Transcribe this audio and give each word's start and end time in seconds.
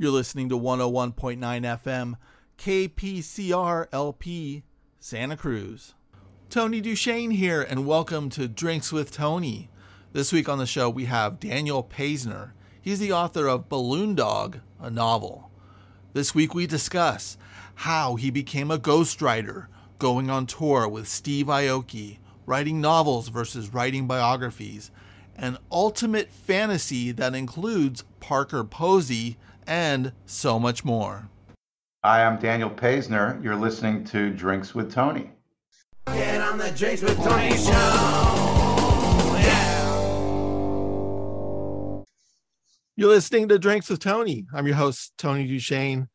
You're 0.00 0.12
listening 0.12 0.48
to 0.48 0.58
101.9 0.58 1.36
FM, 1.38 2.14
KPCR 2.56 3.86
LP, 3.92 4.62
Santa 4.98 5.36
Cruz. 5.36 5.92
Tony 6.48 6.80
DuShane 6.80 7.34
here, 7.34 7.60
and 7.60 7.86
welcome 7.86 8.30
to 8.30 8.48
Drinks 8.48 8.92
with 8.92 9.12
Tony. 9.12 9.68
This 10.14 10.32
week 10.32 10.48
on 10.48 10.56
the 10.56 10.64
show, 10.64 10.88
we 10.88 11.04
have 11.04 11.38
Daniel 11.38 11.84
Paisner. 11.84 12.52
He's 12.80 12.98
the 12.98 13.12
author 13.12 13.46
of 13.46 13.68
Balloon 13.68 14.14
Dog, 14.14 14.60
a 14.80 14.88
novel. 14.88 15.50
This 16.14 16.34
week, 16.34 16.54
we 16.54 16.66
discuss 16.66 17.36
how 17.74 18.14
he 18.14 18.30
became 18.30 18.70
a 18.70 18.78
ghostwriter, 18.78 19.66
going 19.98 20.30
on 20.30 20.46
tour 20.46 20.88
with 20.88 21.08
Steve 21.08 21.48
Aoki, 21.48 22.20
writing 22.46 22.80
novels 22.80 23.28
versus 23.28 23.74
writing 23.74 24.06
biographies, 24.06 24.90
an 25.36 25.58
ultimate 25.70 26.30
fantasy 26.30 27.12
that 27.12 27.34
includes 27.34 28.04
Parker 28.18 28.64
Posey 28.64 29.36
and 29.70 30.12
so 30.26 30.58
much 30.58 30.84
more. 30.84 31.30
Hi, 32.04 32.24
I'm 32.24 32.38
Daniel 32.40 32.68
Paisner. 32.68 33.42
You're 33.42 33.54
listening 33.54 34.04
to 34.06 34.30
Drinks 34.30 34.74
with 34.74 34.92
Tony. 34.92 35.30
Get 36.06 36.40
on 36.40 36.58
the 36.58 36.72
Drinks 36.72 37.02
with 37.02 37.16
Tony 37.22 37.56
show. 37.56 37.70
Yeah. 39.38 40.02
You're 42.96 43.10
listening 43.10 43.48
to 43.48 43.58
Drinks 43.60 43.88
with 43.88 44.00
Tony. 44.00 44.46
I'm 44.52 44.66
your 44.66 44.74
host, 44.74 45.12
Tony 45.16 45.48
DuShane. 45.48 46.08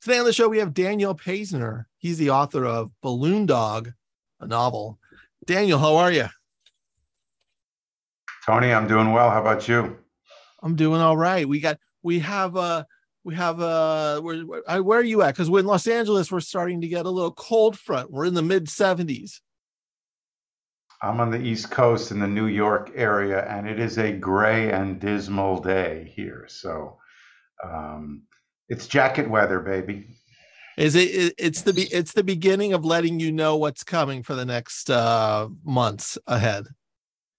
Today 0.00 0.18
on 0.18 0.24
the 0.24 0.32
show, 0.32 0.48
we 0.48 0.58
have 0.58 0.72
Daniel 0.72 1.14
Paisner. 1.14 1.84
He's 1.98 2.16
the 2.16 2.30
author 2.30 2.64
of 2.64 2.90
Balloon 3.02 3.44
Dog, 3.44 3.92
a 4.40 4.46
novel. 4.46 4.98
Daniel, 5.46 5.78
how 5.78 5.96
are 5.96 6.10
you? 6.10 6.28
Tony, 8.46 8.72
I'm 8.72 8.88
doing 8.88 9.12
well. 9.12 9.30
How 9.30 9.42
about 9.42 9.68
you? 9.68 9.98
I'm 10.62 10.74
doing 10.74 11.02
all 11.02 11.18
right. 11.18 11.46
We 11.46 11.60
got 11.60 11.78
we 12.02 12.20
have 12.20 12.56
uh 12.56 12.84
we 13.24 13.34
have 13.34 13.60
uh 13.60 14.20
where 14.20 14.42
where, 14.42 15.00
are 15.00 15.02
you 15.02 15.22
at? 15.22 15.34
Because 15.34 15.50
we're 15.50 15.60
in 15.60 15.66
Los 15.66 15.86
Angeles, 15.86 16.30
we're 16.30 16.40
starting 16.40 16.80
to 16.82 16.88
get 16.88 17.06
a 17.06 17.10
little 17.10 17.32
cold 17.32 17.78
front. 17.78 18.10
We're 18.10 18.26
in 18.26 18.34
the 18.34 18.42
mid 18.42 18.66
70s. 18.66 19.40
I'm 21.02 21.20
on 21.20 21.30
the 21.30 21.40
East 21.40 21.70
Coast 21.70 22.12
in 22.12 22.20
the 22.20 22.26
New 22.26 22.46
York 22.46 22.92
area, 22.94 23.44
and 23.46 23.68
it 23.68 23.78
is 23.78 23.98
a 23.98 24.12
gray 24.12 24.70
and 24.70 25.00
dismal 25.00 25.60
day 25.60 26.10
here. 26.14 26.46
So 26.48 26.98
um, 27.62 28.22
it's 28.68 28.86
jacket 28.86 29.28
weather, 29.28 29.60
baby. 29.60 30.06
Is 30.76 30.94
it, 30.94 31.10
it? 31.10 31.34
It's 31.38 31.62
the 31.62 31.72
it's 31.92 32.12
the 32.12 32.24
beginning 32.24 32.72
of 32.72 32.84
letting 32.84 33.20
you 33.20 33.32
know 33.32 33.56
what's 33.56 33.84
coming 33.84 34.22
for 34.22 34.34
the 34.34 34.44
next 34.44 34.90
uh, 34.90 35.48
months 35.62 36.18
ahead. 36.26 36.66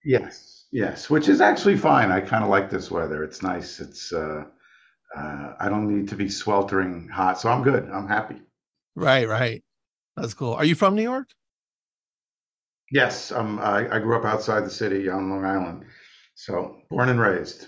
Yes, 0.04 0.66
yes, 0.72 1.10
which 1.10 1.28
is 1.28 1.42
actually 1.42 1.78
fine. 1.78 2.12
I 2.12 2.22
kind 2.22 2.44
of 2.44 2.50
like 2.50 2.70
this 2.70 2.90
weather. 2.90 3.24
It's 3.24 3.42
nice. 3.42 3.80
It's 3.80 4.14
uh, 4.14 4.46
uh, 5.16 5.54
I 5.60 5.70
don't 5.70 5.88
need 5.88 6.10
to 6.10 6.16
be 6.16 6.30
sweltering 6.30 7.08
hot, 7.08 7.40
so 7.40 7.50
I'm 7.50 7.64
good. 7.64 7.90
I'm 7.90 8.08
happy. 8.08 8.42
Right, 8.96 9.28
right. 9.28 9.64
That's 10.16 10.34
cool. 10.34 10.54
Are 10.54 10.66
you 10.66 10.76
from 10.76 10.96
New 10.96 11.04
York? 11.04 11.28
Yes, 12.92 13.32
um, 13.32 13.60
I, 13.60 13.96
I 13.96 14.00
grew 14.00 14.16
up 14.18 14.26
outside 14.26 14.64
the 14.64 14.70
city 14.70 15.10
on 15.10 15.30
Long 15.30 15.44
Island, 15.44 15.86
so 16.36 16.78
born 16.90 17.10
and 17.10 17.20
raised. 17.20 17.68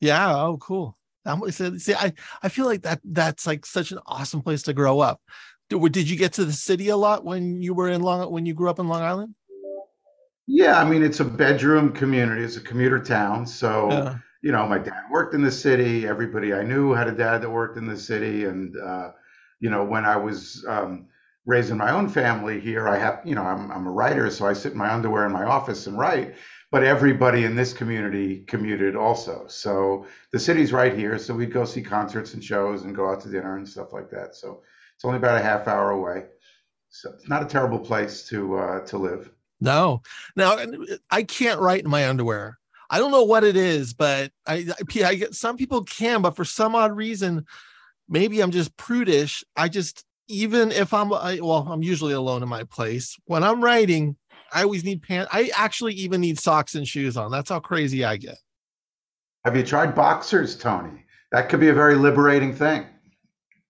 Yeah. 0.00 0.32
Oh, 0.34 0.58
cool. 0.58 0.96
I'm, 1.24 1.50
see, 1.50 1.94
I 1.94 2.12
I 2.42 2.48
feel 2.48 2.66
like 2.66 2.82
that 2.82 3.00
that's 3.04 3.46
like 3.46 3.66
such 3.66 3.92
an 3.92 3.98
awesome 4.06 4.40
place 4.40 4.62
to 4.64 4.72
grow 4.72 5.00
up. 5.00 5.20
Did, 5.68 5.92
did 5.92 6.08
you 6.08 6.16
get 6.16 6.32
to 6.34 6.44
the 6.44 6.52
city 6.52 6.88
a 6.88 6.96
lot 6.96 7.24
when 7.24 7.60
you 7.60 7.74
were 7.74 7.88
in 7.88 8.02
Long 8.02 8.30
when 8.32 8.46
you 8.46 8.54
grew 8.54 8.70
up 8.70 8.78
in 8.78 8.88
Long 8.88 9.02
Island? 9.02 9.34
Yeah, 10.46 10.80
I 10.80 10.88
mean 10.88 11.02
it's 11.02 11.20
a 11.20 11.24
bedroom 11.24 11.92
community. 11.92 12.42
It's 12.42 12.56
a 12.56 12.60
commuter 12.60 12.98
town, 12.98 13.46
so 13.46 13.90
Yeah. 13.90 14.18
You 14.42 14.52
know 14.52 14.66
my 14.66 14.78
dad 14.78 15.04
worked 15.10 15.34
in 15.34 15.42
the 15.42 15.50
city. 15.50 16.06
Everybody 16.06 16.54
I 16.54 16.62
knew 16.62 16.92
had 16.92 17.08
a 17.08 17.12
dad 17.12 17.42
that 17.42 17.50
worked 17.50 17.76
in 17.76 17.86
the 17.86 17.96
city, 17.96 18.44
and 18.44 18.74
uh, 18.78 19.12
you 19.60 19.70
know 19.70 19.84
when 19.84 20.04
I 20.04 20.16
was 20.16 20.64
um, 20.68 21.06
raising 21.46 21.76
my 21.76 21.90
own 21.90 22.08
family 22.08 22.60
here, 22.60 22.88
I 22.88 22.98
have 22.98 23.20
you 23.24 23.34
know 23.34 23.42
I'm 23.42 23.70
I'm 23.70 23.86
a 23.86 23.90
writer, 23.90 24.30
so 24.30 24.46
I 24.46 24.52
sit 24.52 24.72
in 24.72 24.78
my 24.78 24.92
underwear 24.92 25.26
in 25.26 25.32
my 25.32 25.44
office 25.44 25.86
and 25.86 25.98
write. 25.98 26.34
But 26.70 26.84
everybody 26.84 27.44
in 27.44 27.56
this 27.56 27.72
community 27.72 28.40
commuted 28.40 28.94
also. 28.94 29.46
So 29.48 30.06
the 30.32 30.38
city's 30.38 30.70
right 30.70 30.94
here, 30.94 31.18
so 31.18 31.34
we'd 31.34 31.52
go 31.52 31.64
see 31.64 31.82
concerts 31.82 32.34
and 32.34 32.44
shows 32.44 32.84
and 32.84 32.94
go 32.94 33.10
out 33.10 33.22
to 33.22 33.30
dinner 33.30 33.56
and 33.56 33.66
stuff 33.66 33.94
like 33.94 34.10
that. 34.10 34.34
So 34.34 34.62
it's 34.94 35.04
only 35.04 35.16
about 35.16 35.40
a 35.40 35.42
half 35.42 35.66
hour 35.66 35.92
away. 35.92 36.24
So 36.90 37.10
it's 37.12 37.28
not 37.28 37.42
a 37.42 37.46
terrible 37.46 37.78
place 37.78 38.24
to 38.28 38.58
uh, 38.58 38.80
to 38.86 38.98
live. 38.98 39.30
No. 39.60 40.02
Now 40.36 40.58
I 41.10 41.22
can't 41.22 41.60
write 41.60 41.84
in 41.84 41.90
my 41.90 42.08
underwear. 42.08 42.58
I 42.90 42.98
don't 42.98 43.10
know 43.10 43.24
what 43.24 43.44
it 43.44 43.56
is, 43.56 43.92
but 43.92 44.32
I, 44.46 44.66
I, 44.96 45.04
I 45.04 45.14
get 45.14 45.34
some 45.34 45.56
people 45.56 45.84
can, 45.84 46.22
but 46.22 46.36
for 46.36 46.44
some 46.44 46.74
odd 46.74 46.96
reason, 46.96 47.44
maybe 48.08 48.40
I'm 48.40 48.50
just 48.50 48.76
prudish. 48.76 49.44
I 49.56 49.68
just 49.68 50.04
even 50.28 50.72
if 50.72 50.92
I'm 50.92 51.12
I, 51.12 51.40
well, 51.42 51.66
I'm 51.70 51.82
usually 51.82 52.14
alone 52.14 52.42
in 52.42 52.48
my 52.48 52.64
place. 52.64 53.16
When 53.26 53.42
I'm 53.42 53.62
writing, 53.62 54.16
I 54.52 54.62
always 54.62 54.84
need 54.84 55.02
pants. 55.02 55.28
I 55.32 55.50
actually 55.56 55.94
even 55.94 56.20
need 56.20 56.38
socks 56.38 56.74
and 56.74 56.86
shoes 56.86 57.16
on. 57.16 57.30
That's 57.30 57.50
how 57.50 57.60
crazy 57.60 58.04
I 58.04 58.16
get. 58.16 58.38
Have 59.44 59.56
you 59.56 59.62
tried 59.62 59.94
boxers, 59.94 60.56
Tony? 60.56 61.04
That 61.32 61.48
could 61.48 61.60
be 61.60 61.68
a 61.68 61.74
very 61.74 61.94
liberating 61.94 62.54
thing. 62.54 62.86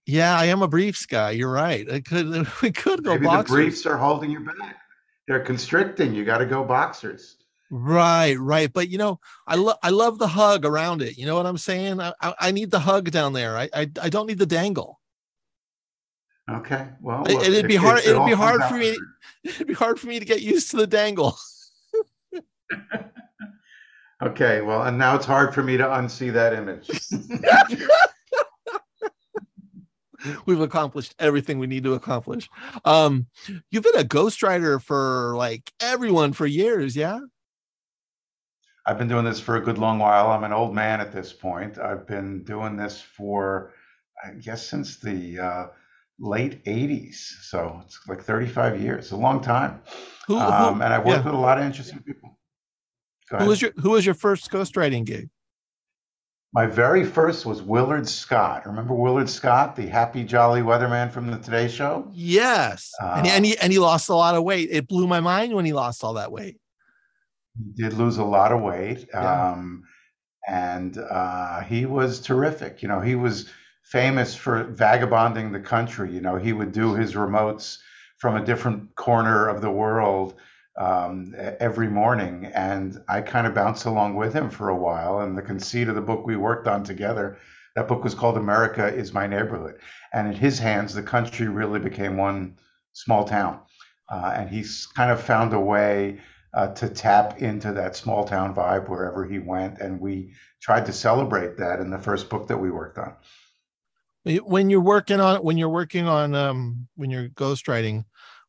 Yeah, 0.07 0.39
I 0.39 0.47
am 0.47 0.63
a 0.63 0.69
briefs 0.69 1.07
guy. 1.07 1.31
You're 1.33 1.53
right. 1.53 1.91
I 1.91 2.01
could 2.01 2.47
we 2.63 2.71
could 2.73 3.03
go 3.05 3.13
Maybe 3.13 3.27
boxers. 3.27 3.51
the 3.51 3.63
briefs 3.63 3.87
are 3.87 3.97
holding 3.97 4.31
you 4.31 4.41
back. 4.41 4.77
They're 5.27 5.41
constricting. 5.41 6.15
You 6.15 6.25
got 6.25 6.39
to 6.39 6.47
go 6.47 6.65
boxers. 6.65 7.37
Right, 7.71 8.35
right. 8.39 8.73
But 8.73 8.89
you 8.89 8.97
know, 8.99 9.21
I 9.47 9.57
love 9.57 9.77
I 9.83 9.91
love 9.91 10.19
the 10.19 10.29
hug 10.29 10.65
around 10.65 11.03
it. 11.03 11.19
You 11.19 11.27
know 11.27 11.37
what 11.37 11.45
I'm 11.47 11.59
saying? 11.59 12.01
I 12.01 12.13
I, 12.21 12.35
I 12.41 12.51
need 12.51 12.71
the 12.71 12.81
hug 12.81 13.11
down 13.11 13.35
there. 13.35 13.57
I, 13.59 13.69
I 13.75 13.91
I 14.03 14.09
don't 14.09 14.27
need 14.27 14.39
the 14.39 14.47
dangle. 14.47 14.99
Okay. 16.51 16.89
Well, 17.03 17.27
It- 17.29 17.43
it'd 17.43 17.69
be 17.69 17.77
hard- 17.77 17.99
it 17.99 18.07
it'd 18.09 18.25
be 18.25 18.33
hard 18.33 18.63
for 18.65 18.79
me- 18.79 18.95
to- 18.95 19.01
It'd 19.45 19.67
be 19.67 19.75
hard 19.75 20.01
for 20.01 20.07
me 20.07 20.19
to 20.19 20.25
get 20.25 20.41
used 20.41 20.71
to 20.71 20.77
the 20.79 20.87
dangle. 20.87 21.37
Okay. 24.21 24.63
Well, 24.63 24.83
and 24.83 24.99
now 24.99 25.15
it's 25.15 25.25
hard 25.27 25.55
for 25.55 25.63
me 25.63 25.77
to 25.77 25.85
unsee 25.85 26.33
that 26.33 26.53
image. 26.53 26.91
We've 30.47 30.61
accomplished 30.61 31.15
everything 31.21 31.61
we 31.61 31.69
need 31.69 31.85
to 31.85 31.95
accomplish. 31.95 32.49
Um, 32.85 33.27
you've 33.71 33.85
been 33.85 33.97
a 33.97 34.03
ghostwriter 34.03 34.83
for 34.83 35.35
like 35.37 35.73
everyone 35.79 36.33
for 36.33 36.47
years, 36.47 36.97
yeah? 36.97 37.21
I've 38.89 38.97
been 38.97 39.07
doing 39.07 39.27
this 39.27 39.39
for 39.39 39.57
a 39.57 39.61
good 39.61 39.77
long 39.77 39.99
while. 39.99 40.29
I'm 40.31 40.45
an 40.45 40.53
old 40.55 40.75
man 40.75 40.99
at 41.03 41.13
this 41.13 41.31
point. 41.31 41.77
I've 41.79 42.07
been 42.07 42.43
doing 42.43 42.75
this 42.75 43.03
for, 43.03 43.75
I 44.25 44.31
guess, 44.31 44.67
since 44.67 44.97
the 44.97 45.39
uh, 45.39 45.67
late 46.19 46.65
80s. 46.65 47.17
So 47.43 47.83
it's 47.85 48.01
like 48.09 48.23
35 48.23 48.81
years, 48.81 49.13
a 49.13 49.17
long 49.17 49.43
time. 49.43 49.83
Who, 50.27 50.39
who, 50.39 50.41
Um, 50.41 50.81
and 50.81 50.95
I've 50.95 51.05
worked 51.05 51.19
yeah. 51.19 51.33
with 51.33 51.35
a 51.35 51.39
lot 51.39 51.59
of 51.59 51.65
interesting 51.65 51.99
people. 51.99 52.39
Who 53.39 53.45
was 53.45 53.61
your 53.61 53.73
who 53.77 53.91
was 53.91 54.07
your 54.07 54.15
first 54.15 54.51
ghostwriting 54.51 55.05
gig? 55.05 55.29
My 56.55 56.65
very 56.65 57.05
first 57.05 57.45
was 57.45 57.61
Willard 57.61 58.09
Scott. 58.09 58.65
Remember 58.65 58.95
Willard 58.95 59.29
Scott, 59.29 59.77
the 59.77 59.87
happy, 59.87 60.25
jolly 60.25 60.63
weatherman 60.63 61.13
from 61.13 61.31
the 61.31 61.37
Today 61.37 61.69
Show? 61.69 62.09
Yes. 62.15 62.95
and, 62.99 63.27
he, 63.27 63.33
Uh, 63.33 63.37
and 63.37 63.45
he 63.45 63.59
and 63.59 63.71
he 63.71 63.79
lost 63.79 64.09
a 64.09 64.15
lot 64.15 64.35
of 64.35 64.45
weight. 64.45 64.71
It 64.73 64.89
blew 64.89 65.07
my 65.07 65.21
mind 65.21 65.53
when 65.53 65.67
he 65.67 65.75
lost 65.75 66.03
all 66.03 66.15
that 66.15 66.33
weight. 66.33 66.57
He 67.59 67.83
did 67.83 67.93
lose 67.95 68.19
a 68.19 68.25
lot 68.25 68.53
of 68.53 68.61
weight. 68.63 69.07
Yeah. 69.13 69.51
Um, 69.53 69.85
and 70.47 70.97
uh, 70.97 71.61
he 71.61 71.85
was 71.85 72.21
terrific. 72.21 72.83
You 72.83 72.89
know, 72.89 73.01
he 73.01 73.15
was 73.15 73.51
famous 73.83 74.35
for 74.35 74.65
vagabonding 74.65 75.53
the 75.53 75.61
country. 75.61 76.13
You 76.13 76.21
know, 76.21 76.37
he 76.37 76.53
would 76.53 76.73
do 76.73 76.95
his 76.95 77.15
remotes 77.15 77.79
from 78.19 78.37
a 78.37 78.45
different 78.45 78.95
corner 78.97 79.49
of 79.49 79.61
the 79.61 79.71
world 79.71 80.35
um, 80.79 81.35
every 81.61 81.89
morning. 81.89 82.47
And 82.47 82.99
I 83.09 83.21
kind 83.21 83.47
of 83.47 83.55
bounced 83.55 83.85
along 83.85 84.17
with 84.17 84.33
him 84.33 84.51
for 84.51 84.69
a 84.69 84.77
while. 84.77 85.21
And 85.21 85.37
the 85.37 85.43
conceit 85.43 85.89
of 85.89 85.95
the 85.95 86.01
book 86.01 86.27
we 86.27 86.37
worked 86.37 86.67
on 86.67 86.85
together, 86.85 87.39
that 87.77 87.89
book 87.89 88.05
was 88.05 88.15
called 88.15 88.37
America 88.37 88.87
is 88.87 89.13
My 89.13 89.27
Neighborhood. 89.27 89.79
And 90.13 90.29
in 90.29 90.35
his 90.35 90.59
hands, 90.59 90.95
the 90.95 91.03
country 91.03 91.49
really 91.49 91.79
became 91.79 92.17
one 92.17 92.57
small 92.93 93.25
town. 93.25 93.61
Uh, 94.11 94.33
and 94.35 94.49
he's 94.49 94.87
kind 94.87 95.11
of 95.11 95.21
found 95.21 95.53
a 95.53 95.61
way 95.61 96.21
uh, 96.55 96.69
to 96.75 96.89
tap 96.89 97.41
into 97.41 97.73
that 97.73 97.97
small 97.97 98.25
town 98.25 98.55
vibe 98.55 98.89
wherever 98.89 99.25
he 99.25 99.39
went. 99.39 99.79
And 99.81 100.01
we 100.01 100.33
tried 100.61 100.87
to 100.87 100.93
celebrate 100.93 101.59
that 101.59 101.81
in 101.81 101.91
the 101.91 101.99
first 101.99 102.29
book 102.29 102.49
that 102.49 102.59
we 102.59 102.71
worked 102.71 102.99
on. 102.99 103.15
When 104.25 104.69
you're 104.69 104.81
working 104.81 105.21
on 105.21 105.43
when 105.43 105.57
you're 105.57 105.69
working 105.69 106.07
on 106.07 106.35
um 106.35 106.89
when 106.97 107.11
you're 107.11 107.29
ghostwriting, 107.31 108.05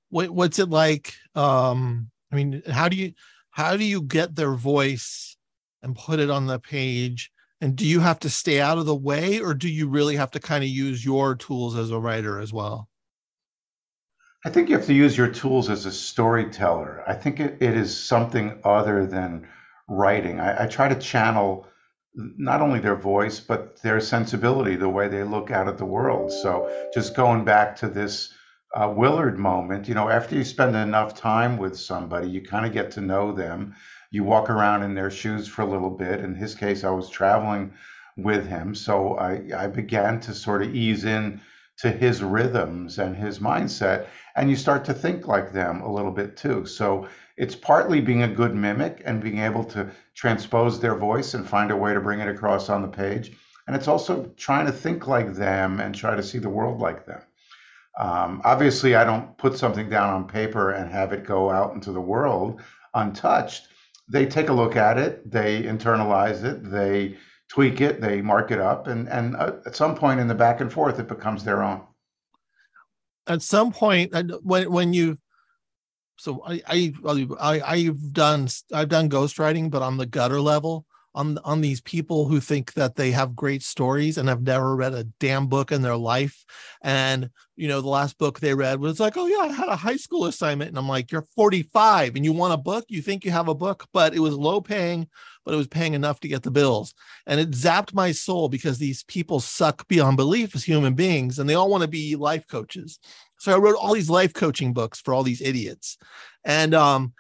what 0.10 0.30
what's 0.30 0.60
it 0.60 0.69
like? 0.69 1.13
Um, 1.36 2.10
I 2.31 2.36
mean, 2.36 2.62
how 2.69 2.90
do 2.90 2.98
you 2.98 3.13
how 3.51 3.78
do 3.78 3.84
you 3.84 4.01
get 4.01 4.36
their 4.36 4.54
voice 4.54 5.38
and 5.81 5.96
put 5.96 6.19
it 6.19 6.30
on 6.30 6.48
the 6.48 6.60
page? 6.60 7.31
And 7.62 7.75
do 7.75 7.86
you 7.86 8.00
have 8.00 8.19
to 8.19 8.30
stay 8.30 8.62
out 8.62 8.78
of 8.78 8.86
the 8.86 8.96
way, 8.96 9.40
or 9.40 9.54
do 9.54 9.69
you 9.69 9.90
really 9.90 10.16
have 10.16 10.31
to 10.31 10.40
kind 10.40 10.63
of 10.63 10.69
use 10.69 11.04
your 11.04 11.36
tools 11.36 11.78
as 11.78 11.92
a 11.92 12.00
writer 12.00 12.40
as 12.40 12.54
well? 12.54 12.90
I 14.45 14.50
think 14.50 14.69
you 14.69 14.77
have 14.77 14.86
to 14.86 14.94
use 14.94 15.18
your 15.18 15.27
tools 15.27 15.69
as 15.69 15.86
a 15.86 15.91
storyteller. 15.91 17.03
I 17.06 17.13
think 17.13 17.39
it, 17.41 17.57
it 17.62 17.75
is 17.75 17.97
something 17.97 18.59
other 18.63 19.06
than 19.06 19.47
writing. 19.89 20.39
I, 20.39 20.63
I 20.63 20.68
try 20.68 20.88
to 20.88 20.95
channel 20.95 21.68
not 22.15 22.62
only 22.62 22.80
their 22.80 22.95
voice, 22.95 23.39
but 23.39 23.81
their 23.81 24.00
sensibility, 24.00 24.75
the 24.75 24.89
way 24.89 25.07
they 25.07 25.24
look 25.24 25.51
out 25.51 25.68
at 25.68 25.77
the 25.77 25.86
world. 25.86 26.31
So 26.31 26.71
just 26.94 27.15
going 27.15 27.44
back 27.44 27.75
to 27.77 27.89
this 27.89 28.33
uh, 28.74 28.91
Willard 28.95 29.38
moment, 29.38 29.88
you 29.88 29.94
know, 29.94 30.09
after 30.09 30.36
you 30.36 30.44
spend 30.44 30.75
enough 30.75 31.15
time 31.15 31.57
with 31.57 31.77
somebody, 31.77 32.30
you 32.30 32.41
kind 32.41 32.65
of 32.65 32.71
get 32.71 32.91
to 32.91 33.01
know 33.01 33.31
them. 33.31 33.75
You 34.12 34.24
walk 34.24 34.50
around 34.50 34.83
in 34.83 34.95
their 34.95 35.12
shoes 35.12 35.47
for 35.47 35.63
a 35.63 35.69
little 35.69 35.89
bit. 35.89 36.21
In 36.21 36.33
his 36.33 36.56
case, 36.56 36.83
I 36.83 36.91
was 36.91 37.09
traveling 37.09 37.74
with 38.15 38.47
him. 38.47 38.74
So 38.74 39.18
I, 39.18 39.41
I 39.56 39.68
began 39.68 40.19
to 40.21 40.33
sort 40.33 40.63
of 40.63 40.74
ease 40.74 41.03
in 41.03 41.41
to 41.80 41.90
his 41.90 42.22
rhythms 42.22 43.00
and 43.00 43.16
his 43.16 43.40
mindset. 43.40 44.08
And 44.36 44.50
you 44.50 44.56
start 44.56 44.84
to 44.86 44.94
think 44.94 45.28
like 45.28 45.54
them 45.54 45.81
a 45.81 45.92
little 45.92 46.12
bit 46.12 46.36
too. 46.36 46.66
So 46.66 47.08
it's 47.38 47.56
partly 47.56 48.02
being 48.02 48.24
a 48.24 48.28
good 48.28 48.54
mimic 48.54 49.02
and 49.06 49.22
being 49.22 49.40
able 49.40 49.64
to 49.66 49.90
transpose 50.14 50.80
their 50.80 50.96
voice 50.96 51.34
and 51.34 51.48
find 51.48 51.72
a 51.72 51.78
way 51.78 51.94
to 51.94 52.02
bring 52.02 52.20
it 52.20 52.28
across 52.28 52.70
on 52.70 52.81
the 52.81 52.88
page. 52.88 53.31
And 53.68 53.76
it's 53.76 53.88
also 53.88 54.31
trying 54.36 54.66
to 54.66 54.72
think 54.72 55.08
like 55.08 55.34
them 55.34 55.80
and 55.80 55.96
try 55.96 56.16
to 56.16 56.24
see 56.24 56.40
the 56.40 56.50
world 56.50 56.80
like 56.80 57.06
them. 57.06 57.22
Um, 57.98 58.42
obviously, 58.44 58.96
I 58.96 59.04
don't 59.04 59.38
put 59.38 59.58
something 59.58 59.90
down 59.90 60.14
on 60.14 60.28
paper 60.28 60.72
and 60.72 60.92
have 60.92 61.14
it 61.14 61.25
go 61.25 61.50
out 61.50 61.74
into 61.74 61.92
the 61.92 62.02
world 62.02 62.62
untouched. 62.94 63.68
They 64.12 64.25
take 64.25 64.50
a 64.50 64.54
look 64.54 64.75
at 64.75 64.98
it, 64.98 65.30
they 65.30 65.64
internalize 65.64 66.44
it, 66.44 66.70
they 66.70 67.18
tweak 67.50 67.81
it, 67.81 68.00
they 68.00 68.22
mark 68.22 68.51
it 68.51 68.60
up, 68.60 68.88
and 68.88 69.10
and 69.10 69.36
uh, 69.36 69.54
at 69.66 69.75
some 69.75 69.96
point 69.96 70.19
in 70.19 70.28
the 70.28 70.36
back 70.36 70.62
and 70.62 70.72
forth, 70.72 71.00
it 71.00 71.07
becomes 71.07 71.44
their 71.44 71.63
own. 71.63 71.81
At 73.28 73.42
some 73.42 73.72
point, 73.72 74.13
when 74.44 74.72
when 74.72 74.94
you, 74.94 75.18
so 76.18 76.44
I, 76.46 76.62
I 76.68 77.62
I've 77.66 78.13
done 78.13 78.48
I've 78.74 78.90
done 78.90 79.10
ghostwriting, 79.10 79.69
but 79.69 79.81
on 79.81 79.98
the 79.98 80.06
gutter 80.06 80.40
level, 80.40 80.86
on 81.16 81.38
on 81.40 81.62
these 81.62 81.82
people 81.82 82.28
who 82.28 82.40
think 82.40 82.74
that 82.74 82.96
they 82.96 83.12
have 83.12 83.36
great 83.36 83.64
stories 83.64 84.18
and 84.18 84.30
have 84.30 84.42
never 84.42 84.76
read 84.76 84.94
a 84.94 85.06
damn 85.20 85.48
book 85.48 85.72
in 85.72 85.82
their 85.82 85.98
life. 85.98 86.46
And 86.84 87.30
you 87.56 87.68
know 87.68 87.82
the 87.82 87.90
last 87.90 88.18
book 88.18 88.40
they 88.40 88.54
read 88.54 88.80
was 88.80 89.00
like 89.00 89.18
oh 89.18 89.28
yeah 89.28 89.50
i 89.50 89.52
had 89.52 89.68
a 89.68 89.76
high 89.76 89.98
school 89.98 90.26
assignment. 90.26 90.70
And 90.70 90.78
i'm 90.78 90.88
like 90.88 91.12
you're 91.12 91.28
45 91.36 92.16
and 92.16 92.26
you 92.26 92.34
want 92.34 92.54
a 92.54 92.58
book? 92.58 92.86
You 92.88 93.02
think 93.02 93.26
you 93.26 93.32
have 93.32 93.48
a 93.48 93.56
book? 93.56 93.88
But 93.94 94.14
it 94.14 94.20
was 94.20 94.36
low 94.36 94.62
paying 94.62 95.08
but 95.46 95.56
it 95.56 95.58
was 95.58 95.68
paying 95.68 95.96
enough 95.96 96.20
to 96.20 96.28
get 96.28 96.44
the 96.44 96.52
bills. 96.52 96.94
And 97.26 97.40
it 97.40 97.52
zapped 97.52 97.92
my 97.92 98.12
soul 98.12 98.50
because 98.50 98.78
these 98.78 99.04
people 99.04 99.40
suck 99.40 99.88
beyond 99.88 100.16
belief 100.16 100.54
as 100.54 100.64
human 100.64 100.94
beings 100.94 101.40
and 101.40 101.50
they 101.50 101.56
all 101.56 101.72
want 101.72 101.82
to 101.82 101.88
be 101.88 102.16
life 102.16 102.46
coaches. 102.48 103.00
So 103.40 103.56
i 103.56 103.58
wrote 103.58 103.76
all 103.76 103.94
these 103.94 104.12
life 104.12 104.34
coaching 104.34 104.74
books 104.74 105.00
for 105.00 105.14
all 105.14 105.24
these 105.24 105.42
idiots. 105.42 105.98
And 106.46 106.76
um 106.76 107.14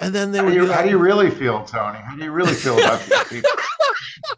and 0.00 0.14
then 0.14 0.32
they 0.32 0.38
how 0.38 0.44
would. 0.44 0.54
Do 0.54 0.56
you, 0.56 0.72
how 0.72 0.82
do 0.82 0.88
you 0.88 0.98
really 0.98 1.30
feel, 1.30 1.64
Tony? 1.64 1.98
How 1.98 2.16
do 2.16 2.22
you 2.22 2.30
really 2.30 2.54
feel 2.54 2.78
about 2.78 3.00
these 3.00 3.24
people? 3.24 3.50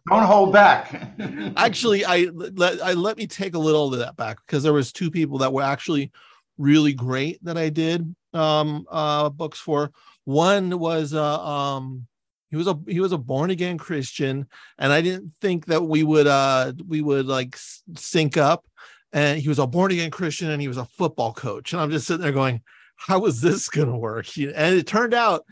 Don't 0.08 0.24
hold 0.24 0.52
back. 0.52 1.12
actually, 1.56 2.04
I 2.04 2.28
let 2.32 2.82
I 2.82 2.92
let 2.92 3.16
me 3.16 3.26
take 3.26 3.54
a 3.54 3.58
little 3.58 3.92
of 3.92 4.00
that 4.00 4.16
back 4.16 4.38
because 4.46 4.62
there 4.62 4.72
was 4.72 4.92
two 4.92 5.10
people 5.10 5.38
that 5.38 5.52
were 5.52 5.62
actually 5.62 6.10
really 6.58 6.92
great 6.92 7.42
that 7.44 7.56
I 7.56 7.70
did 7.70 8.14
um 8.32 8.86
uh 8.90 9.28
books 9.28 9.58
for. 9.58 9.90
One 10.24 10.78
was 10.78 11.14
uh 11.14 11.44
um 11.44 12.06
he 12.50 12.56
was 12.56 12.66
a 12.66 12.78
he 12.88 13.00
was 13.00 13.12
a 13.12 13.18
born 13.18 13.50
again 13.50 13.78
Christian, 13.78 14.46
and 14.78 14.92
I 14.92 15.00
didn't 15.00 15.32
think 15.40 15.66
that 15.66 15.82
we 15.82 16.02
would 16.02 16.26
uh 16.26 16.72
we 16.86 17.02
would 17.02 17.26
like 17.26 17.56
sync 17.96 18.36
up. 18.36 18.64
And 19.12 19.40
he 19.40 19.48
was 19.48 19.58
a 19.58 19.66
born 19.66 19.90
again 19.90 20.12
Christian, 20.12 20.50
and 20.50 20.62
he 20.62 20.68
was 20.68 20.76
a 20.76 20.84
football 20.84 21.32
coach, 21.32 21.72
and 21.72 21.82
I'm 21.82 21.90
just 21.90 22.06
sitting 22.06 22.22
there 22.22 22.32
going 22.32 22.62
how 23.00 23.24
is 23.26 23.40
this 23.40 23.68
gonna 23.68 23.96
work? 23.96 24.26
And 24.36 24.76
it 24.76 24.86
turned 24.86 25.14
out 25.14 25.44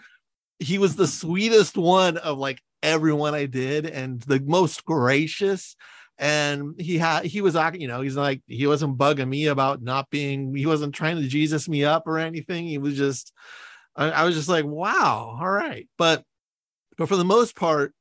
he 0.58 0.78
was 0.78 0.96
the 0.96 1.06
sweetest 1.06 1.76
one 1.76 2.18
of 2.18 2.38
like 2.38 2.60
everyone 2.82 3.34
I 3.34 3.46
did 3.46 3.86
and 3.86 4.20
the 4.22 4.40
most 4.40 4.84
gracious. 4.84 5.74
And 6.18 6.74
he 6.78 6.98
had 6.98 7.24
he 7.24 7.40
was 7.40 7.56
you 7.74 7.88
know, 7.88 8.00
he's 8.00 8.16
like 8.16 8.42
he 8.46 8.66
wasn't 8.66 8.98
bugging 8.98 9.28
me 9.28 9.46
about 9.46 9.82
not 9.82 10.10
being 10.10 10.54
he 10.54 10.66
wasn't 10.66 10.94
trying 10.94 11.16
to 11.16 11.28
Jesus 11.28 11.68
me 11.68 11.84
up 11.84 12.06
or 12.06 12.18
anything. 12.18 12.66
He 12.66 12.78
was 12.78 12.96
just 12.96 13.32
I, 13.96 14.10
I 14.10 14.24
was 14.24 14.34
just 14.34 14.48
like, 14.48 14.64
wow, 14.64 15.38
all 15.40 15.50
right. 15.50 15.88
But 15.96 16.24
but 16.96 17.08
for 17.08 17.16
the 17.16 17.24
most 17.24 17.56
part, 17.56 17.94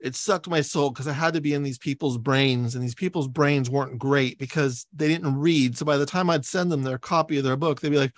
it 0.00 0.16
sucked 0.16 0.48
my 0.48 0.60
soul 0.60 0.90
because 0.90 1.06
I 1.06 1.12
had 1.12 1.34
to 1.34 1.40
be 1.40 1.54
in 1.54 1.62
these 1.62 1.78
people's 1.78 2.18
brains, 2.18 2.74
and 2.74 2.82
these 2.82 2.94
people's 2.94 3.28
brains 3.28 3.70
weren't 3.70 3.98
great 3.98 4.38
because 4.38 4.84
they 4.92 5.08
didn't 5.08 5.38
read. 5.38 5.78
So 5.78 5.86
by 5.86 5.96
the 5.96 6.06
time 6.06 6.28
I'd 6.28 6.44
send 6.44 6.72
them 6.72 6.82
their 6.82 6.98
copy 6.98 7.38
of 7.38 7.44
their 7.44 7.56
book, 7.56 7.80
they'd 7.80 7.90
be 7.90 7.98
like, 7.98 8.12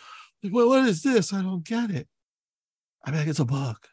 well, 0.50 0.68
what 0.68 0.88
is 0.88 1.02
this? 1.02 1.32
I 1.32 1.42
don't 1.42 1.64
get 1.64 1.90
it. 1.90 2.08
I 3.04 3.10
mean, 3.10 3.28
it's 3.28 3.38
a 3.38 3.44
book. 3.44 3.88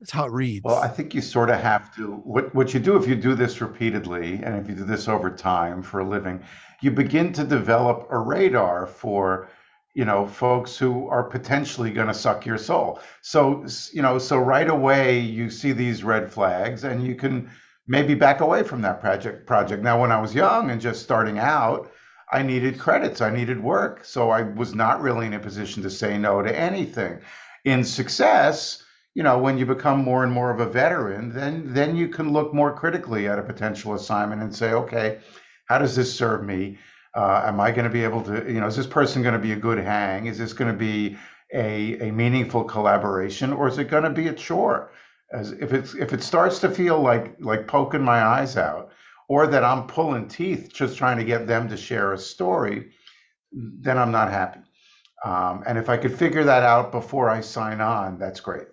That's 0.00 0.12
how 0.12 0.26
it 0.26 0.32
reads. 0.32 0.62
Well, 0.64 0.76
I 0.76 0.88
think 0.88 1.12
you 1.12 1.20
sort 1.20 1.50
of 1.50 1.60
have 1.60 1.94
to. 1.96 2.12
What 2.12 2.54
what 2.54 2.72
you 2.72 2.80
do 2.80 2.96
if 2.96 3.08
you 3.08 3.16
do 3.16 3.34
this 3.34 3.60
repeatedly, 3.60 4.34
and 4.44 4.56
if 4.56 4.68
you 4.68 4.76
do 4.76 4.84
this 4.84 5.08
over 5.08 5.30
time 5.30 5.82
for 5.82 6.00
a 6.00 6.08
living, 6.08 6.40
you 6.82 6.92
begin 6.92 7.32
to 7.32 7.44
develop 7.44 8.06
a 8.10 8.18
radar 8.18 8.86
for, 8.86 9.48
you 9.94 10.04
know, 10.04 10.24
folks 10.24 10.76
who 10.78 11.08
are 11.08 11.24
potentially 11.24 11.90
going 11.90 12.06
to 12.06 12.14
suck 12.14 12.46
your 12.46 12.58
soul. 12.58 13.00
So 13.22 13.66
you 13.92 14.02
know, 14.02 14.18
so 14.18 14.38
right 14.38 14.70
away 14.70 15.18
you 15.18 15.50
see 15.50 15.72
these 15.72 16.04
red 16.04 16.32
flags, 16.32 16.84
and 16.84 17.04
you 17.04 17.16
can 17.16 17.50
maybe 17.88 18.14
back 18.14 18.40
away 18.40 18.62
from 18.62 18.82
that 18.82 19.00
project. 19.00 19.46
Project. 19.48 19.82
Now, 19.82 20.00
when 20.00 20.12
I 20.12 20.20
was 20.20 20.32
young 20.32 20.70
and 20.70 20.80
just 20.80 21.02
starting 21.02 21.38
out, 21.40 21.90
I 22.30 22.42
needed 22.42 22.78
credits, 22.78 23.20
I 23.20 23.30
needed 23.30 23.62
work. 23.62 24.04
So 24.04 24.30
I 24.30 24.42
was 24.42 24.74
not 24.74 25.00
really 25.00 25.26
in 25.26 25.34
a 25.34 25.38
position 25.38 25.82
to 25.82 25.90
say 25.90 26.18
no 26.18 26.42
to 26.42 26.58
anything. 26.58 27.20
In 27.64 27.84
success, 27.84 28.82
you 29.14 29.22
know, 29.22 29.38
when 29.38 29.58
you 29.58 29.66
become 29.66 30.04
more 30.04 30.22
and 30.22 30.32
more 30.32 30.50
of 30.50 30.60
a 30.60 30.66
veteran, 30.66 31.32
then 31.32 31.72
then 31.72 31.96
you 31.96 32.08
can 32.08 32.32
look 32.32 32.54
more 32.54 32.72
critically 32.72 33.28
at 33.28 33.38
a 33.38 33.42
potential 33.42 33.94
assignment 33.94 34.42
and 34.42 34.54
say, 34.54 34.72
okay, 34.72 35.18
how 35.66 35.78
does 35.78 35.96
this 35.96 36.14
serve 36.14 36.44
me? 36.44 36.78
Uh, 37.14 37.42
am 37.46 37.58
I 37.60 37.70
going 37.72 37.84
to 37.84 37.90
be 37.90 38.04
able 38.04 38.22
to, 38.22 38.44
you 38.46 38.60
know, 38.60 38.66
is 38.66 38.76
this 38.76 38.86
person 38.86 39.22
going 39.22 39.34
to 39.34 39.40
be 39.40 39.52
a 39.52 39.56
good 39.56 39.78
hang? 39.78 40.26
Is 40.26 40.38
this 40.38 40.52
going 40.52 40.70
to 40.70 40.78
be 40.78 41.16
a, 41.52 42.08
a 42.08 42.12
meaningful 42.12 42.64
collaboration, 42.64 43.52
or 43.52 43.66
is 43.68 43.78
it 43.78 43.88
going 43.88 44.04
to 44.04 44.10
be 44.10 44.28
a 44.28 44.32
chore? 44.34 44.92
As 45.32 45.52
if 45.52 45.72
it's 45.72 45.94
if 45.94 46.12
it 46.12 46.22
starts 46.22 46.58
to 46.60 46.70
feel 46.70 47.00
like 47.00 47.36
like 47.40 47.66
poking 47.66 48.02
my 48.02 48.22
eyes 48.22 48.56
out, 48.56 48.92
or 49.28 49.46
that 49.46 49.62
I'm 49.62 49.86
pulling 49.86 50.26
teeth 50.26 50.72
just 50.72 50.96
trying 50.96 51.18
to 51.18 51.24
get 51.24 51.46
them 51.46 51.68
to 51.68 51.76
share 51.76 52.14
a 52.14 52.18
story, 52.18 52.90
then 53.52 53.98
I'm 53.98 54.10
not 54.10 54.30
happy. 54.30 54.60
Um, 55.24 55.62
and 55.66 55.78
if 55.78 55.88
I 55.88 55.96
could 55.96 56.16
figure 56.16 56.44
that 56.44 56.62
out 56.62 56.90
before 56.92 57.28
I 57.28 57.40
sign 57.40 57.80
on, 57.80 58.18
that's 58.18 58.40
great. 58.40 58.68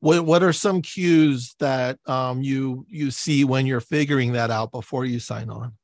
What 0.00 0.24
What 0.24 0.42
are 0.42 0.52
some 0.52 0.80
cues 0.80 1.54
that 1.58 1.98
um, 2.06 2.42
you 2.42 2.86
you 2.88 3.10
see 3.10 3.44
when 3.44 3.66
you're 3.66 3.80
figuring 3.80 4.32
that 4.32 4.50
out 4.50 4.72
before 4.72 5.04
you 5.04 5.20
sign 5.20 5.50
on? 5.50 5.74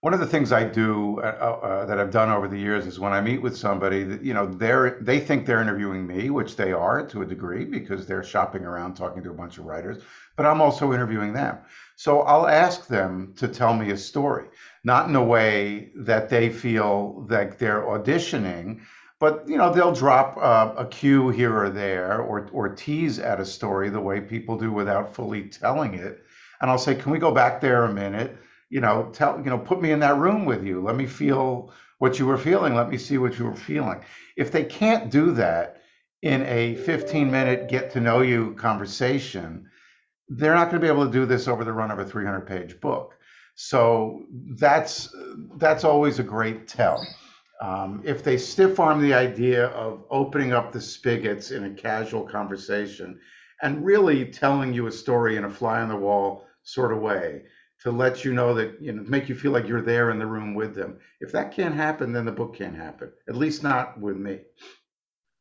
One 0.00 0.12
of 0.12 0.20
the 0.20 0.26
things 0.26 0.52
I 0.52 0.64
do 0.64 1.18
uh, 1.20 1.36
uh, 1.40 1.66
uh 1.66 1.86
that 1.86 1.98
I've 1.98 2.10
done 2.10 2.30
over 2.30 2.46
the 2.46 2.58
years 2.58 2.86
is 2.86 3.00
when 3.00 3.12
I 3.12 3.22
meet 3.22 3.40
with 3.40 3.56
somebody 3.56 4.04
that 4.04 4.22
you 4.22 4.34
know 4.34 4.46
they're 4.46 4.98
they 5.00 5.18
think 5.18 5.46
they're 5.46 5.62
interviewing 5.62 6.06
me, 6.06 6.30
which 6.30 6.56
they 6.56 6.72
are 6.72 7.04
to 7.06 7.22
a 7.22 7.26
degree 7.26 7.64
because 7.64 8.06
they're 8.06 8.22
shopping 8.22 8.64
around 8.64 8.94
talking 8.94 9.22
to 9.24 9.30
a 9.30 9.34
bunch 9.34 9.58
of 9.58 9.64
writers, 9.64 10.02
but 10.36 10.46
I'm 10.46 10.60
also 10.60 10.92
interviewing 10.92 11.32
them. 11.32 11.58
So 11.96 12.20
I'll 12.22 12.46
ask 12.48 12.86
them 12.86 13.34
to 13.36 13.48
tell 13.48 13.74
me 13.74 13.90
a 13.90 13.96
story, 13.96 14.46
not 14.84 15.08
in 15.08 15.16
a 15.16 15.24
way 15.24 15.90
that 15.96 16.28
they 16.28 16.50
feel 16.50 17.26
like 17.28 17.58
they're 17.58 17.82
auditioning, 17.82 18.80
but 19.20 19.44
you 19.48 19.56
know 19.56 19.72
they'll 19.72 19.92
drop 19.94 20.36
a 20.36 20.86
cue 20.90 21.28
here 21.30 21.56
or 21.56 21.70
there, 21.70 22.20
or 22.20 22.48
or 22.52 22.68
tease 22.74 23.18
at 23.18 23.40
a 23.40 23.44
story 23.44 23.88
the 23.90 24.00
way 24.00 24.20
people 24.20 24.56
do 24.58 24.72
without 24.72 25.14
fully 25.14 25.42
telling 25.48 25.94
it. 25.94 26.22
And 26.60 26.70
I'll 26.70 26.78
say, 26.78 26.94
"Can 26.94 27.12
we 27.12 27.18
go 27.18 27.32
back 27.32 27.60
there 27.60 27.84
a 27.84 27.92
minute? 27.92 28.36
You 28.70 28.80
know, 28.80 29.10
tell 29.12 29.38
you 29.38 29.50
know, 29.50 29.58
put 29.58 29.80
me 29.80 29.92
in 29.92 30.00
that 30.00 30.18
room 30.18 30.44
with 30.44 30.64
you. 30.64 30.80
Let 30.82 30.96
me 30.96 31.06
feel 31.06 31.72
what 31.98 32.18
you 32.18 32.26
were 32.26 32.38
feeling. 32.38 32.74
Let 32.74 32.88
me 32.90 32.98
see 32.98 33.18
what 33.18 33.38
you 33.38 33.46
were 33.46 33.54
feeling." 33.54 34.00
If 34.36 34.50
they 34.50 34.64
can't 34.64 35.10
do 35.10 35.32
that 35.32 35.76
in 36.22 36.42
a 36.42 36.74
15 36.76 37.30
minute 37.30 37.68
get 37.68 37.90
to 37.92 38.00
know 38.00 38.20
you 38.20 38.54
conversation 38.54 39.66
they're 40.28 40.54
not 40.54 40.70
going 40.70 40.80
to 40.80 40.86
be 40.86 40.92
able 40.92 41.06
to 41.06 41.12
do 41.12 41.26
this 41.26 41.48
over 41.48 41.64
the 41.64 41.72
run 41.72 41.90
of 41.90 41.98
a 41.98 42.04
300 42.04 42.42
page 42.42 42.80
book. 42.80 43.14
So 43.54 44.24
that's 44.56 45.14
that's 45.56 45.84
always 45.84 46.18
a 46.18 46.24
great 46.24 46.66
tell. 46.66 47.06
Um, 47.60 48.02
if 48.04 48.24
they 48.24 48.36
stiff 48.36 48.80
arm 48.80 49.00
the 49.00 49.14
idea 49.14 49.66
of 49.68 50.04
opening 50.10 50.52
up 50.52 50.72
the 50.72 50.80
spigots 50.80 51.52
in 51.52 51.64
a 51.64 51.70
casual 51.70 52.24
conversation 52.24 53.18
and 53.62 53.84
really 53.84 54.24
telling 54.26 54.74
you 54.74 54.86
a 54.86 54.92
story 54.92 55.36
in 55.36 55.44
a 55.44 55.50
fly 55.50 55.80
on 55.80 55.88
the 55.88 55.96
wall 55.96 56.46
sort 56.64 56.92
of 56.92 57.00
way 57.00 57.42
to 57.80 57.92
let 57.92 58.24
you 58.24 58.32
know 58.32 58.54
that 58.54 58.80
you 58.80 58.92
know 58.92 59.04
make 59.06 59.28
you 59.28 59.34
feel 59.34 59.52
like 59.52 59.68
you're 59.68 59.82
there 59.82 60.10
in 60.10 60.18
the 60.18 60.26
room 60.26 60.54
with 60.54 60.74
them. 60.74 60.98
If 61.20 61.30
that 61.32 61.54
can't 61.54 61.74
happen, 61.74 62.12
then 62.12 62.24
the 62.24 62.32
book 62.32 62.56
can't 62.56 62.76
happen. 62.76 63.12
At 63.28 63.36
least 63.36 63.62
not 63.62 64.00
with 64.00 64.16
me. 64.16 64.40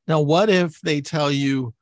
Now, 0.07 0.19
what 0.19 0.49
if 0.49 0.79
they 0.81 1.01
tell 1.01 1.31
you 1.31 1.73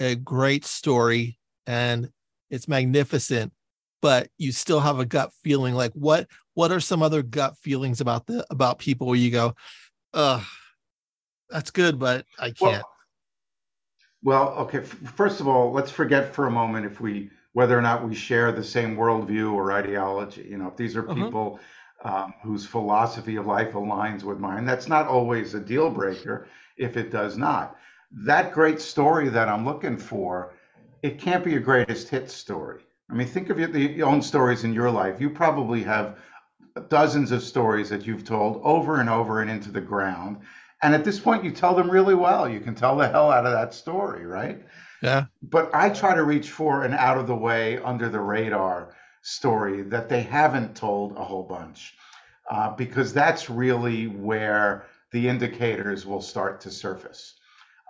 a 0.00 0.14
great 0.16 0.64
story 0.64 1.38
and 1.66 2.10
it's 2.50 2.68
magnificent 2.68 3.52
but 4.00 4.28
you 4.38 4.52
still 4.52 4.80
have 4.80 4.98
a 4.98 5.06
gut 5.06 5.30
feeling 5.42 5.74
like 5.74 5.92
what 5.92 6.26
what 6.54 6.70
are 6.72 6.80
some 6.80 7.02
other 7.02 7.22
gut 7.22 7.56
feelings 7.58 8.00
about 8.00 8.26
the 8.26 8.46
about 8.50 8.78
people 8.78 9.06
where 9.06 9.16
you 9.16 9.30
go 9.30 9.54
uh 10.14 10.42
that's 11.50 11.70
good 11.70 11.98
but 11.98 12.24
i 12.38 12.50
can't 12.50 12.60
well, 12.82 12.90
Well, 14.22 14.48
okay. 14.54 14.80
First 14.80 15.40
of 15.40 15.48
all, 15.48 15.72
let's 15.72 15.90
forget 15.90 16.34
for 16.34 16.46
a 16.46 16.50
moment 16.50 16.86
if 16.86 17.00
we 17.00 17.30
whether 17.52 17.76
or 17.78 17.82
not 17.82 18.06
we 18.06 18.14
share 18.14 18.52
the 18.52 18.62
same 18.64 18.96
worldview 18.96 19.52
or 19.52 19.72
ideology. 19.72 20.46
You 20.48 20.58
know, 20.58 20.68
if 20.68 20.76
these 20.76 20.96
are 20.96 21.02
Uh-huh. 21.06 21.14
people 21.24 21.60
um, 22.04 22.34
whose 22.42 22.66
philosophy 22.66 23.36
of 23.36 23.46
life 23.46 23.72
aligns 23.72 24.22
with 24.22 24.38
mine, 24.38 24.64
that's 24.64 24.88
not 24.88 25.06
always 25.08 25.54
a 25.54 25.60
deal 25.60 25.90
breaker 25.90 26.46
if 26.76 26.96
it 26.96 27.10
does 27.10 27.36
not. 27.36 27.76
That 28.12 28.52
great 28.52 28.80
story 28.80 29.28
that 29.30 29.48
I'm 29.48 29.64
looking 29.64 29.96
for, 29.96 30.54
it 31.02 31.18
can't 31.18 31.44
be 31.44 31.56
a 31.56 31.60
greatest 31.60 32.08
hit 32.08 32.30
story. 32.30 32.82
I 33.10 33.14
mean, 33.14 33.26
think 33.26 33.50
of 33.50 33.58
your, 33.58 33.68
the, 33.68 33.80
your 33.80 34.08
own 34.08 34.22
stories 34.22 34.64
in 34.64 34.74
your 34.74 34.90
life. 34.90 35.20
You 35.20 35.30
probably 35.30 35.82
have 35.84 36.18
dozens 36.88 37.32
of 37.32 37.42
stories 37.42 37.88
that 37.88 38.06
you've 38.06 38.24
told 38.24 38.60
over 38.62 39.00
and 39.00 39.08
over 39.08 39.40
and 39.40 39.50
into 39.50 39.70
the 39.70 39.80
ground. 39.80 40.38
And 40.82 40.94
at 40.94 41.04
this 41.04 41.18
point, 41.18 41.44
you 41.44 41.50
tell 41.50 41.74
them 41.74 41.90
really 41.90 42.14
well. 42.14 42.48
You 42.48 42.60
can 42.60 42.74
tell 42.74 42.96
the 42.96 43.08
hell 43.08 43.30
out 43.30 43.46
of 43.46 43.52
that 43.52 43.74
story, 43.74 44.26
right? 44.26 44.62
Yeah. 45.02 45.26
But 45.42 45.74
I 45.74 45.90
try 45.90 46.14
to 46.14 46.24
reach 46.24 46.50
for 46.50 46.84
an 46.84 46.94
out 46.94 47.18
of 47.18 47.26
the 47.26 47.34
way, 47.34 47.78
under 47.78 48.08
the 48.08 48.20
radar 48.20 48.94
story 49.22 49.82
that 49.82 50.08
they 50.08 50.22
haven't 50.22 50.76
told 50.76 51.16
a 51.16 51.24
whole 51.24 51.42
bunch, 51.42 51.94
uh, 52.50 52.74
because 52.76 53.12
that's 53.12 53.50
really 53.50 54.06
where 54.06 54.86
the 55.12 55.28
indicators 55.28 56.06
will 56.06 56.22
start 56.22 56.60
to 56.60 56.70
surface. 56.70 57.34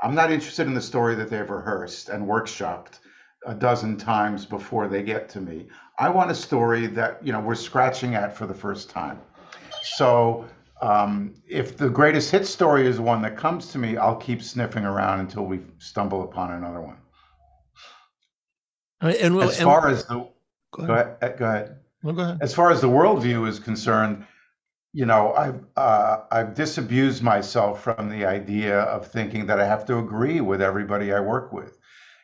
I'm 0.03 0.15
not 0.15 0.31
interested 0.31 0.67
in 0.67 0.75
the 0.75 0.81
story 0.81 1.15
that 1.17 1.29
they've 1.31 1.49
rehearsed 1.49 2.09
and 2.09 2.27
workshopped 2.27 3.01
a 3.47 3.55
dozen 3.55 3.97
times 3.97 4.45
before 4.47 4.89
they 4.89 5.03
get 5.03 5.29
to 5.31 5.41
me. 5.41 5.67
I 5.99 6.09
want 6.09 6.31
a 6.31 6.35
story 6.35 6.87
that 6.89 7.25
you 7.25 7.33
know 7.33 7.41
we're 7.41 7.55
scratching 7.55 8.15
at 8.15 8.37
for 8.37 8.47
the 8.47 8.55
first 8.55 8.91
time. 8.91 9.21
So 9.83 10.47
um, 10.81 11.35
if 11.49 11.77
the 11.77 11.89
greatest 11.89 12.31
hit 12.31 12.47
story 12.47 12.87
is 12.87 13.01
one 13.01 13.23
that 13.23 13.37
comes 13.37 13.69
to 13.73 13.79
me, 13.79 13.97
I'll 13.97 14.17
keep 14.17 14.43
sniffing 14.43 14.85
around 14.85 15.21
until 15.21 15.45
we 15.45 15.61
stumble 15.79 16.23
upon 16.23 16.53
another 16.53 16.81
one. 16.81 16.97
And, 19.01 19.41
As 19.41 19.59
and- 19.59 19.65
far 19.65 19.89
as 19.89 20.05
the 20.07 20.15
go 20.15 20.33
go 20.73 20.93
ahead. 20.93 21.17
ahead, 21.21 21.39
go 21.39 21.45
ahead. 21.47 21.77
No, 22.03 22.13
go 22.13 22.23
ahead. 22.23 22.39
As 22.41 22.55
far 22.55 22.71
as 22.71 22.81
the 22.81 22.89
worldview 22.89 23.49
is 23.49 23.59
concerned, 23.59 24.25
you 24.93 25.05
know, 25.07 25.35
I've 25.35 25.65
uh, 25.77 26.19
I've 26.31 26.55
disabused 26.55 27.23
myself 27.23 27.83
from 27.83 28.09
the 28.09 28.25
idea 28.25 28.81
of 28.81 29.07
thinking 29.07 29.47
that 29.47 29.61
I 29.61 29.67
have 29.67 29.85
to 29.87 29.99
agree 29.99 30.41
with 30.41 30.63
everybody 30.63 31.13
I 31.13 31.21
work 31.21 31.53
with. 31.53 31.79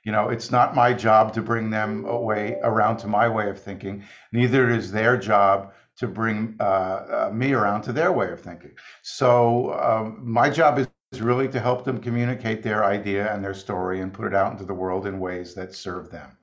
You 0.05 0.13
know, 0.13 0.29
it's 0.29 0.51
not 0.51 0.75
my 0.75 0.93
job 0.93 1.33
to 1.35 1.43
bring 1.43 1.71
them 1.71 2.05
away 2.05 2.59
around 2.63 2.99
to 2.99 3.07
my 3.07 3.29
way 3.29 3.49
of 3.49 3.61
thinking. 3.61 4.05
Neither 4.33 4.71
is 4.71 4.93
their 4.93 5.17
job 5.17 5.73
to 5.97 6.07
bring 6.07 6.57
uh, 6.61 6.63
uh, 6.63 7.31
me 7.33 7.53
around 7.53 7.83
to 7.83 7.93
their 7.93 8.13
way 8.13 8.31
of 8.33 8.41
thinking. 8.41 8.73
So 9.03 9.73
um, 9.75 10.21
my 10.23 10.51
job 10.51 10.79
is 10.79 10.89
really 11.21 11.49
to 11.49 11.61
help 11.61 11.85
them 11.85 12.01
communicate 12.01 12.63
their 12.63 12.85
idea 12.85 13.33
and 13.33 13.43
their 13.43 13.55
story 13.55 14.01
and 14.01 14.13
put 14.13 14.27
it 14.27 14.35
out 14.35 14.53
into 14.53 14.65
the 14.65 14.75
world 14.75 15.07
in 15.07 15.21
ways 15.21 15.55
that 15.55 15.75
serve 15.75 16.11
them. 16.11 16.37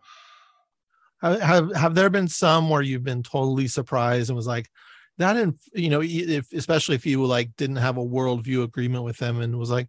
Have 1.21 1.75
have 1.75 1.93
there 1.93 2.09
been 2.09 2.27
some 2.27 2.69
where 2.69 2.81
you've 2.81 3.03
been 3.03 3.21
totally 3.21 3.67
surprised 3.67 4.29
and 4.29 4.35
was 4.35 4.47
like 4.47 4.71
that 5.17 5.37
in 5.37 5.57
you 5.73 5.89
know 5.89 6.01
if 6.01 6.51
especially 6.53 6.95
if 6.95 7.05
you 7.05 7.25
like 7.25 7.55
didn't 7.57 7.75
have 7.75 7.97
a 7.97 8.05
worldview 8.05 8.63
agreement 8.63 9.03
with 9.03 9.17
them 9.17 9.41
and 9.41 9.57
was 9.57 9.69
like 9.69 9.87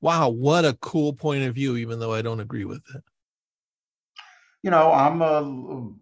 wow 0.00 0.28
what 0.28 0.64
a 0.64 0.76
cool 0.80 1.12
point 1.12 1.42
of 1.44 1.54
view 1.54 1.76
even 1.76 1.98
though 1.98 2.12
i 2.12 2.22
don't 2.22 2.40
agree 2.40 2.64
with 2.64 2.82
it 2.94 3.02
you 4.62 4.70
know, 4.70 4.92
I'm 4.92 5.22
a 5.22 5.42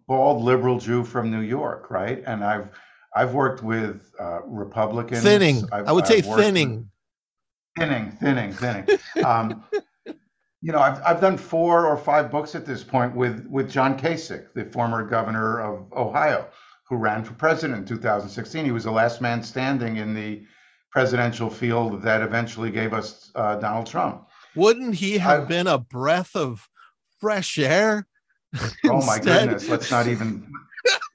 bald 0.07 0.43
liberal 0.43 0.79
Jew 0.79 1.03
from 1.03 1.31
New 1.31 1.41
York, 1.41 1.89
right? 1.89 2.21
And 2.25 2.43
I've 2.43 2.69
I've 3.15 3.33
worked 3.33 3.63
with 3.63 4.11
uh, 4.19 4.41
Republicans. 4.45 5.23
thinning 5.23 5.63
I've, 5.71 5.87
i 5.87 5.91
would 5.91 6.05
say 6.05 6.17
I've 6.17 6.27
with- 6.27 6.39
thinning 6.39 6.89
thinning, 7.77 8.11
thinning, 8.19 8.53
thinning. 8.53 8.85
Um, 9.23 9.63
you 10.61 10.73
know, 10.73 10.79
I've 10.79 11.01
I've 11.03 11.21
done 11.21 11.37
four 11.37 11.85
or 11.85 11.95
five 11.95 12.29
books 12.29 12.53
at 12.53 12.65
this 12.65 12.83
point 12.83 13.15
with 13.15 13.47
with 13.47 13.71
John 13.71 13.97
Kasich, 13.97 14.51
the 14.53 14.65
former 14.65 15.05
governor 15.05 15.61
of 15.61 15.91
Ohio, 15.93 16.47
who 16.89 16.95
ran 16.97 17.23
for 17.23 17.33
president 17.33 17.79
in 17.79 17.85
2016. 17.85 18.65
He 18.65 18.71
was 18.71 18.83
the 18.83 18.91
last 18.91 19.21
man 19.21 19.43
standing 19.43 19.97
in 19.97 20.13
the 20.15 20.43
presidential 20.91 21.49
field 21.49 22.01
that 22.01 22.21
eventually 22.21 22.71
gave 22.71 22.93
us 22.93 23.31
uh, 23.35 23.55
Donald 23.57 23.85
Trump. 23.85 24.27
wouldn't 24.55 24.95
he 24.95 25.19
have 25.19 25.43
I- 25.43 25.45
been 25.45 25.67
a 25.67 25.77
breath 25.77 26.35
of 26.35 26.67
fresh 27.19 27.59
air 27.59 28.07
Oh 28.85 29.05
my 29.05 29.19
goodness, 29.19 29.69
let's 29.69 29.91
not 29.91 30.07
even 30.07 30.51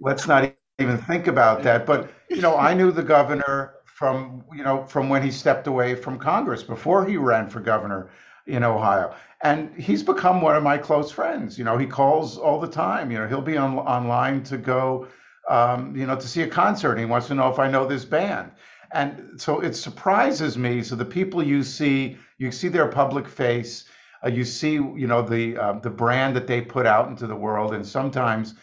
let's 0.01 0.29
not 0.29 0.55
even 0.79 0.99
think 0.99 1.27
about 1.27 1.65
that. 1.65 1.85
But 1.85 2.09
you 2.31 2.41
know, 2.41 2.57
I 2.57 2.73
knew 2.75 2.93
the 2.93 3.03
governor 3.03 3.75
from 3.87 4.45
you 4.55 4.63
know 4.63 4.85
from 4.87 5.09
when 5.09 5.21
he 5.23 5.33
stepped 5.33 5.67
away 5.67 5.97
from 5.97 6.17
Congress 6.17 6.63
before 6.63 7.05
he 7.05 7.17
ran 7.17 7.49
for 7.49 7.59
governor 7.59 8.11
in 8.47 8.63
Ohio, 8.63 9.13
and 9.43 9.75
he's 9.75 10.05
become 10.05 10.41
one 10.43 10.55
of 10.55 10.63
my 10.63 10.79
close 10.79 11.11
friends. 11.11 11.59
You 11.59 11.65
know, 11.65 11.77
he 11.77 11.87
calls 11.87 12.39
all 12.39 12.61
the 12.61 12.69
time. 12.69 13.11
You 13.11 13.19
know, 13.19 13.27
he'll 13.27 13.41
be 13.43 13.57
on 13.57 13.79
online 13.79 14.45
to 14.45 14.57
go, 14.57 15.09
um, 15.49 15.97
you 15.97 16.07
know, 16.07 16.17
to 16.17 16.27
see 16.27 16.43
a 16.43 16.49
concert. 16.49 16.99
He 16.99 17.05
wants 17.05 17.27
to 17.29 17.35
know 17.35 17.51
if 17.51 17.59
I 17.59 17.71
know 17.71 17.87
this 17.87 18.05
band. 18.05 18.53
And 18.93 19.41
so 19.41 19.61
it 19.61 19.75
surprises 19.75 20.57
me. 20.57 20.83
So 20.83 20.95
the 20.95 21.05
people 21.05 21.43
you 21.43 21.63
see, 21.63 22.17
you 22.39 22.53
see 22.53 22.69
their 22.69 22.89
public 22.89 23.29
face, 23.29 23.85
uh, 24.25 24.29
you 24.29 24.45
see, 24.45 24.75
you 24.75 25.07
know, 25.07 25.21
the 25.21 25.57
uh, 25.57 25.73
the 25.81 25.91
brand 25.91 26.37
that 26.37 26.47
they 26.47 26.61
put 26.61 26.87
out 26.87 27.09
into 27.09 27.27
the 27.27 27.37
world, 27.37 27.75
and 27.75 27.87
sometimes 27.87 28.55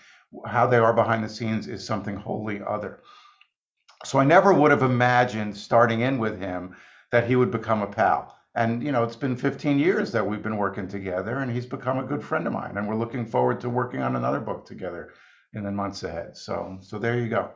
how 0.46 0.66
they 0.66 0.78
are 0.78 0.94
behind 0.94 1.24
the 1.24 1.30
scenes 1.30 1.68
is 1.68 1.86
something 1.86 2.16
wholly 2.16 2.62
other. 2.66 3.02
So 4.06 4.18
I 4.20 4.24
never 4.24 4.54
would 4.54 4.72
have 4.72 4.82
imagined 4.82 5.56
starting 5.56 6.02
in 6.02 6.18
with 6.18 6.40
him 6.40 6.76
that 7.12 7.28
he 7.28 7.36
would 7.36 7.52
become 7.52 7.82
a 7.82 7.88
pal. 7.88 8.36
And 8.56 8.82
you 8.82 8.92
know, 8.92 9.04
it's 9.04 9.16
been 9.16 9.36
15 9.36 9.78
years 9.78 10.12
that 10.14 10.26
we've 10.26 10.42
been 10.42 10.58
working 10.58 10.88
together, 10.88 11.40
and 11.40 11.52
he's 11.52 11.66
become 11.66 12.00
a 12.00 12.04
good 12.04 12.24
friend 12.24 12.48
of 12.48 12.54
mine. 12.54 12.78
And 12.78 12.88
we're 12.88 12.96
looking 12.96 13.26
forward 13.26 13.60
to 13.62 13.70
working 13.70 14.02
on 14.02 14.16
another 14.16 14.40
book 14.40 14.66
together 14.66 15.12
in 15.54 15.64
the 15.64 15.72
months 15.72 16.04
ahead. 16.04 16.36
So, 16.38 16.78
so 16.82 17.00
there 17.00 17.20
you 17.20 17.28
go. 17.30 17.52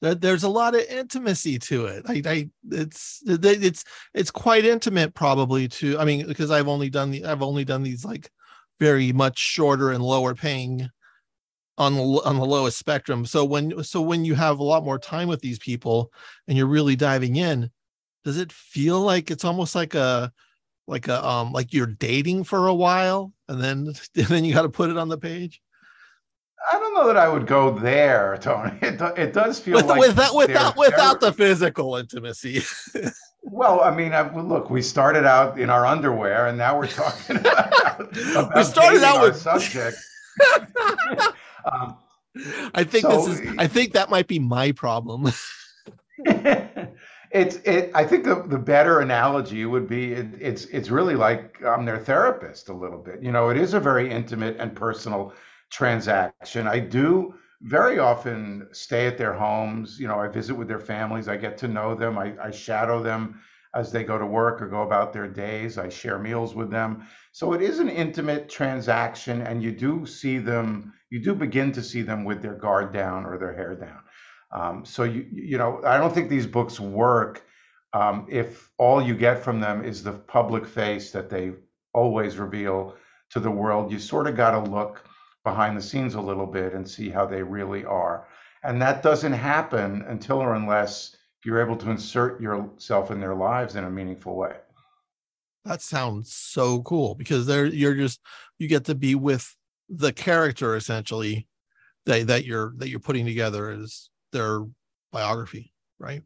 there's 0.00 0.44
a 0.44 0.48
lot 0.48 0.74
of 0.74 0.82
intimacy 0.82 1.58
to 1.58 1.86
it. 1.86 2.04
I, 2.06 2.22
I 2.24 2.50
it's 2.70 3.22
it's 3.26 3.84
it's 4.14 4.30
quite 4.30 4.64
intimate 4.64 5.14
probably 5.14 5.68
to 5.68 5.98
I 5.98 6.04
mean 6.04 6.26
because 6.26 6.50
I've 6.50 6.68
only 6.68 6.90
done 6.90 7.10
the 7.10 7.24
I've 7.24 7.42
only 7.42 7.64
done 7.64 7.82
these 7.82 8.04
like 8.04 8.30
very 8.78 9.12
much 9.12 9.38
shorter 9.38 9.90
and 9.90 10.02
lower 10.02 10.34
paying 10.34 10.88
on 11.76 11.94
the 11.94 12.02
on 12.02 12.36
the 12.36 12.44
lowest 12.44 12.78
spectrum. 12.78 13.24
So 13.26 13.44
when 13.44 13.82
so 13.84 14.00
when 14.00 14.24
you 14.24 14.34
have 14.34 14.58
a 14.58 14.64
lot 14.64 14.84
more 14.84 14.98
time 14.98 15.28
with 15.28 15.40
these 15.40 15.58
people 15.58 16.12
and 16.46 16.56
you're 16.56 16.66
really 16.66 16.96
diving 16.96 17.36
in, 17.36 17.70
does 18.24 18.38
it 18.38 18.52
feel 18.52 19.00
like 19.00 19.30
it's 19.30 19.44
almost 19.44 19.74
like 19.74 19.94
a 19.94 20.32
like 20.86 21.08
a 21.08 21.24
um 21.24 21.52
like 21.52 21.72
you're 21.72 21.86
dating 21.86 22.44
for 22.44 22.66
a 22.66 22.74
while 22.74 23.32
and 23.48 23.60
then 23.62 23.92
and 24.16 24.26
then 24.26 24.44
you 24.44 24.54
got 24.54 24.62
to 24.62 24.68
put 24.68 24.90
it 24.90 24.96
on 24.96 25.08
the 25.08 25.18
page 25.18 25.60
I 26.72 26.78
don't 26.78 26.94
know 26.94 27.06
that 27.06 27.16
I 27.16 27.28
would 27.28 27.46
go 27.46 27.70
there, 27.78 28.36
Tony. 28.40 28.72
It, 28.82 29.00
it 29.16 29.32
does 29.32 29.60
feel 29.60 29.76
with, 29.76 29.86
like 29.86 30.00
without 30.00 30.34
without 30.34 30.76
without 30.76 31.20
the 31.20 31.32
physical 31.32 31.96
intimacy. 31.96 32.62
Well, 33.50 33.80
I 33.80 33.94
mean, 33.94 34.12
I, 34.12 34.30
look, 34.36 34.68
we 34.68 34.82
started 34.82 35.24
out 35.24 35.58
in 35.58 35.70
our 35.70 35.86
underwear, 35.86 36.48
and 36.48 36.58
now 36.58 36.76
we're 36.76 36.86
talking 36.86 37.36
about. 37.36 38.00
about 38.36 38.54
We 38.54 38.64
started 38.64 39.02
out 39.02 39.22
with- 39.22 39.36
subject. 39.36 39.96
um, 41.72 41.96
I 42.74 42.84
think 42.84 43.02
So- 43.02 43.26
this 43.26 43.40
is. 43.40 43.54
I 43.56 43.66
think 43.66 43.94
that 43.94 44.10
might 44.10 44.26
be 44.26 44.38
my 44.38 44.72
problem. 44.72 45.32
it's 46.26 47.56
it. 47.56 47.90
I 47.94 48.04
think 48.04 48.24
the, 48.24 48.42
the 48.46 48.58
better 48.58 49.00
analogy 49.00 49.64
would 49.64 49.88
be 49.88 50.12
it, 50.12 50.26
it's 50.38 50.66
it's 50.66 50.90
really 50.90 51.14
like 51.14 51.62
I'm 51.64 51.84
their 51.84 51.98
therapist 51.98 52.68
a 52.68 52.74
little 52.74 52.98
bit. 52.98 53.22
You 53.22 53.32
know, 53.32 53.48
it 53.48 53.56
is 53.56 53.72
a 53.72 53.80
very 53.80 54.10
intimate 54.10 54.56
and 54.58 54.74
personal 54.74 55.32
transaction. 55.70 56.66
I 56.66 56.78
do 56.78 57.34
very 57.62 57.98
often 57.98 58.68
stay 58.72 59.06
at 59.06 59.18
their 59.18 59.32
homes. 59.32 59.98
You 59.98 60.08
know, 60.08 60.18
I 60.18 60.28
visit 60.28 60.54
with 60.54 60.68
their 60.68 60.78
families. 60.78 61.28
I 61.28 61.36
get 61.36 61.58
to 61.58 61.68
know 61.68 61.94
them. 61.94 62.18
I, 62.18 62.34
I 62.42 62.50
shadow 62.50 63.02
them 63.02 63.40
as 63.74 63.92
they 63.92 64.04
go 64.04 64.18
to 64.18 64.26
work 64.26 64.62
or 64.62 64.68
go 64.68 64.82
about 64.82 65.12
their 65.12 65.28
days. 65.28 65.76
I 65.78 65.88
share 65.88 66.18
meals 66.18 66.54
with 66.54 66.70
them. 66.70 67.06
So 67.32 67.52
it 67.52 67.62
is 67.62 67.78
an 67.78 67.88
intimate 67.88 68.48
transaction, 68.48 69.42
and 69.42 69.62
you 69.62 69.72
do 69.72 70.06
see 70.06 70.38
them. 70.38 70.92
You 71.10 71.20
do 71.20 71.34
begin 71.34 71.72
to 71.72 71.82
see 71.82 72.02
them 72.02 72.24
with 72.24 72.42
their 72.42 72.54
guard 72.54 72.92
down 72.92 73.24
or 73.24 73.38
their 73.38 73.54
hair 73.54 73.74
down. 73.74 74.00
Um, 74.50 74.84
so 74.84 75.04
you 75.04 75.26
you 75.30 75.58
know 75.58 75.80
I 75.84 75.98
don't 75.98 76.12
think 76.12 76.28
these 76.28 76.46
books 76.46 76.80
work 76.80 77.44
um, 77.92 78.26
if 78.28 78.70
all 78.78 79.02
you 79.02 79.14
get 79.14 79.42
from 79.42 79.60
them 79.60 79.84
is 79.84 80.02
the 80.02 80.12
public 80.12 80.66
face 80.66 81.10
that 81.12 81.28
they 81.30 81.52
always 81.92 82.38
reveal 82.38 82.96
to 83.30 83.40
the 83.40 83.50
world. 83.50 83.92
You 83.92 83.98
sort 83.98 84.26
of 84.26 84.36
got 84.36 84.52
to 84.52 84.70
look 84.70 85.04
behind 85.48 85.76
the 85.76 85.82
scenes 85.90 86.14
a 86.14 86.20
little 86.30 86.46
bit 86.46 86.70
and 86.74 86.84
see 86.96 87.08
how 87.16 87.24
they 87.26 87.42
really 87.42 87.84
are, 87.84 88.16
and 88.62 88.80
that 88.82 89.02
doesn't 89.02 89.32
happen 89.54 89.90
until 90.08 90.38
or 90.38 90.54
unless 90.54 91.16
you're 91.44 91.62
able 91.64 91.76
to 91.76 91.90
insert 91.90 92.40
yourself 92.40 93.10
in 93.10 93.20
their 93.20 93.34
lives 93.34 93.76
in 93.76 93.84
a 93.84 93.90
meaningful 93.90 94.34
way. 94.36 94.56
that 95.64 95.82
sounds 95.82 96.32
so 96.32 96.82
cool 96.82 97.14
because 97.14 97.46
they're 97.46 97.66
you're 97.66 97.94
just 97.94 98.20
you 98.58 98.68
get 98.68 98.84
to 98.84 98.94
be 98.94 99.14
with 99.14 99.44
the 99.88 100.12
character 100.12 100.76
essentially 100.76 101.46
that 102.06 102.26
that 102.26 102.44
you're 102.44 102.72
that 102.78 102.88
you're 102.88 103.00
putting 103.00 103.26
together 103.26 103.70
is 103.70 104.10
their 104.32 104.64
biography, 105.12 105.72
right? 105.98 106.22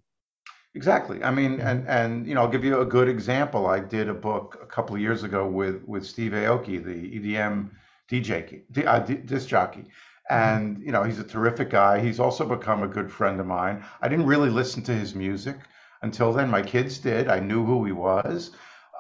Exactly. 0.75 1.23
I 1.23 1.31
mean, 1.31 1.61
and 1.61 1.87
and 1.87 2.27
you 2.27 2.35
know, 2.35 2.43
I'll 2.43 2.49
give 2.49 2.65
you 2.65 2.81
a 2.81 2.87
good 2.87 3.09
example. 3.09 3.67
I 3.67 3.81
did 3.81 4.09
a 4.09 4.15
book 4.15 4.59
a 4.63 4.67
couple 4.67 4.95
of 4.95 5.03
years 5.03 5.23
ago 5.23 5.47
with 5.47 5.83
with 5.87 6.07
Steve 6.07 6.33
Aoki, 6.33 6.83
the 6.83 7.19
EDM 7.19 7.71
DJ 8.13 8.63
uh, 8.87 8.99
disc 8.99 9.49
jockey, 9.49 9.87
and 10.29 10.83
you 10.85 10.93
know, 10.93 11.03
he's 11.03 11.19
a 11.19 11.25
terrific 11.25 11.71
guy. 11.71 11.99
He's 12.01 12.21
also 12.21 12.47
become 12.47 12.83
a 12.83 12.89
good 12.89 13.11
friend 13.11 13.41
of 13.41 13.47
mine. 13.47 13.83
I 14.03 14.09
didn't 14.09 14.27
really 14.27 14.51
listen 14.51 14.83
to 14.85 14.95
his 14.95 15.15
music 15.15 15.57
until 16.03 16.33
then. 16.33 16.51
My 16.51 16.63
kids 16.63 16.99
did. 16.99 17.29
I 17.29 17.41
knew 17.41 17.65
who 17.65 17.85
he 17.85 17.93
was. 17.93 18.51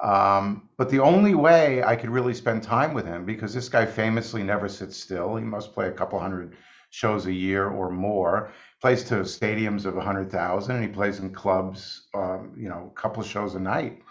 Um, 0.03 0.69
but 0.77 0.91
the 0.91 0.99
only 0.99 1.35
way 1.35 1.83
I 1.83 1.95
could 1.95 2.11
really 2.11 2.35
spend 2.35 2.63
time 2.63 2.93
with 2.93 3.07
him, 3.07 3.25
because 3.25 3.55
this 3.55 3.69
guy 3.69 3.87
famously 3.87 4.43
never 4.43 4.69
sits 4.69 4.97
still, 4.97 5.37
he 5.37 5.45
must 5.45 5.75
play 5.75 5.89
a 5.89 5.93
couple 5.93 6.19
hundred 6.19 6.57
shows 6.91 7.27
a 7.27 7.33
year 7.33 7.69
or 7.69 7.91
more. 7.91 8.51
Plays 8.81 9.05
to 9.05 9.15
stadiums 9.17 9.85
of 9.85 9.95
100,000 9.95 10.75
and 10.75 10.85
he 10.85 10.91
plays 10.91 11.21
in 11.21 11.33
clubs, 11.33 12.09
um, 12.15 12.53
you 12.57 12.69
know, 12.69 12.93
a 12.95 13.01
couple 13.01 13.23
of 13.23 13.29
shows 13.29 13.55
a 13.55 13.61
night 13.61 14.03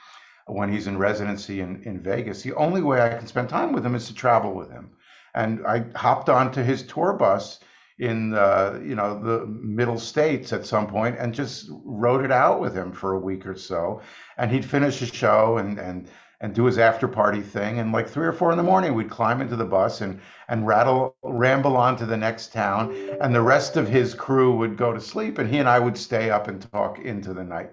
when 0.53 0.71
he's 0.71 0.87
in 0.87 0.97
residency 0.97 1.61
in, 1.61 1.81
in 1.83 1.99
Vegas. 1.99 2.41
The 2.41 2.53
only 2.55 2.81
way 2.81 3.01
I 3.01 3.17
can 3.17 3.27
spend 3.27 3.49
time 3.49 3.71
with 3.71 3.85
him 3.85 3.95
is 3.95 4.07
to 4.07 4.13
travel 4.13 4.53
with 4.53 4.69
him. 4.71 4.91
And 5.33 5.65
I 5.65 5.85
hopped 5.95 6.29
onto 6.29 6.61
his 6.61 6.83
tour 6.83 7.13
bus 7.13 7.59
in 8.01 8.31
the, 8.31 8.81
you 8.83 8.95
know 8.95 9.21
the 9.21 9.45
middle 9.45 9.99
states 9.99 10.51
at 10.51 10.65
some 10.65 10.87
point 10.87 11.15
and 11.19 11.33
just 11.33 11.69
rode 11.85 12.25
it 12.25 12.31
out 12.31 12.59
with 12.59 12.73
him 12.73 12.91
for 12.91 13.13
a 13.13 13.19
week 13.19 13.45
or 13.45 13.55
so 13.55 14.01
and 14.37 14.49
he'd 14.49 14.65
finish 14.65 15.01
a 15.03 15.05
show 15.05 15.57
and 15.57 15.77
and 15.77 16.09
and 16.41 16.55
do 16.55 16.65
his 16.65 16.79
after 16.79 17.07
party 17.07 17.41
thing 17.41 17.77
and 17.77 17.91
like 17.91 18.09
three 18.09 18.25
or 18.25 18.31
four 18.33 18.49
in 18.49 18.57
the 18.57 18.63
morning 18.63 18.95
we'd 18.95 19.09
climb 19.09 19.39
into 19.39 19.55
the 19.55 19.65
bus 19.65 20.01
and 20.01 20.19
and 20.47 20.65
rattle 20.65 21.15
ramble 21.21 21.77
on 21.77 21.95
to 21.95 22.07
the 22.07 22.17
next 22.17 22.51
town 22.51 22.91
and 23.21 23.35
the 23.35 23.41
rest 23.41 23.77
of 23.77 23.87
his 23.87 24.15
crew 24.15 24.57
would 24.57 24.75
go 24.75 24.91
to 24.91 24.99
sleep 24.99 25.37
and 25.37 25.47
he 25.47 25.59
and 25.59 25.69
I 25.69 25.77
would 25.77 25.97
stay 25.97 26.31
up 26.31 26.47
and 26.47 26.59
talk 26.71 26.97
into 26.97 27.35
the 27.35 27.43
night 27.43 27.69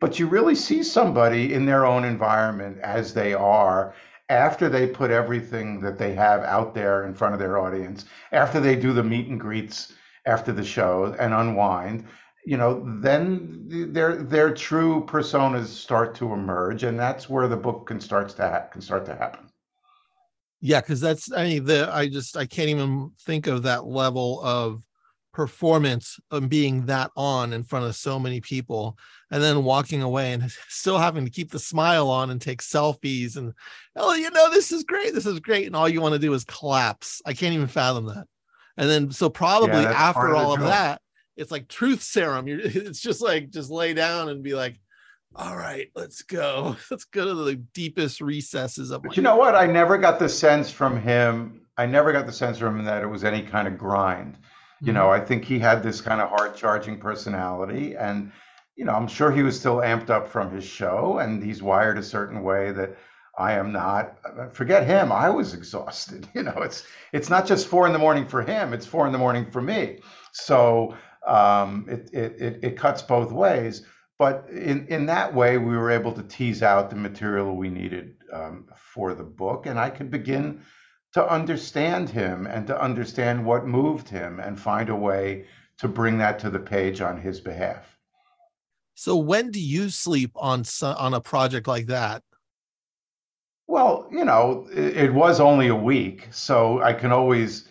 but 0.00 0.18
you 0.18 0.26
really 0.26 0.54
see 0.54 0.82
somebody 0.82 1.54
in 1.54 1.66
their 1.66 1.84
own 1.84 2.04
environment 2.04 2.78
as 2.80 3.14
they 3.14 3.34
are 3.34 3.94
after 4.28 4.68
they 4.68 4.86
put 4.86 5.10
everything 5.10 5.80
that 5.80 5.98
they 5.98 6.14
have 6.14 6.42
out 6.42 6.74
there 6.74 7.06
in 7.06 7.14
front 7.14 7.34
of 7.34 7.40
their 7.40 7.58
audience, 7.58 8.04
after 8.32 8.60
they 8.60 8.76
do 8.76 8.92
the 8.92 9.02
meet 9.02 9.28
and 9.28 9.40
greets 9.40 9.92
after 10.26 10.52
the 10.52 10.64
show 10.64 11.16
and 11.18 11.32
unwind, 11.32 12.04
you 12.44 12.56
know, 12.56 12.82
then 13.00 13.92
their 13.92 14.16
their 14.16 14.54
true 14.54 15.04
personas 15.06 15.66
start 15.66 16.14
to 16.14 16.32
emerge, 16.32 16.82
and 16.82 16.98
that's 16.98 17.28
where 17.28 17.48
the 17.48 17.56
book 17.56 17.86
can 17.86 18.00
start 18.00 18.28
to 18.30 18.42
ha- 18.42 18.68
can 18.70 18.80
start 18.80 19.04
to 19.06 19.14
happen. 19.14 19.50
Yeah, 20.60 20.80
because 20.80 21.00
that's 21.00 21.30
I 21.32 21.44
mean 21.44 21.64
the 21.64 21.92
I 21.92 22.08
just 22.08 22.36
I 22.36 22.46
can't 22.46 22.70
even 22.70 23.12
think 23.20 23.46
of 23.46 23.64
that 23.64 23.86
level 23.86 24.40
of 24.42 24.82
performance 25.38 26.18
of 26.32 26.48
being 26.48 26.86
that 26.86 27.12
on 27.14 27.52
in 27.52 27.62
front 27.62 27.86
of 27.86 27.94
so 27.94 28.18
many 28.18 28.40
people 28.40 28.98
and 29.30 29.40
then 29.40 29.62
walking 29.62 30.02
away 30.02 30.32
and 30.32 30.50
still 30.68 30.98
having 30.98 31.24
to 31.24 31.30
keep 31.30 31.52
the 31.52 31.60
smile 31.60 32.10
on 32.10 32.30
and 32.30 32.40
take 32.40 32.60
selfies 32.60 33.36
and 33.36 33.52
oh 33.94 34.14
you 34.14 34.28
know 34.32 34.50
this 34.50 34.72
is 34.72 34.82
great 34.82 35.14
this 35.14 35.26
is 35.26 35.38
great 35.38 35.68
and 35.68 35.76
all 35.76 35.88
you 35.88 36.00
want 36.00 36.12
to 36.12 36.18
do 36.18 36.34
is 36.34 36.42
collapse. 36.42 37.22
I 37.24 37.34
can't 37.34 37.54
even 37.54 37.68
fathom 37.68 38.06
that. 38.06 38.26
And 38.76 38.90
then 38.90 39.12
so 39.12 39.30
probably 39.30 39.82
yeah, 39.82 39.92
after 39.92 40.34
all 40.34 40.54
of, 40.54 40.60
of 40.60 40.66
that 40.66 41.00
it's 41.36 41.52
like 41.52 41.68
truth 41.68 42.02
serum. 42.02 42.48
You're, 42.48 42.58
it's 42.64 43.00
just 43.00 43.22
like 43.22 43.50
just 43.50 43.70
lay 43.70 43.94
down 43.94 44.30
and 44.30 44.42
be 44.42 44.54
like 44.54 44.80
all 45.36 45.56
right 45.56 45.86
let's 45.94 46.22
go. 46.22 46.74
Let's 46.90 47.04
go 47.04 47.26
to 47.26 47.34
the 47.44 47.54
deepest 47.74 48.20
recesses 48.20 48.90
of 48.90 49.04
but 49.04 49.16
you 49.16 49.22
know 49.22 49.36
what? 49.36 49.54
I 49.54 49.68
never 49.68 49.98
got 49.98 50.18
the 50.18 50.28
sense 50.28 50.68
from 50.68 51.00
him 51.00 51.60
i 51.76 51.86
never 51.86 52.12
got 52.12 52.26
the 52.26 52.32
sense 52.32 52.58
from 52.58 52.80
him 52.80 52.84
that 52.84 53.04
it 53.04 53.06
was 53.06 53.22
any 53.22 53.40
kind 53.40 53.68
of 53.68 53.78
grind 53.78 54.36
you 54.80 54.92
know, 54.92 55.06
mm-hmm. 55.06 55.22
I 55.22 55.24
think 55.24 55.44
he 55.44 55.58
had 55.58 55.82
this 55.82 56.00
kind 56.00 56.20
of 56.20 56.28
hard 56.28 56.56
charging 56.56 56.98
personality 56.98 57.96
and 57.96 58.32
you 58.76 58.84
know, 58.84 58.92
I'm 58.92 59.08
sure 59.08 59.32
he 59.32 59.42
was 59.42 59.58
still 59.58 59.78
amped 59.78 60.08
up 60.08 60.28
from 60.28 60.54
his 60.54 60.64
show 60.64 61.18
and 61.18 61.42
he's 61.42 61.60
wired 61.60 61.98
a 61.98 62.02
certain 62.02 62.44
way 62.44 62.70
that 62.70 62.96
I 63.36 63.52
am 63.52 63.72
not. 63.72 64.18
Forget 64.52 64.86
him. 64.86 65.12
I 65.12 65.30
was 65.30 65.54
exhausted. 65.54 66.28
You 66.34 66.44
know, 66.44 66.62
it's 66.62 66.86
it's 67.12 67.28
not 67.28 67.46
just 67.46 67.66
four 67.66 67.86
in 67.86 67.92
the 67.92 67.98
morning 67.98 68.26
for 68.26 68.42
him. 68.42 68.72
It's 68.72 68.86
four 68.86 69.06
in 69.06 69.12
the 69.12 69.18
morning 69.18 69.50
for 69.50 69.60
me. 69.60 69.98
So 70.32 70.94
um, 71.26 71.86
it, 71.88 72.10
it 72.12 72.40
it 72.40 72.58
it 72.62 72.76
cuts 72.76 73.02
both 73.02 73.32
ways. 73.32 73.84
But 74.18 74.48
in 74.50 74.86
in 74.88 75.06
that 75.06 75.34
way, 75.34 75.58
we 75.58 75.76
were 75.76 75.90
able 75.90 76.12
to 76.12 76.22
tease 76.22 76.62
out 76.62 76.90
the 76.90 76.96
material 76.96 77.56
we 77.56 77.70
needed 77.70 78.14
um, 78.32 78.66
for 78.76 79.14
the 79.14 79.24
book, 79.24 79.66
and 79.66 79.78
I 79.78 79.90
could 79.90 80.10
begin 80.10 80.62
to 81.14 81.32
understand 81.32 82.10
him 82.10 82.46
and 82.46 82.66
to 82.66 82.80
understand 82.80 83.44
what 83.44 83.66
moved 83.66 84.08
him 84.08 84.40
and 84.40 84.60
find 84.60 84.88
a 84.88 84.96
way 84.96 85.46
to 85.78 85.88
bring 85.88 86.18
that 86.18 86.38
to 86.40 86.50
the 86.50 86.58
page 86.58 87.00
on 87.00 87.20
his 87.20 87.40
behalf. 87.40 87.96
So 88.94 89.16
when 89.16 89.50
do 89.50 89.60
you 89.60 89.90
sleep 89.90 90.32
on 90.34 90.64
on 90.82 91.14
a 91.14 91.20
project 91.20 91.68
like 91.68 91.86
that? 91.86 92.22
Well, 93.68 94.08
you 94.10 94.24
know, 94.24 94.66
it, 94.72 94.96
it 94.96 95.14
was 95.14 95.40
only 95.40 95.68
a 95.68 95.76
week, 95.76 96.28
so 96.30 96.82
I 96.82 96.92
can 96.92 97.12
always. 97.12 97.68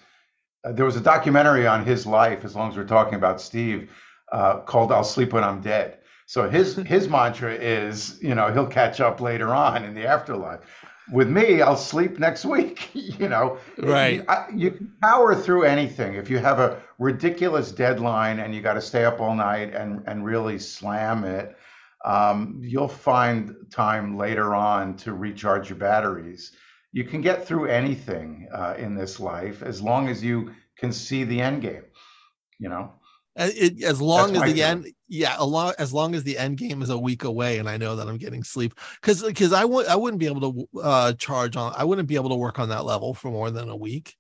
Uh, 0.64 0.72
there 0.72 0.86
was 0.86 0.96
a 0.96 1.02
documentary 1.02 1.68
on 1.68 1.86
his 1.86 2.06
life, 2.06 2.46
as 2.46 2.56
long 2.56 2.72
as 2.72 2.78
we're 2.78 2.86
talking 2.86 3.16
about 3.16 3.42
Steve, 3.42 3.92
uh, 4.32 4.60
called 4.62 4.92
"I'll 4.92 5.04
Sleep 5.04 5.34
When 5.34 5.44
I'm 5.44 5.60
Dead." 5.60 6.00
So 6.28 6.50
his 6.50 6.76
his 6.94 7.10
mantra 7.10 7.54
is, 7.54 8.22
you 8.22 8.34
know, 8.34 8.52
he'll 8.54 8.68
catch 8.68 9.02
up 9.02 9.20
later 9.20 9.54
on 9.54 9.84
in 9.84 9.94
the 9.94 10.08
afterlife 10.08 10.62
with 11.12 11.30
me, 11.30 11.62
I'll 11.62 11.78
sleep 11.78 12.20
next 12.20 12.46
week. 12.46 12.90
you 12.94 13.30
know, 13.30 13.58
right? 13.78 14.24
I, 14.28 14.48
you 14.54 14.72
can 14.72 14.92
power 15.02 15.36
through 15.36 15.64
anything 15.64 16.16
if 16.16 16.30
you 16.30 16.38
have 16.40 16.60
a 16.60 16.82
ridiculous 17.00 17.72
deadline 17.72 18.40
and 18.40 18.54
you 18.54 18.62
got 18.62 18.74
to 18.74 18.82
stay 18.82 19.06
up 19.06 19.20
all 19.20 19.36
night 19.36 19.74
and 19.74 20.04
and 20.08 20.26
really 20.26 20.60
slam 20.60 21.24
it. 21.24 21.56
Um, 22.06 22.60
you'll 22.62 22.88
find 22.88 23.56
time 23.72 24.18
later 24.18 24.54
on 24.56 24.96
to 24.98 25.14
recharge 25.14 25.70
your 25.70 25.78
batteries. 25.78 26.52
You 26.92 27.04
can 27.04 27.22
get 27.22 27.46
through 27.46 27.66
anything 27.68 28.48
uh, 28.54 28.76
in 28.78 28.96
this 28.96 29.20
life 29.20 29.62
as 29.62 29.82
long 29.82 30.08
as 30.08 30.24
you 30.24 30.54
can 30.78 30.92
see 30.92 31.24
the 31.24 31.42
end 31.42 31.62
game. 31.62 31.84
You 32.60 32.70
know. 32.70 32.94
It, 33.40 33.84
as 33.84 34.02
long 34.02 34.34
That's 34.34 34.46
as 34.46 34.54
the 34.54 34.64
end, 34.64 34.88
yeah, 35.08 35.36
a 35.38 35.46
lot 35.46 35.76
as 35.78 35.94
long 35.94 36.16
as 36.16 36.24
the 36.24 36.38
end 36.40 36.58
game 36.58 36.82
is 36.82 36.90
a 36.90 36.98
week 36.98 37.24
away, 37.24 37.60
and 37.60 37.70
I 37.70 37.78
know 37.78 37.96
that 37.96 38.08
I'm 38.08 38.18
getting 38.18 38.44
sleep 38.44 38.74
because 39.00 39.22
because 39.22 39.54
I 39.54 39.64
would 39.64 39.86
I 39.86 39.96
wouldn't 39.96 40.20
be 40.20 40.26
able 40.26 40.54
to 40.54 40.80
uh, 40.82 41.14
charge 41.14 41.56
on 41.56 41.72
I 41.78 41.84
wouldn't 41.84 42.08
be 42.08 42.16
able 42.16 42.30
to 42.30 42.36
work 42.36 42.58
on 42.58 42.70
that 42.70 42.84
level 42.84 43.14
for 43.14 43.30
more 43.30 43.52
than 43.52 43.70
a 43.70 43.76
week. 43.76 44.16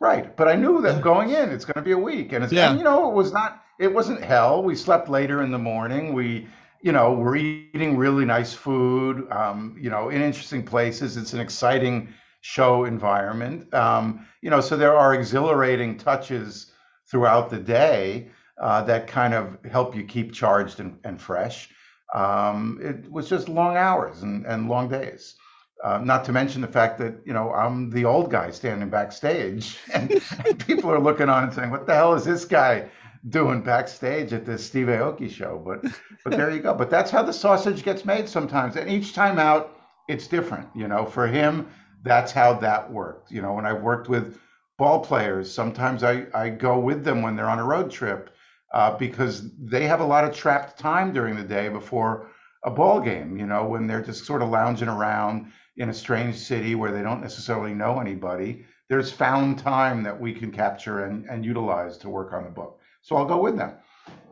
Right, 0.00 0.36
but 0.36 0.48
I 0.48 0.54
knew 0.54 0.82
that 0.82 1.02
going 1.02 1.30
in, 1.30 1.50
it's 1.50 1.64
going 1.64 1.74
to 1.76 1.82
be 1.82 1.92
a 1.92 1.98
week, 1.98 2.32
and 2.32 2.44
it's 2.44 2.52
yeah. 2.52 2.70
and, 2.70 2.78
you 2.78 2.84
know 2.84 3.10
it 3.10 3.14
was 3.14 3.32
not 3.32 3.62
it 3.80 3.92
wasn't 3.92 4.22
hell. 4.22 4.62
We 4.62 4.76
slept 4.76 5.08
later 5.08 5.42
in 5.42 5.50
the 5.50 5.58
morning. 5.58 6.12
We 6.12 6.46
you 6.82 6.92
know 6.92 7.14
we're 7.14 7.36
eating 7.36 7.96
really 7.96 8.26
nice 8.26 8.52
food. 8.52 9.26
Um, 9.32 9.78
you 9.80 9.88
know 9.88 10.10
in 10.10 10.20
interesting 10.20 10.62
places. 10.62 11.16
It's 11.16 11.32
an 11.32 11.40
exciting 11.40 12.12
show 12.42 12.84
environment. 12.84 13.72
Um, 13.72 14.26
you 14.42 14.50
know 14.50 14.60
so 14.60 14.76
there 14.76 14.94
are 14.94 15.14
exhilarating 15.14 15.96
touches 15.96 16.72
throughout 17.10 17.50
the 17.50 17.58
day 17.58 18.30
uh, 18.60 18.82
that 18.82 19.06
kind 19.06 19.34
of 19.34 19.58
help 19.70 19.94
you 19.94 20.04
keep 20.04 20.32
charged 20.32 20.80
and, 20.80 20.98
and 21.04 21.20
fresh. 21.20 21.70
Um, 22.14 22.78
it 22.82 23.10
was 23.10 23.28
just 23.28 23.48
long 23.48 23.76
hours 23.76 24.22
and, 24.22 24.46
and 24.46 24.68
long 24.68 24.88
days. 24.88 25.36
Uh, 25.84 25.98
not 25.98 26.24
to 26.24 26.32
mention 26.32 26.60
the 26.60 26.66
fact 26.66 26.98
that 26.98 27.14
you 27.24 27.32
know 27.32 27.52
I'm 27.52 27.88
the 27.90 28.04
old 28.04 28.32
guy 28.32 28.50
standing 28.50 28.88
backstage, 28.88 29.78
and, 29.94 30.10
and, 30.44 30.66
people 30.66 30.90
are 30.90 30.98
looking 30.98 31.28
on 31.28 31.44
and 31.44 31.52
saying, 31.52 31.70
"What 31.70 31.86
the 31.86 31.94
hell 31.94 32.14
is 32.14 32.24
this 32.24 32.44
guy 32.44 32.90
doing 33.28 33.62
backstage 33.62 34.32
at 34.32 34.44
this 34.44 34.66
Steve 34.66 34.88
Aoki 34.88 35.30
show?" 35.30 35.62
But 35.64 35.84
but 36.24 36.32
there 36.32 36.50
you 36.50 36.58
go. 36.58 36.74
But 36.74 36.90
that's 36.90 37.12
how 37.12 37.22
the 37.22 37.32
sausage 37.32 37.84
gets 37.84 38.04
made 38.04 38.28
sometimes, 38.28 38.74
and 38.74 38.90
each 38.90 39.14
time 39.14 39.38
out, 39.38 39.78
it's 40.08 40.26
different. 40.26 40.68
You 40.74 40.88
know, 40.88 41.06
for 41.06 41.28
him, 41.28 41.68
that's 42.02 42.32
how 42.32 42.54
that 42.54 42.90
worked. 42.90 43.30
You 43.30 43.42
know, 43.42 43.52
when 43.52 43.66
I 43.66 43.72
worked 43.72 44.08
with 44.08 44.36
ball 44.78 45.00
players. 45.00 45.52
Sometimes 45.52 46.02
I, 46.04 46.26
I 46.32 46.48
go 46.48 46.78
with 46.78 47.04
them 47.04 47.20
when 47.20 47.36
they're 47.36 47.50
on 47.50 47.58
a 47.58 47.64
road 47.64 47.90
trip 47.90 48.30
uh, 48.72 48.96
because 48.96 49.50
they 49.58 49.84
have 49.84 50.00
a 50.00 50.04
lot 50.04 50.24
of 50.24 50.34
trapped 50.34 50.78
time 50.78 51.12
during 51.12 51.36
the 51.36 51.42
day 51.42 51.68
before 51.68 52.30
a 52.64 52.70
ball 52.70 53.00
game, 53.00 53.36
you 53.36 53.46
know, 53.46 53.66
when 53.66 53.86
they're 53.86 54.02
just 54.02 54.24
sort 54.24 54.42
of 54.42 54.48
lounging 54.48 54.88
around 54.88 55.52
in 55.76 55.90
a 55.90 55.94
strange 55.94 56.36
city 56.36 56.74
where 56.74 56.92
they 56.92 57.02
don't 57.02 57.20
necessarily 57.20 57.74
know 57.74 58.00
anybody. 58.00 58.64
There's 58.88 59.12
found 59.12 59.58
time 59.58 60.02
that 60.04 60.18
we 60.18 60.32
can 60.32 60.50
capture 60.50 61.04
and, 61.04 61.26
and 61.26 61.44
utilize 61.44 61.98
to 61.98 62.08
work 62.08 62.32
on 62.32 62.44
the 62.44 62.50
book. 62.50 62.80
So 63.02 63.16
I'll 63.16 63.24
go 63.24 63.40
with 63.40 63.56
them. 63.56 63.74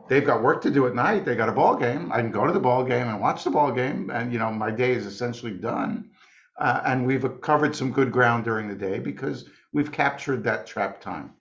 They've 0.07 0.25
got 0.25 0.41
work 0.41 0.61
to 0.63 0.71
do 0.71 0.87
at 0.87 0.95
night. 0.95 1.25
They 1.25 1.35
got 1.35 1.49
a 1.49 1.53
ball 1.53 1.75
game. 1.75 2.11
I 2.11 2.21
can 2.21 2.31
go 2.31 2.45
to 2.45 2.53
the 2.53 2.59
ball 2.59 2.83
game 2.83 3.07
and 3.07 3.19
watch 3.19 3.43
the 3.43 3.49
ball 3.49 3.71
game, 3.71 4.09
and 4.09 4.31
you 4.31 4.39
know 4.39 4.51
my 4.51 4.71
day 4.71 4.93
is 4.93 5.05
essentially 5.05 5.51
done. 5.51 6.09
Uh, 6.57 6.81
and 6.85 7.05
we've 7.05 7.25
covered 7.41 7.75
some 7.75 7.91
good 7.91 8.11
ground 8.11 8.43
during 8.45 8.67
the 8.67 8.75
day 8.75 8.99
because 8.99 9.45
we've 9.77 9.91
captured 9.91 10.43
that 10.43 10.65
trap 10.65 10.99
time. 10.99 11.35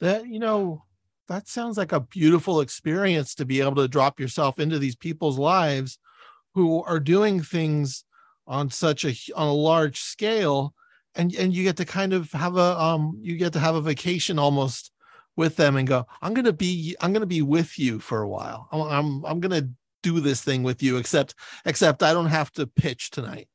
That 0.00 0.28
you 0.28 0.38
know, 0.38 0.84
that 1.28 1.48
sounds 1.48 1.78
like 1.78 1.92
a 1.92 2.00
beautiful 2.00 2.60
experience 2.60 3.34
to 3.36 3.46
be 3.46 3.62
able 3.62 3.76
to 3.76 3.88
drop 3.88 4.20
yourself 4.20 4.58
into 4.58 4.78
these 4.78 4.94
people's 4.94 5.38
lives 5.38 5.98
who 6.54 6.84
are 6.84 7.00
doing 7.00 7.42
things 7.42 8.04
on 8.46 8.68
such 8.70 9.06
a 9.06 9.14
on 9.34 9.48
a 9.48 9.52
large 9.52 9.98
scale 9.98 10.74
and 11.14 11.34
and 11.34 11.54
you 11.54 11.64
get 11.64 11.78
to 11.78 11.86
kind 11.86 12.12
of 12.12 12.30
have 12.32 12.56
a 12.58 12.78
um 12.78 13.18
you 13.22 13.38
get 13.38 13.54
to 13.54 13.58
have 13.58 13.74
a 13.74 13.80
vacation 13.80 14.38
almost 14.38 14.92
with 15.34 15.56
them 15.56 15.76
and 15.76 15.88
go, 15.88 16.06
I'm 16.20 16.34
gonna 16.34 16.52
be 16.52 16.96
I'm 17.00 17.14
gonna 17.14 17.24
be 17.24 17.42
with 17.42 17.78
you 17.78 17.98
for 17.98 18.20
a 18.20 18.28
while. 18.28 18.68
I'm 18.72 18.82
I'm, 18.82 19.24
I'm 19.24 19.40
gonna 19.40 19.70
do 20.02 20.20
this 20.20 20.42
thing 20.42 20.62
with 20.62 20.82
you, 20.82 20.98
except 20.98 21.34
except 21.64 22.02
I 22.02 22.12
don't 22.12 22.26
have 22.26 22.52
to 22.52 22.66
pitch 22.66 23.10
tonight. 23.10 23.48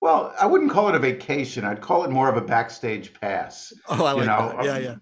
Well, 0.00 0.32
I 0.40 0.46
wouldn't 0.46 0.70
call 0.70 0.88
it 0.88 0.94
a 0.94 0.98
vacation. 0.98 1.64
I'd 1.64 1.80
call 1.80 2.04
it 2.04 2.10
more 2.10 2.28
of 2.28 2.36
a 2.36 2.40
backstage 2.40 3.12
pass. 3.20 3.72
Oh, 3.88 4.04
I 4.04 4.12
like 4.12 4.22
you 4.22 4.26
know? 4.26 4.54
that. 4.56 4.64
Yeah, 4.64 4.72
um, 4.72 4.82
yeah. 4.82 4.94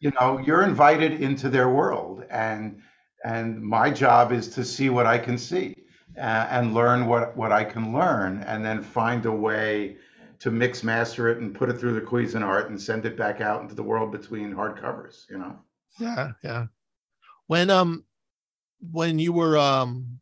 You 0.00 0.12
know, 0.20 0.38
you're 0.38 0.64
invited 0.64 1.20
into 1.20 1.48
their 1.48 1.68
world, 1.68 2.24
and 2.30 2.82
and 3.24 3.62
my 3.62 3.90
job 3.90 4.32
is 4.32 4.48
to 4.48 4.64
see 4.64 4.90
what 4.90 5.06
I 5.06 5.18
can 5.18 5.38
see 5.38 5.84
uh, 6.18 6.46
and 6.50 6.74
learn 6.74 7.06
what 7.06 7.36
what 7.36 7.52
I 7.52 7.64
can 7.64 7.92
learn, 7.92 8.42
and 8.42 8.64
then 8.64 8.82
find 8.82 9.24
a 9.24 9.32
way 9.32 9.96
to 10.40 10.50
mix 10.50 10.82
master 10.82 11.28
it 11.28 11.38
and 11.38 11.54
put 11.54 11.70
it 11.70 11.78
through 11.78 11.94
the 11.94 12.00
Cuisinart 12.00 12.66
and 12.66 12.80
send 12.80 13.06
it 13.06 13.16
back 13.16 13.40
out 13.40 13.62
into 13.62 13.74
the 13.74 13.82
world 13.82 14.10
between 14.10 14.52
hardcovers. 14.52 15.30
You 15.30 15.38
know. 15.38 15.58
Yeah, 15.98 16.32
yeah. 16.42 16.66
When 17.46 17.70
um, 17.70 18.04
when 18.90 19.18
you 19.18 19.32
were 19.32 19.56
um, 19.56 20.20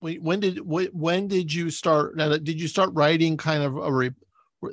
when, 0.00 0.22
when 0.22 0.40
did 0.40 0.58
when 0.58 1.28
did 1.28 1.52
you 1.52 1.70
start? 1.70 2.16
Did 2.16 2.60
you 2.60 2.68
start 2.68 2.90
writing 2.92 3.36
kind 3.36 3.62
of 3.62 3.76
a 3.76 3.92
re, 3.92 4.10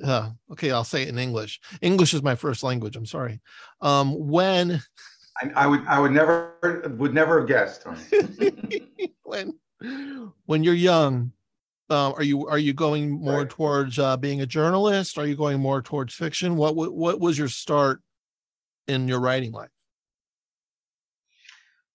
uh, 0.03 0.31
okay, 0.51 0.71
I'll 0.71 0.83
say 0.83 1.03
it 1.03 1.09
in 1.09 1.17
English. 1.17 1.59
English 1.81 2.13
is 2.13 2.23
my 2.23 2.35
first 2.35 2.63
language. 2.63 2.95
I'm 2.95 3.05
sorry. 3.05 3.39
Um, 3.81 4.27
when 4.27 4.81
I, 5.41 5.51
I 5.55 5.67
would 5.67 5.85
I 5.87 5.99
would 5.99 6.11
never 6.11 6.53
would 6.97 7.13
never 7.13 7.39
have 7.39 7.47
guessed. 7.47 7.85
when 9.23 9.53
when 10.45 10.63
you're 10.63 10.73
young, 10.73 11.31
um, 11.89 12.13
are 12.13 12.23
you 12.23 12.47
are 12.47 12.59
you 12.59 12.73
going 12.73 13.11
more 13.11 13.39
right. 13.39 13.49
towards 13.49 13.99
uh, 13.99 14.17
being 14.17 14.41
a 14.41 14.45
journalist? 14.45 15.17
Are 15.17 15.27
you 15.27 15.35
going 15.35 15.59
more 15.59 15.81
towards 15.81 16.13
fiction? 16.13 16.55
What 16.55 16.75
what, 16.75 16.93
what 16.93 17.19
was 17.19 17.37
your 17.37 17.49
start 17.49 18.01
in 18.87 19.07
your 19.07 19.19
writing 19.19 19.51
life? 19.51 19.69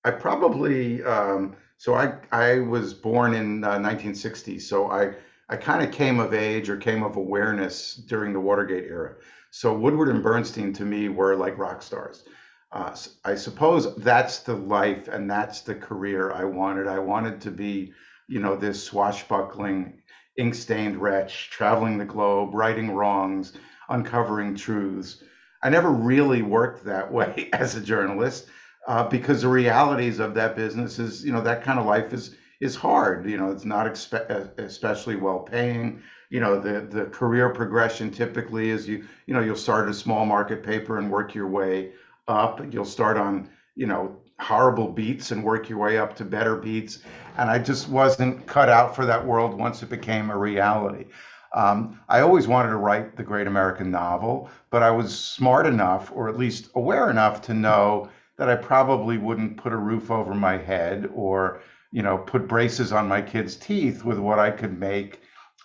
I 0.05 0.11
probably 0.11 1.03
um, 1.03 1.57
so 1.81 1.95
I 1.95 2.13
I 2.31 2.59
was 2.59 2.93
born 2.93 3.33
in 3.33 3.65
uh, 3.65 3.81
1960, 3.81 4.59
so 4.59 4.91
I 4.91 5.15
I 5.49 5.57
kind 5.57 5.83
of 5.83 5.91
came 5.91 6.21
of 6.21 6.35
age 6.35 6.69
or 6.69 6.77
came 6.77 7.03
of 7.03 7.17
awareness 7.17 7.95
during 7.95 8.35
the 8.35 8.39
Watergate 8.39 8.85
era. 8.85 9.15
So 9.51 9.73
Woodward 9.73 10.11
and 10.11 10.23
Bernstein 10.23 10.75
to 10.75 10.85
me 10.85 11.09
were 11.09 11.37
like 11.37 11.57
rock 11.57 11.81
stars. 11.81 12.25
Uh, 12.71 12.95
I 13.25 13.35
suppose 13.35 13.97
that's 13.97 14.41
the 14.41 14.57
life 14.57 15.09
and 15.09 15.31
that's 15.31 15.63
the 15.63 15.75
career 15.75 16.33
I 16.33 16.45
wanted. 16.45 16.87
I 16.87 16.99
wanted 16.99 17.41
to 17.41 17.51
be, 17.51 17.95
you 18.29 18.41
know, 18.41 18.57
this 18.57 18.85
swashbuckling, 18.85 20.03
ink 20.37 20.55
stained 20.55 21.01
wretch 21.01 21.49
traveling 21.49 21.97
the 21.97 22.05
globe, 22.05 22.53
righting 22.53 22.91
wrongs, 22.91 23.55
uncovering 23.89 24.55
truths. 24.55 25.25
I 25.63 25.71
never 25.71 25.91
really 25.91 26.43
worked 26.43 26.85
that 26.85 27.11
way 27.19 27.49
as 27.55 27.75
a 27.75 27.81
journalist 27.81 28.49
uh, 28.87 29.05
because 29.09 29.43
the 29.43 29.49
realities 29.49 30.19
of 30.19 30.35
that 30.35 30.57
business 30.57 30.99
is, 30.99 31.25
you 31.25 31.33
know, 31.33 31.43
that 31.43 31.63
kind 31.63 31.79
of 31.79 31.87
life 31.87 32.13
is 32.13 32.37
is 32.61 32.77
hard. 32.77 33.29
You 33.29 33.39
know, 33.39 33.51
it's 33.51 33.65
not 33.65 33.87
expe- 33.87 34.59
especially 34.59 35.17
well 35.17 35.41
paying. 35.41 36.03
You 36.31 36.41
know, 36.41 36.61
the 36.61 36.81
the 36.83 37.07
career 37.07 37.49
progression 37.51 38.11
typically 38.11 38.71
is 38.71 38.89
you 38.89 39.05
you 39.27 39.35
know 39.35 39.41
you'll 39.41 39.57
start 39.57 39.89
a 39.89 39.95
small 39.95 40.25
market 40.27 40.63
paper 40.63 40.99
and 40.99 41.11
work 41.11 41.35
your 41.35 41.49
way 41.49 41.93
up. 42.29 42.61
You'll 42.73 42.85
start 42.85 43.17
on, 43.17 43.51
you 43.75 43.87
know, 43.87 44.17
horrible 44.39 44.89
beats 44.89 45.31
and 45.33 45.45
work 45.45 45.69
your 45.69 45.79
way 45.79 45.99
up 45.99 46.17
to 46.17 46.25
better 46.25 46.57
beats. 46.57 47.01
And 47.37 47.51
I 47.51 47.59
just 47.59 47.89
wasn't 47.89 48.47
cut 48.47 48.69
out 48.69 48.97
for 48.97 49.07
that 49.07 49.25
world 49.25 49.55
once 49.55 49.83
it 49.83 49.91
became 49.91 50.31
a 50.31 50.37
reality. 50.37 51.07
Um, 51.53 52.01
I 52.09 52.21
always 52.21 52.47
wanted 52.47 52.71
to 52.71 52.77
write 52.77 53.17
the 53.17 53.25
great 53.25 53.49
American 53.49 53.91
novel, 53.91 54.49
but 54.71 54.83
I 54.83 54.91
was 54.91 55.19
smart 55.19 55.67
enough, 55.67 56.13
or 56.15 56.29
at 56.29 56.39
least 56.39 56.71
aware 56.77 57.11
enough, 57.11 57.43
to 57.43 57.55
know 57.55 58.09
that 58.41 58.49
I 58.49 58.57
probably 58.57 59.19
wouldn't 59.19 59.59
put 59.59 59.75
a 59.75 59.77
roof 59.77 60.11
over 60.11 60.35
my 60.35 60.57
head 60.57 61.11
or, 61.15 61.61
you 61.93 62.03
know, 62.03 62.17
put 62.17 62.49
braces 62.49 62.91
on 62.91 63.07
my 63.07 63.21
kids' 63.21 63.55
teeth 63.55 64.03
with 64.03 64.19
what 64.19 64.39
I 64.39 64.51
could 64.51 64.81
make 64.81 65.21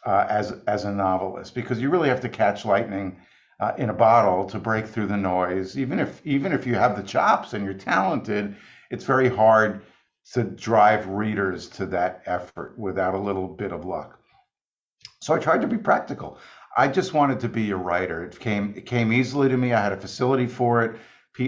uh, 0.05 0.25
as 0.29 0.53
as 0.67 0.83
a 0.83 0.91
novelist, 0.91 1.55
because 1.55 1.79
you 1.81 1.89
really 1.89 2.09
have 2.09 2.19
to 2.19 2.27
catch 2.27 2.65
lightning 2.65 3.15
uh, 3.61 3.71
in 3.77 3.89
a 3.89 3.93
bottle 3.93 4.43
to 4.49 4.59
break 4.59 4.87
through 4.87 5.07
the 5.07 5.15
noise. 5.15 5.77
Even 5.77 5.99
if 5.99 6.21
even 6.25 6.51
if 6.51 6.67
you 6.67 6.75
have 6.75 6.97
the 6.97 7.07
chops 7.07 7.53
and 7.53 7.63
you're 7.63 7.73
talented, 7.73 8.57
it's 8.91 9.05
very 9.05 9.29
hard 9.29 9.81
to 10.33 10.43
drive 10.43 11.07
readers 11.07 11.69
to 11.69 11.85
that 11.85 12.23
effort 12.25 12.77
without 12.77 13.13
a 13.13 13.17
little 13.17 13.47
bit 13.47 13.71
of 13.71 13.85
luck. 13.85 14.19
So 15.21 15.33
I 15.33 15.39
tried 15.39 15.61
to 15.61 15.67
be 15.67 15.77
practical. 15.77 16.39
I 16.75 16.89
just 16.89 17.13
wanted 17.13 17.39
to 17.39 17.47
be 17.47 17.71
a 17.71 17.77
writer. 17.77 18.25
It 18.25 18.37
came 18.37 18.73
it 18.75 18.85
came 18.85 19.13
easily 19.13 19.47
to 19.47 19.55
me. 19.55 19.71
I 19.71 19.81
had 19.81 19.93
a 19.93 19.97
facility 19.97 20.45
for 20.45 20.83
it. 20.83 20.99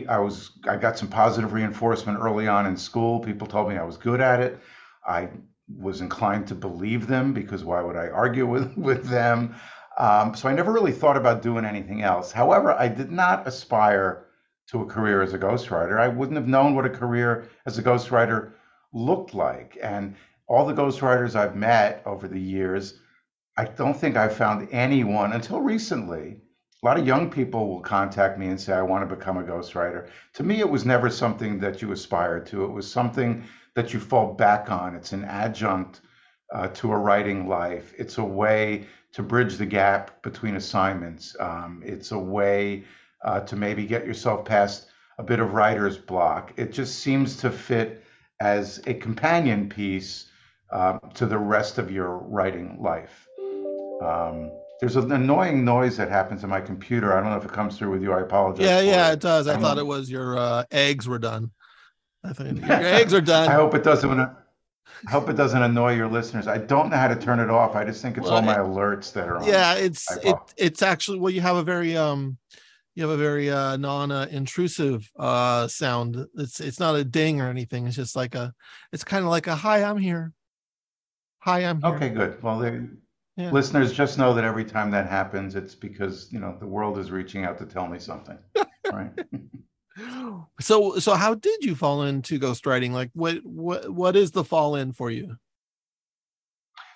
I 0.09 0.19
was 0.19 0.51
I 0.67 0.75
got 0.75 0.97
some 0.97 1.07
positive 1.07 1.53
reinforcement 1.53 2.19
early 2.19 2.47
on 2.47 2.65
in 2.65 2.77
school. 2.77 3.19
People 3.19 3.47
told 3.47 3.69
me 3.69 3.77
I 3.77 3.83
was 3.83 3.97
good 3.97 4.21
at 4.21 4.39
it. 4.41 4.59
I 5.05 5.29
was 5.79 6.01
inclined 6.01 6.47
to 6.47 6.55
believe 6.55 7.07
them 7.07 7.33
because 7.33 7.63
why 7.63 7.81
would 7.81 7.95
I 7.95 8.07
argue 8.09 8.45
with 8.53 8.77
with 8.77 9.07
them? 9.07 9.55
Um, 9.97 10.35
so 10.35 10.47
I 10.47 10.53
never 10.53 10.71
really 10.71 10.91
thought 10.91 11.17
about 11.17 11.41
doing 11.41 11.65
anything 11.65 12.03
else. 12.03 12.31
However, 12.31 12.73
I 12.73 12.87
did 12.87 13.11
not 13.11 13.47
aspire 13.47 14.25
to 14.67 14.81
a 14.81 14.85
career 14.85 15.21
as 15.21 15.33
a 15.33 15.39
ghostwriter. 15.39 15.99
I 15.99 16.07
wouldn't 16.07 16.37
have 16.37 16.47
known 16.47 16.75
what 16.75 16.85
a 16.85 16.89
career 16.89 17.47
as 17.65 17.77
a 17.77 17.83
ghostwriter 17.83 18.51
looked 18.93 19.33
like. 19.33 19.77
And 19.81 20.15
all 20.47 20.65
the 20.65 20.73
ghostwriters 20.73 21.35
I've 21.35 21.55
met 21.55 22.03
over 22.05 22.27
the 22.27 22.39
years, 22.39 22.99
I 23.57 23.65
don't 23.65 23.97
think 23.97 24.17
I 24.17 24.27
found 24.27 24.67
anyone 24.71 25.33
until 25.33 25.61
recently. 25.61 26.41
A 26.83 26.85
lot 26.85 26.99
of 26.99 27.07
young 27.07 27.31
people 27.31 27.67
will 27.67 27.81
contact 27.81 28.37
me 28.37 28.47
and 28.47 28.61
say, 28.61 28.73
I 28.73 28.83
want 28.83 29.07
to 29.07 29.15
become 29.15 29.37
a 29.37 29.43
ghostwriter. 29.43 30.09
To 30.33 30.43
me, 30.43 30.59
it 30.59 30.69
was 30.69 30.85
never 30.85 31.09
something 31.09 31.59
that 31.59 31.81
you 31.81 31.91
aspired 31.91 32.45
to. 32.47 32.65
It 32.65 32.71
was 32.71 32.89
something 32.89 33.43
that 33.73 33.93
you 33.93 33.99
fall 33.99 34.35
back 34.35 34.69
on. 34.69 34.95
It's 34.95 35.11
an 35.11 35.23
adjunct 35.25 36.01
uh, 36.53 36.67
to 36.67 36.91
a 36.91 36.97
writing 36.97 37.47
life. 37.47 37.93
It's 37.97 38.19
a 38.19 38.23
way 38.23 38.85
to 39.13 39.23
bridge 39.23 39.57
the 39.57 39.65
gap 39.65 40.21
between 40.21 40.55
assignments. 40.55 41.35
Um, 41.39 41.81
it's 41.83 42.11
a 42.11 42.19
way 42.19 42.83
uh, 43.23 43.39
to 43.41 43.55
maybe 43.55 43.87
get 43.87 44.05
yourself 44.05 44.45
past 44.45 44.87
a 45.17 45.23
bit 45.23 45.39
of 45.39 45.53
writer's 45.53 45.97
block. 45.97 46.53
It 46.57 46.71
just 46.71 46.99
seems 46.99 47.37
to 47.37 47.49
fit 47.49 48.03
as 48.39 48.81
a 48.85 48.93
companion 48.93 49.67
piece 49.67 50.29
uh, 50.69 50.99
to 51.15 51.25
the 51.25 51.39
rest 51.39 51.79
of 51.79 51.89
your 51.89 52.19
writing 52.19 52.77
life. 52.79 53.27
Um, 53.99 54.51
there's 54.79 54.95
an 54.95 55.11
annoying 55.11 55.65
noise 55.65 55.97
that 55.97 56.09
happens 56.09 56.43
in 56.43 56.49
my 56.49 56.61
computer. 56.61 57.13
I 57.13 57.21
don't 57.21 57.31
know 57.31 57.37
if 57.37 57.45
it 57.45 57.51
comes 57.51 57.77
through 57.77 57.91
with 57.91 58.03
you. 58.03 58.13
I 58.13 58.21
apologize. 58.21 58.65
Yeah, 58.65 58.81
yeah, 58.81 59.09
it. 59.09 59.13
it 59.13 59.19
does. 59.21 59.47
I 59.47 59.55
um, 59.55 59.61
thought 59.61 59.77
it 59.77 59.85
was 59.85 60.09
your 60.09 60.37
uh, 60.37 60.63
eggs 60.71 61.07
were 61.07 61.19
done. 61.19 61.51
I 62.23 62.33
think 62.33 62.59
your 62.65 62.71
eggs 62.71 63.13
are 63.13 63.21
done. 63.21 63.49
I 63.49 63.53
hope 63.53 63.73
it 63.73 63.83
doesn't. 63.83 64.19
I 65.07 65.11
hope 65.11 65.29
it 65.29 65.33
doesn't 65.33 65.61
annoy 65.61 65.95
your 65.95 66.07
listeners. 66.07 66.47
I 66.47 66.57
don't 66.57 66.89
know 66.89 66.97
how 66.97 67.07
to 67.07 67.15
turn 67.15 67.39
it 67.39 67.49
off. 67.49 67.75
I 67.75 67.85
just 67.85 68.01
think 68.01 68.17
it's 68.17 68.25
well, 68.25 68.35
all 68.35 68.41
my 68.41 68.57
alerts 68.57 69.13
that 69.13 69.27
are 69.27 69.37
on. 69.37 69.45
Yeah, 69.45 69.75
it's 69.75 70.05
it, 70.23 70.35
it's 70.57 70.81
actually 70.81 71.19
well, 71.19 71.31
you 71.31 71.41
have 71.41 71.55
a 71.55 71.63
very 71.63 71.95
um 71.95 72.37
you 72.95 73.03
have 73.03 73.11
a 73.11 73.17
very 73.17 73.49
uh 73.49 73.77
non-intrusive 73.77 75.09
uh 75.17 75.67
sound. 75.67 76.25
It's 76.35 76.59
it's 76.59 76.79
not 76.79 76.95
a 76.95 77.03
ding 77.03 77.41
or 77.41 77.49
anything. 77.49 77.85
It's 77.87 77.95
just 77.95 78.15
like 78.15 78.35
a 78.35 78.53
it's 78.91 79.03
kind 79.03 79.23
of 79.23 79.29
like 79.29 79.47
a 79.47 79.55
hi, 79.55 79.83
I'm 79.83 79.97
here. 79.97 80.33
Hi, 81.39 81.59
I'm 81.59 81.81
here. 81.81 81.93
Okay, 81.93 82.09
good. 82.09 82.41
Well, 82.41 82.59
they, 82.59 82.79
yeah. 83.37 83.51
listeners 83.51 83.93
just 83.93 84.17
know 84.17 84.33
that 84.33 84.43
every 84.43 84.65
time 84.65 84.91
that 84.91 85.07
happens, 85.07 85.55
it's 85.55 85.75
because 85.75 86.27
you 86.31 86.39
know 86.39 86.57
the 86.59 86.67
world 86.67 86.97
is 86.97 87.11
reaching 87.11 87.45
out 87.45 87.57
to 87.59 87.65
tell 87.65 87.87
me 87.87 87.99
something. 87.99 88.37
right. 88.91 89.11
so 90.59 90.97
so 90.99 91.13
how 91.13 91.33
did 91.33 91.63
you 91.63 91.75
fall 91.75 92.03
into 92.03 92.39
ghostwriting 92.39 92.91
like 92.91 93.09
what 93.13 93.43
what 93.43 93.89
what 93.89 94.15
is 94.15 94.31
the 94.31 94.43
fall 94.43 94.75
in 94.75 94.91
for 94.91 95.09
you 95.09 95.35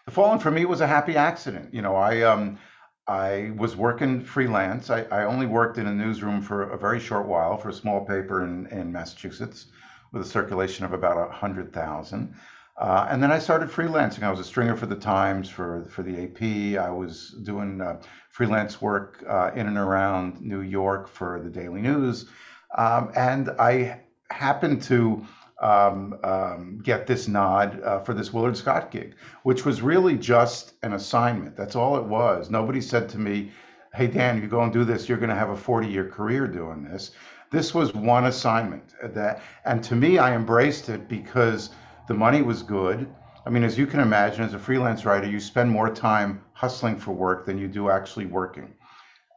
the 0.05 0.11
fall 0.11 0.33
in 0.33 0.39
for 0.39 0.51
me 0.51 0.65
was 0.65 0.81
a 0.81 0.87
happy 0.87 1.15
accident 1.15 1.73
you 1.73 1.81
know 1.81 1.95
i 1.95 2.21
um 2.21 2.59
i 3.07 3.51
was 3.57 3.75
working 3.75 4.21
freelance 4.21 4.91
i, 4.91 5.01
I 5.03 5.23
only 5.23 5.47
worked 5.47 5.79
in 5.79 5.87
a 5.87 5.93
newsroom 5.93 6.41
for 6.41 6.69
a 6.69 6.77
very 6.77 6.99
short 6.99 7.25
while 7.25 7.57
for 7.57 7.69
a 7.69 7.73
small 7.73 8.05
paper 8.05 8.45
in, 8.45 8.67
in 8.67 8.91
massachusetts 8.91 9.67
with 10.11 10.21
a 10.21 10.25
circulation 10.25 10.85
of 10.85 10.93
about 10.93 11.17
a 11.17 11.31
hundred 11.31 11.73
thousand 11.73 12.35
uh, 12.77 13.07
and 13.09 13.21
then 13.21 13.31
I 13.31 13.39
started 13.39 13.69
freelancing. 13.69 14.23
I 14.23 14.31
was 14.31 14.39
a 14.39 14.43
stringer 14.43 14.75
for 14.75 14.85
the 14.85 14.95
Times, 14.95 15.49
for 15.49 15.85
for 15.85 16.03
the 16.03 16.23
AP. 16.23 16.81
I 16.83 16.89
was 16.89 17.35
doing 17.43 17.81
uh, 17.81 18.01
freelance 18.29 18.81
work 18.81 19.23
uh, 19.27 19.51
in 19.55 19.67
and 19.67 19.77
around 19.77 20.41
New 20.41 20.61
York 20.61 21.07
for 21.07 21.39
the 21.41 21.49
Daily 21.49 21.81
News. 21.81 22.27
Um, 22.77 23.11
and 23.15 23.49
I 23.59 24.01
happened 24.29 24.81
to 24.83 25.25
um, 25.61 26.17
um, 26.23 26.79
get 26.83 27.05
this 27.05 27.27
nod 27.27 27.81
uh, 27.83 27.99
for 27.99 28.13
this 28.13 28.33
Willard 28.33 28.57
Scott 28.57 28.89
gig, 28.89 29.15
which 29.43 29.65
was 29.65 29.81
really 29.81 30.17
just 30.17 30.73
an 30.81 30.93
assignment. 30.93 31.55
That's 31.55 31.75
all 31.75 31.97
it 31.97 32.03
was. 32.03 32.49
Nobody 32.49 32.81
said 32.81 33.09
to 33.09 33.19
me, 33.19 33.51
Hey, 33.93 34.07
Dan, 34.07 34.41
you 34.41 34.47
go 34.47 34.61
and 34.61 34.71
do 34.71 34.85
this, 34.85 35.09
you're 35.09 35.17
going 35.17 35.29
to 35.29 35.35
have 35.35 35.49
a 35.49 35.57
40 35.57 35.87
year 35.87 36.07
career 36.07 36.47
doing 36.47 36.83
this. 36.83 37.11
This 37.51 37.73
was 37.73 37.93
one 37.93 38.25
assignment. 38.25 38.93
That, 39.03 39.41
and 39.65 39.83
to 39.83 39.95
me, 39.95 40.17
I 40.17 40.33
embraced 40.33 40.87
it 40.87 41.09
because 41.09 41.71
the 42.11 42.17
money 42.17 42.41
was 42.41 42.61
good. 42.61 43.07
I 43.45 43.49
mean, 43.49 43.63
as 43.63 43.77
you 43.77 43.87
can 43.87 44.01
imagine, 44.01 44.43
as 44.43 44.53
a 44.53 44.59
freelance 44.59 45.05
writer, 45.05 45.29
you 45.29 45.39
spend 45.39 45.71
more 45.71 45.89
time 45.89 46.41
hustling 46.51 46.97
for 46.97 47.13
work 47.13 47.45
than 47.45 47.57
you 47.57 47.69
do 47.69 47.89
actually 47.89 48.25
working. 48.25 48.73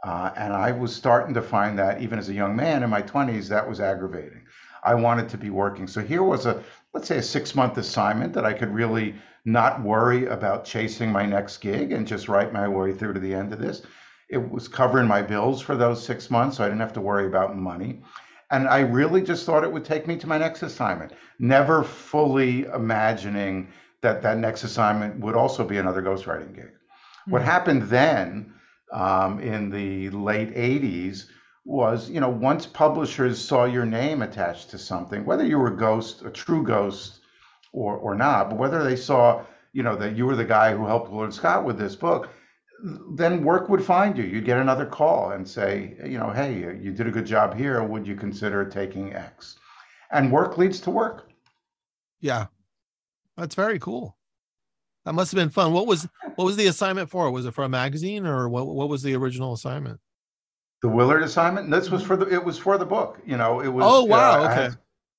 Uh, 0.03 0.33
and 0.37 0.53
I 0.53 0.73
was 0.73 0.93
starting 0.93 1.35
to 1.35 1.41
find 1.41 1.79
that 1.79 2.03
even 2.03 2.19
as 2.19 2.29
a 2.31 2.35
young 2.35 2.57
man 2.57 2.83
in 2.83 2.91
my 2.91 3.01
20s, 3.01 3.47
that 3.47 3.69
was 3.69 3.79
aggravating. 3.79 4.43
I 4.83 4.97
wanted 4.97 5.29
to 5.29 5.39
be 5.39 5.51
working. 5.51 5.87
So 5.87 6.01
here 6.01 6.25
was 6.25 6.47
a, 6.47 6.65
let's 6.93 7.07
say, 7.07 7.19
a 7.19 7.23
six 7.23 7.55
month 7.55 7.79
assignment 7.79 8.33
that 8.33 8.45
I 8.45 8.53
could 8.53 8.75
really 8.75 9.15
not 9.45 9.81
worry 9.81 10.27
about 10.27 10.65
chasing 10.65 11.13
my 11.13 11.25
next 11.25 11.59
gig 11.59 11.93
and 11.93 12.09
just 12.09 12.29
write 12.29 12.53
my 12.53 12.67
way 12.67 12.93
through 12.93 13.13
to 13.13 13.21
the 13.21 13.35
end 13.35 13.53
of 13.53 13.61
this. 13.61 13.83
It 14.29 14.51
was 14.51 14.67
covering 14.67 15.07
my 15.07 15.23
bills 15.23 15.63
for 15.63 15.77
those 15.77 16.05
six 16.05 16.29
months, 16.29 16.57
so 16.57 16.65
I 16.65 16.67
didn't 16.67 16.81
have 16.81 16.95
to 16.95 17.01
worry 17.01 17.27
about 17.29 17.57
money. 17.57 18.03
And 18.51 18.69
I 18.69 18.81
really 18.81 19.23
just 19.23 19.47
thought 19.47 19.65
it 19.65 19.73
would 19.73 19.85
take 19.85 20.07
me 20.07 20.17
to 20.17 20.27
my 20.27 20.39
next 20.39 20.63
assignment, 20.63 21.13
never 21.39 21.83
fully 21.83 22.65
imagining 22.65 23.69
that 24.01 24.23
that 24.23 24.39
next 24.39 24.65
assignment 24.65 25.19
would 25.21 25.35
also 25.35 25.65
be 25.65 25.79
another 25.79 26.03
ghostwriting 26.03 26.55
gig. 26.55 26.67
Mm-hmm. 26.67 27.31
What 27.31 27.43
hmm. 27.43 27.49
happened 27.49 27.83
then 27.85 28.53
um, 28.93 29.41
in 29.41 29.71
the 29.71 30.11
late 30.11 30.55
80s 30.55 31.27
was, 31.65 32.11
you 32.11 32.21
know, 32.21 32.29
once 32.29 32.67
publishers 32.67 33.43
saw 33.43 33.65
your 33.65 33.87
name 33.87 34.21
attached 34.21 34.71
to 34.71 34.79
something, 34.79 35.25
whether 35.25 35.45
you 35.45 35.59
were 35.59 35.69
a 35.69 35.77
ghost, 35.77 36.23
a 36.23 36.31
true 36.31 36.63
ghost, 36.63 37.21
or 37.75 37.97
or 37.97 38.15
not, 38.15 38.51
but 38.51 38.59
whether 38.59 38.85
they 38.85 38.97
saw, 38.97 39.45
you 39.73 39.83
know, 39.83 39.97
that 39.97 40.17
you 40.17 40.25
were 40.25 40.37
the 40.37 40.45
guy 40.45 40.75
who 40.75 40.87
helped 40.87 41.11
Willard 41.11 41.35
Scott 41.35 41.65
with 41.65 41.79
this 41.79 41.97
book, 41.97 42.29
then 42.85 43.43
work 43.43 43.69
would 43.71 43.83
find 43.83 44.17
you. 44.17 44.25
You'd 44.25 44.45
get 44.45 44.59
another 44.59 44.85
call 44.85 45.31
and 45.31 45.49
say, 45.49 45.97
you 46.05 46.19
know, 46.19 46.31
hey, 46.31 46.55
you 46.55 46.93
did 46.93 47.07
a 47.07 47.11
good 47.11 47.25
job 47.25 47.57
here. 47.57 47.83
Would 47.83 48.07
you 48.07 48.15
consider 48.15 48.65
taking 48.65 49.15
X? 49.15 49.57
And 50.11 50.31
work 50.31 50.59
leads 50.59 50.81
to 50.83 50.91
work. 50.91 51.31
Yeah, 52.21 52.47
that's 53.37 53.55
very 53.55 53.79
cool. 53.79 54.17
That 55.05 55.15
must 55.15 55.33
have 55.33 55.39
been 55.39 55.51
fun. 55.51 55.73
What 55.73 55.87
was 55.87 56.09
what 56.37 56.45
was 56.45 56.57
the 56.57 56.67
assignment 56.67 57.11
for? 57.11 57.31
Was 57.31 57.47
it 57.47 57.55
for 57.55 57.65
a 57.65 57.69
magazine 57.69 58.27
or 58.27 58.49
what? 58.49 58.67
What 58.67 58.89
was 58.89 59.03
the 59.03 59.15
original 59.15 59.53
assignment? 59.53 60.01
The 60.83 60.89
Willard 60.89 61.23
assignment. 61.23 61.71
This 61.71 61.91
was 61.91 62.03
for 62.03 62.17
the. 62.17 62.27
It 62.27 62.43
was 62.43 62.59
for 62.59 62.79
the 62.79 62.87
book. 62.87 63.19
You 63.27 63.37
know, 63.37 63.61
it 63.61 63.69
was. 63.69 63.85
Oh 63.87 64.05
wow! 64.05 64.43
Uh, 64.43 64.47
okay. 64.47 64.63
Had, 64.63 64.79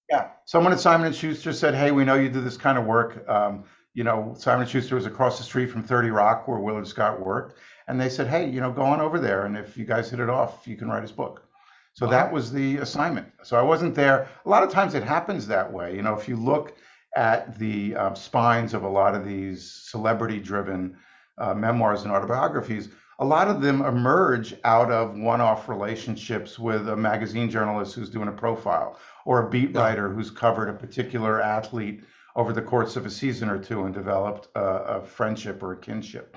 yeah, 0.09 0.27
someone 0.45 0.71
at 0.71 0.79
Simon 0.79 1.07
and 1.07 1.15
Schuster 1.15 1.53
said, 1.53 1.75
"Hey, 1.75 1.91
we 1.91 2.03
know 2.03 2.15
you 2.15 2.29
do 2.29 2.41
this 2.41 2.57
kind 2.57 2.77
of 2.77 2.85
work. 2.85 3.27
Um, 3.29 3.63
you 3.95 4.03
know, 4.03 4.35
Simon 4.37 4.67
Schuster 4.67 4.95
was 4.95 5.05
across 5.05 5.37
the 5.37 5.43
street 5.43 5.71
from 5.71 5.81
30 5.81 6.09
Rock, 6.11 6.47
where 6.47 6.59
Willard 6.59 6.85
Scott 6.85 7.25
worked, 7.25 7.57
and 7.87 7.99
they 7.99 8.09
said, 8.09 8.27
"Hey, 8.27 8.47
you 8.47 8.59
know, 8.59 8.71
go 8.71 8.83
on 8.83 8.99
over 8.99 9.19
there, 9.19 9.45
and 9.45 9.57
if 9.57 9.77
you 9.77 9.85
guys 9.85 10.09
hit 10.09 10.19
it 10.19 10.29
off, 10.29 10.67
you 10.67 10.75
can 10.75 10.89
write 10.89 11.01
his 11.01 11.13
book." 11.13 11.47
So 11.93 12.05
wow. 12.05 12.11
that 12.11 12.33
was 12.33 12.51
the 12.51 12.77
assignment. 12.77 13.27
So 13.43 13.57
I 13.57 13.61
wasn't 13.61 13.95
there. 13.95 14.27
A 14.45 14.49
lot 14.49 14.63
of 14.63 14.69
times 14.69 14.95
it 14.95 15.03
happens 15.03 15.47
that 15.47 15.71
way. 15.71 15.95
You 15.95 16.01
know, 16.01 16.13
if 16.13 16.27
you 16.27 16.35
look 16.35 16.75
at 17.15 17.57
the 17.57 17.95
um, 17.95 18.15
spines 18.17 18.73
of 18.73 18.83
a 18.83 18.89
lot 18.89 19.15
of 19.15 19.25
these 19.25 19.71
celebrity 19.71 20.39
driven 20.39 20.97
uh, 21.37 21.53
memoirs 21.53 22.03
and 22.03 22.11
autobiographies, 22.11 22.89
a 23.19 23.25
lot 23.25 23.47
of 23.47 23.61
them 23.61 23.81
emerge 23.81 24.55
out 24.65 24.91
of 24.91 25.17
one 25.17 25.39
off 25.39 25.69
relationships 25.69 26.59
with 26.59 26.89
a 26.89 26.97
magazine 26.97 27.49
journalist 27.49 27.95
who's 27.95 28.09
doing 28.09 28.27
a 28.27 28.33
profile 28.33 28.99
or 29.23 29.47
a 29.47 29.49
beat 29.49 29.73
writer 29.73 30.11
who's 30.11 30.29
covered 30.29 30.67
a 30.67 30.73
particular 30.73 31.41
athlete 31.41 32.03
over 32.35 32.51
the 32.51 32.61
course 32.61 32.95
of 32.95 33.05
a 33.05 33.09
season 33.09 33.49
or 33.49 33.57
two 33.57 33.85
and 33.85 33.93
developed 33.93 34.49
a, 34.55 34.59
a 34.59 35.01
friendship 35.01 35.63
or 35.63 35.73
a 35.73 35.77
kinship. 35.77 36.35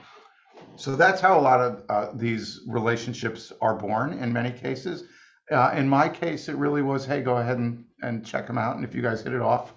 So 0.77 0.95
that's 0.95 1.21
how 1.21 1.39
a 1.39 1.43
lot 1.43 1.61
of 1.61 1.83
uh, 1.89 2.11
these 2.15 2.61
relationships 2.67 3.53
are 3.61 3.75
born 3.75 4.13
in 4.13 4.33
many 4.33 4.53
cases. 4.53 5.05
Uh, 5.51 5.73
in 5.75 5.89
my 5.89 6.09
case, 6.09 6.49
it 6.49 6.57
really 6.57 6.83
was 6.83 7.05
hey, 7.05 7.21
go 7.21 7.39
ahead 7.39 7.59
and, 7.59 7.85
and 8.03 8.25
check 8.25 8.47
them 8.47 8.59
out. 8.59 8.77
And 8.77 8.85
if 8.85 8.95
you 8.95 9.03
guys 9.03 9.23
hit 9.23 9.33
it 9.33 9.41
off, 9.41 9.75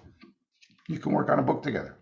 you 0.88 0.98
can 0.98 1.12
work 1.12 1.28
on 1.28 1.38
a 1.38 1.42
book 1.42 1.62
together. 1.62 1.96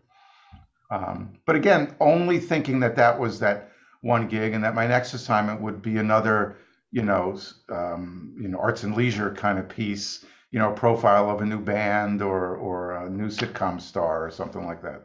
Um, 0.90 1.34
but 1.46 1.56
again, 1.56 1.94
only 2.00 2.40
thinking 2.40 2.80
that 2.80 2.96
that 2.96 3.18
was 3.18 3.38
that 3.40 3.70
one 4.02 4.26
gig 4.26 4.54
and 4.54 4.64
that 4.64 4.74
my 4.74 4.86
next 4.86 5.14
assignment 5.14 5.60
would 5.60 5.82
be 5.82 5.98
another, 5.98 6.56
you 6.90 7.02
know, 7.02 7.38
um, 7.70 8.34
you 8.40 8.48
know, 8.48 8.58
arts 8.58 8.82
and 8.82 8.96
leisure 8.96 9.32
kind 9.32 9.58
of 9.58 9.68
piece, 9.68 10.24
you 10.50 10.58
know, 10.58 10.72
profile 10.72 11.30
of 11.30 11.40
a 11.40 11.46
new 11.46 11.60
band 11.60 12.22
or 12.22 12.56
or 12.56 12.96
a 12.96 13.10
new 13.10 13.28
sitcom 13.28 13.80
star 13.80 14.24
or 14.24 14.30
something 14.30 14.64
like 14.66 14.82
that. 14.82 15.02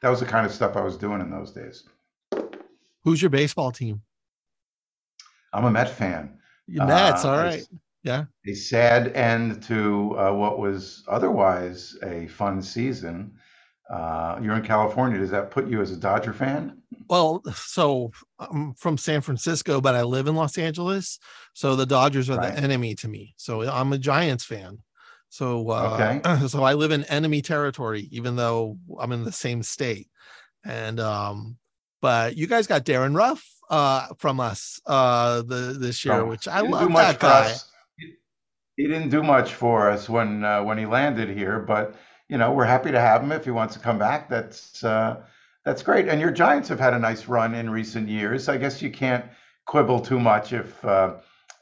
That 0.00 0.08
was 0.08 0.20
the 0.20 0.26
kind 0.26 0.46
of 0.46 0.52
stuff 0.52 0.76
I 0.76 0.82
was 0.82 0.96
doing 0.96 1.20
in 1.20 1.30
those 1.30 1.52
days. 1.52 1.84
Who's 3.04 3.20
your 3.20 3.30
baseball 3.30 3.72
team? 3.72 4.02
I'm 5.52 5.64
a 5.64 5.70
Met 5.70 5.90
fan. 5.90 6.38
You 6.66 6.80
Mets, 6.86 7.24
uh, 7.24 7.30
all 7.30 7.36
right 7.38 7.66
yeah 8.02 8.24
a 8.46 8.54
sad 8.54 9.14
end 9.16 9.62
to 9.62 10.16
uh, 10.18 10.32
what 10.32 10.58
was 10.58 11.04
otherwise 11.08 11.96
a 12.02 12.26
fun 12.26 12.60
season 12.60 13.32
uh, 13.92 14.38
you're 14.42 14.56
in 14.56 14.62
california. 14.62 15.18
Does 15.18 15.30
that 15.30 15.50
put 15.50 15.68
you 15.68 15.82
as 15.82 15.90
a 15.92 15.96
dodger 15.96 16.32
fan? 16.32 16.78
Well 17.08 17.42
so 17.54 18.10
i'm 18.38 18.72
from 18.74 18.96
san 18.96 19.20
francisco 19.20 19.80
but 19.80 19.94
i 19.94 20.02
live 20.02 20.26
in 20.26 20.34
los 20.34 20.56
angeles. 20.56 21.18
So 21.52 21.76
the 21.76 21.84
dodgers 21.84 22.30
are 22.30 22.38
right. 22.38 22.54
the 22.54 22.62
enemy 22.62 22.94
to 22.96 23.08
me. 23.08 23.34
So 23.36 23.68
i'm 23.68 23.92
a 23.92 23.98
giants 23.98 24.44
fan. 24.44 24.78
So 25.28 25.70
uh, 25.70 26.20
okay. 26.22 26.46
so 26.48 26.62
i 26.62 26.72
live 26.72 26.90
in 26.90 27.04
enemy 27.04 27.42
territory 27.42 28.08
even 28.10 28.36
though 28.36 28.78
i'm 28.98 29.12
in 29.12 29.24
the 29.24 29.32
same 29.32 29.62
state. 29.62 30.08
And 30.64 30.98
um 30.98 31.58
but 32.00 32.36
you 32.36 32.46
guys 32.46 32.66
got 32.66 32.84
Darin 32.84 33.14
Ruf 33.14 33.44
uh 33.68 34.08
from 34.18 34.40
us 34.40 34.80
uh 34.86 35.42
the 35.42 35.76
this 35.78 36.02
year, 36.02 36.22
oh, 36.22 36.26
which 36.26 36.48
I 36.48 36.60
love 36.60 36.90
that 36.94 37.20
guy. 37.20 37.54
He 38.76 38.86
didn't 38.86 39.10
do 39.10 39.22
much 39.22 39.52
for 39.52 39.90
us 39.90 40.08
when 40.08 40.42
uh, 40.44 40.62
when 40.64 40.78
he 40.78 40.86
landed 40.86 41.28
here, 41.28 41.58
but 41.60 41.94
you 42.32 42.38
know 42.38 42.50
we're 42.50 42.64
happy 42.64 42.90
to 42.90 42.98
have 42.98 43.22
him 43.22 43.30
if 43.30 43.44
he 43.44 43.50
wants 43.50 43.74
to 43.74 43.80
come 43.80 43.98
back. 43.98 44.26
That's 44.26 44.82
uh, 44.82 45.20
that's 45.66 45.82
great. 45.82 46.08
And 46.08 46.18
your 46.18 46.30
Giants 46.30 46.66
have 46.70 46.80
had 46.80 46.94
a 46.94 46.98
nice 46.98 47.26
run 47.26 47.54
in 47.54 47.68
recent 47.68 48.08
years. 48.08 48.48
I 48.48 48.56
guess 48.56 48.80
you 48.80 48.90
can't 48.90 49.26
quibble 49.66 50.00
too 50.00 50.18
much 50.18 50.54
if 50.54 50.82
uh, 50.82 51.16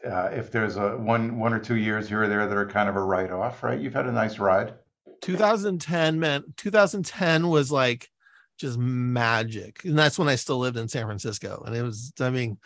uh 0.08 0.28
if 0.32 0.52
there's 0.52 0.76
a 0.76 0.96
one 0.96 1.40
one 1.40 1.52
or 1.52 1.58
two 1.58 1.74
years 1.74 2.08
here 2.08 2.22
or 2.22 2.28
there 2.28 2.46
that 2.46 2.56
are 2.56 2.66
kind 2.66 2.88
of 2.88 2.94
a 2.94 3.02
write 3.02 3.32
off, 3.32 3.64
right? 3.64 3.80
You've 3.80 3.94
had 3.94 4.06
a 4.06 4.12
nice 4.12 4.38
ride. 4.38 4.74
2010, 5.22 6.20
man. 6.20 6.44
2010 6.56 7.48
was 7.48 7.72
like 7.72 8.08
just 8.56 8.78
magic, 8.78 9.84
and 9.84 9.98
that's 9.98 10.20
when 10.20 10.28
I 10.28 10.36
still 10.36 10.58
lived 10.58 10.76
in 10.76 10.86
San 10.86 11.06
Francisco, 11.06 11.64
and 11.66 11.74
it 11.74 11.82
was. 11.82 12.12
I 12.20 12.30
mean 12.30 12.58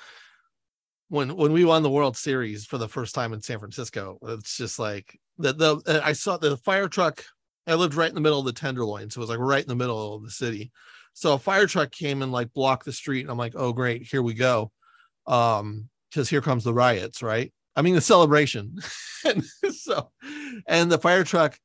when 1.09 1.37
when 1.37 1.53
we 1.53 1.65
won 1.65 1.83
the 1.83 1.91
World 1.91 2.17
Series 2.17 2.67
for 2.67 2.77
the 2.77 2.89
first 2.89 3.15
time 3.15 3.33
in 3.33 3.41
San 3.41 3.61
Francisco. 3.61 4.19
It's 4.23 4.57
just 4.57 4.79
like 4.79 5.19
the 5.39 5.53
the 5.53 6.03
I 6.05 6.13
saw 6.13 6.37
the 6.37 6.57
fire 6.59 6.89
truck. 6.89 7.25
I 7.67 7.75
lived 7.75 7.95
right 7.95 8.09
in 8.09 8.15
the 8.15 8.21
middle 8.21 8.39
of 8.39 8.45
the 8.45 8.53
Tenderloin, 8.53 9.11
so 9.11 9.19
it 9.19 9.23
was 9.23 9.31
like 9.31 9.39
right 9.39 9.63
in 9.63 9.69
the 9.69 9.75
middle 9.75 10.15
of 10.15 10.23
the 10.23 10.31
city. 10.31 10.73
So 11.15 11.35
a 11.35 11.39
fire 11.39 11.67
truck 11.67 11.91
came 11.93 12.23
and 12.23 12.33
like 12.33 12.53
blocked 12.53 12.85
the 12.85 12.93
street, 12.93 13.23
and 13.23 13.31
I'm 13.31 13.39
like, 13.39 13.55
oh 13.57 13.73
great, 13.73 14.03
here 14.03 14.23
we 14.23 14.35
go, 14.35 14.73
um, 15.27 15.89
because 16.11 16.29
here 16.29 16.43
comes 16.43 16.65
the 16.65 16.75
riots, 16.75 17.23
right? 17.23 17.53
I 17.77 17.83
mean 17.83 17.95
the 17.95 18.01
celebration, 18.01 18.77
and 19.25 19.45
so 19.73 20.11
and 20.67 20.91
the 20.91 20.99
fire 20.99 21.25
truck 21.25 21.59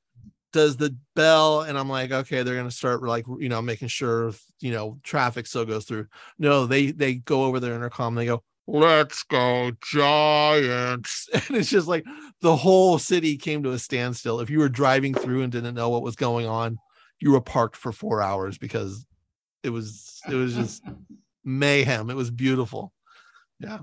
does 0.52 0.78
the 0.78 0.96
bell 1.16 1.62
and 1.62 1.78
i'm 1.78 1.90
like 1.90 2.12
okay 2.12 2.42
they're 2.42 2.62
to 2.64 2.72
start 2.72 3.04
like 3.04 3.26
you 3.38 3.50
know 3.50 3.62
making 3.62 3.88
sure 3.88 4.32
you 4.60 4.72
know 4.72 4.98
traffic 5.04 5.46
still 5.46 5.66
goes 5.66 5.86
through 5.86 6.08
no 6.38 6.66
they 6.66 6.92
they 6.92 7.16
go 7.16 7.44
over 7.44 7.60
their 7.60 7.76
intercom 7.76 8.16
they 8.16 8.26
go 8.26 8.42
let's 8.68 9.24
go 9.24 9.72
giants 9.92 11.28
and 11.34 11.58
it's 11.58 11.70
just 11.70 11.88
like 11.88 12.04
the 12.42 12.56
whole 12.56 13.00
city 13.00 13.38
came 13.38 13.64
to 13.64 13.72
a 13.72 13.80
standstill. 13.80 14.40
If 14.40 14.50
you 14.50 14.60
were 14.60 14.70
driving 14.70 15.14
through 15.14 15.44
and 15.44 15.52
didn't 15.52 15.76
know 15.76 15.90
what 15.90 16.04
was 16.04 16.16
going 16.16 16.46
on 16.46 16.80
you 17.20 17.32
were 17.32 17.42
parked 17.42 17.76
for 17.76 17.92
four 17.92 18.22
hours 18.22 18.58
because 18.58 19.06
it 19.64 19.70
was 19.70 20.22
it 20.30 20.36
was 20.36 20.56
just 20.56 20.84
mayhem. 21.44 22.10
It 22.10 22.16
was 22.16 22.32
beautiful. 22.32 22.94
Yeah. 23.60 23.80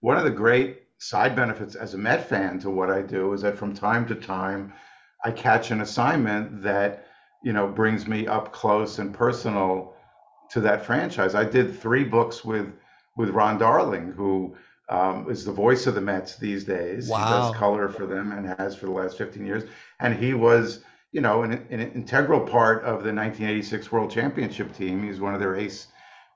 One 0.00 0.16
of 0.16 0.24
the 0.24 0.30
great 0.30 0.82
side 0.98 1.34
benefits 1.34 1.74
as 1.74 1.94
a 1.94 1.98
met 1.98 2.26
fan 2.28 2.58
to 2.58 2.70
what 2.70 2.88
i 2.88 3.02
do 3.02 3.32
is 3.34 3.42
that 3.42 3.58
from 3.58 3.74
time 3.74 4.06
to 4.06 4.14
time 4.14 4.72
i 5.24 5.30
catch 5.30 5.70
an 5.70 5.80
assignment 5.80 6.62
that 6.62 7.08
you 7.42 7.52
know 7.52 7.66
brings 7.66 8.06
me 8.06 8.26
up 8.26 8.52
close 8.52 9.00
and 9.00 9.12
personal 9.12 9.94
to 10.50 10.60
that 10.60 10.86
franchise. 10.86 11.34
I 11.34 11.44
did 11.44 11.78
three 11.78 12.04
books 12.04 12.44
with 12.44 12.72
with 13.16 13.30
Ron 13.30 13.58
Darling, 13.58 14.12
who 14.16 14.56
um, 14.88 15.30
is 15.30 15.44
the 15.44 15.52
voice 15.52 15.86
of 15.86 15.94
the 15.94 16.00
Mets 16.00 16.36
these 16.36 16.64
days. 16.64 17.08
Wow. 17.08 17.18
He 17.18 17.30
does 17.30 17.56
color 17.56 17.88
for 17.88 18.06
them 18.06 18.32
and 18.32 18.46
has 18.58 18.76
for 18.76 18.86
the 18.86 18.92
last 18.92 19.16
15 19.16 19.44
years. 19.44 19.64
And 20.00 20.14
he 20.14 20.34
was, 20.34 20.80
you 21.12 21.20
know, 21.20 21.42
an, 21.42 21.52
an 21.70 21.80
integral 21.92 22.40
part 22.40 22.78
of 22.78 23.02
the 23.02 23.12
1986 23.12 23.90
World 23.90 24.10
Championship 24.10 24.74
team. 24.76 25.02
He's 25.02 25.20
one 25.20 25.34
of 25.34 25.40
their 25.40 25.56
ace 25.56 25.88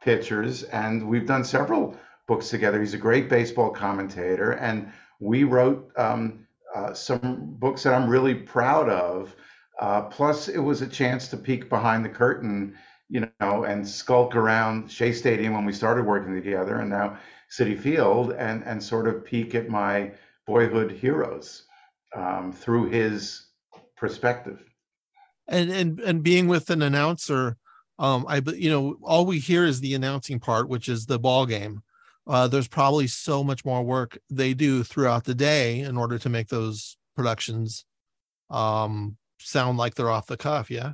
pitchers. 0.02 0.62
And 0.64 1.06
we've 1.08 1.26
done 1.26 1.44
several 1.44 1.96
books 2.26 2.48
together. 2.48 2.80
He's 2.80 2.94
a 2.94 2.98
great 2.98 3.28
baseball 3.28 3.70
commentator. 3.70 4.52
And 4.52 4.90
we 5.20 5.44
wrote 5.44 5.90
um, 5.96 6.46
uh, 6.74 6.94
some 6.94 7.56
books 7.58 7.82
that 7.82 7.94
I'm 7.94 8.08
really 8.08 8.34
proud 8.34 8.88
of. 8.88 9.34
Uh, 9.80 10.02
plus, 10.02 10.48
it 10.48 10.58
was 10.58 10.82
a 10.82 10.88
chance 10.88 11.28
to 11.28 11.36
peek 11.36 11.68
behind 11.68 12.04
the 12.04 12.08
curtain 12.08 12.74
you 13.08 13.28
know, 13.40 13.64
and 13.64 13.86
skulk 13.86 14.36
around 14.36 14.90
Shea 14.90 15.12
Stadium 15.12 15.54
when 15.54 15.64
we 15.64 15.72
started 15.72 16.04
working 16.04 16.34
together, 16.34 16.76
and 16.76 16.90
now 16.90 17.18
Citi 17.50 17.78
Field, 17.78 18.32
and 18.32 18.62
and 18.64 18.82
sort 18.82 19.08
of 19.08 19.24
peek 19.24 19.54
at 19.54 19.68
my 19.68 20.12
boyhood 20.46 20.90
heroes 20.90 21.64
um, 22.14 22.52
through 22.52 22.90
his 22.90 23.46
perspective. 23.96 24.62
And 25.48 25.70
and 25.70 26.00
and 26.00 26.22
being 26.22 26.46
with 26.46 26.70
an 26.70 26.82
announcer, 26.82 27.56
um, 27.98 28.26
I 28.28 28.42
you 28.54 28.70
know 28.70 28.98
all 29.02 29.24
we 29.26 29.38
hear 29.38 29.64
is 29.64 29.80
the 29.80 29.94
announcing 29.94 30.40
part, 30.40 30.68
which 30.68 30.88
is 30.88 31.06
the 31.06 31.18
ball 31.18 31.46
game. 31.46 31.82
uh, 32.28 32.46
there's 32.46 32.68
probably 32.68 33.06
so 33.06 33.42
much 33.42 33.64
more 33.64 33.82
work 33.82 34.18
they 34.30 34.52
do 34.54 34.84
throughout 34.84 35.24
the 35.24 35.34
day 35.34 35.80
in 35.80 35.96
order 35.96 36.18
to 36.18 36.28
make 36.28 36.48
those 36.48 36.96
productions 37.16 37.86
um, 38.50 39.16
sound 39.40 39.78
like 39.78 39.94
they're 39.94 40.10
off 40.10 40.26
the 40.26 40.36
cuff. 40.36 40.70
Yeah. 40.70 40.92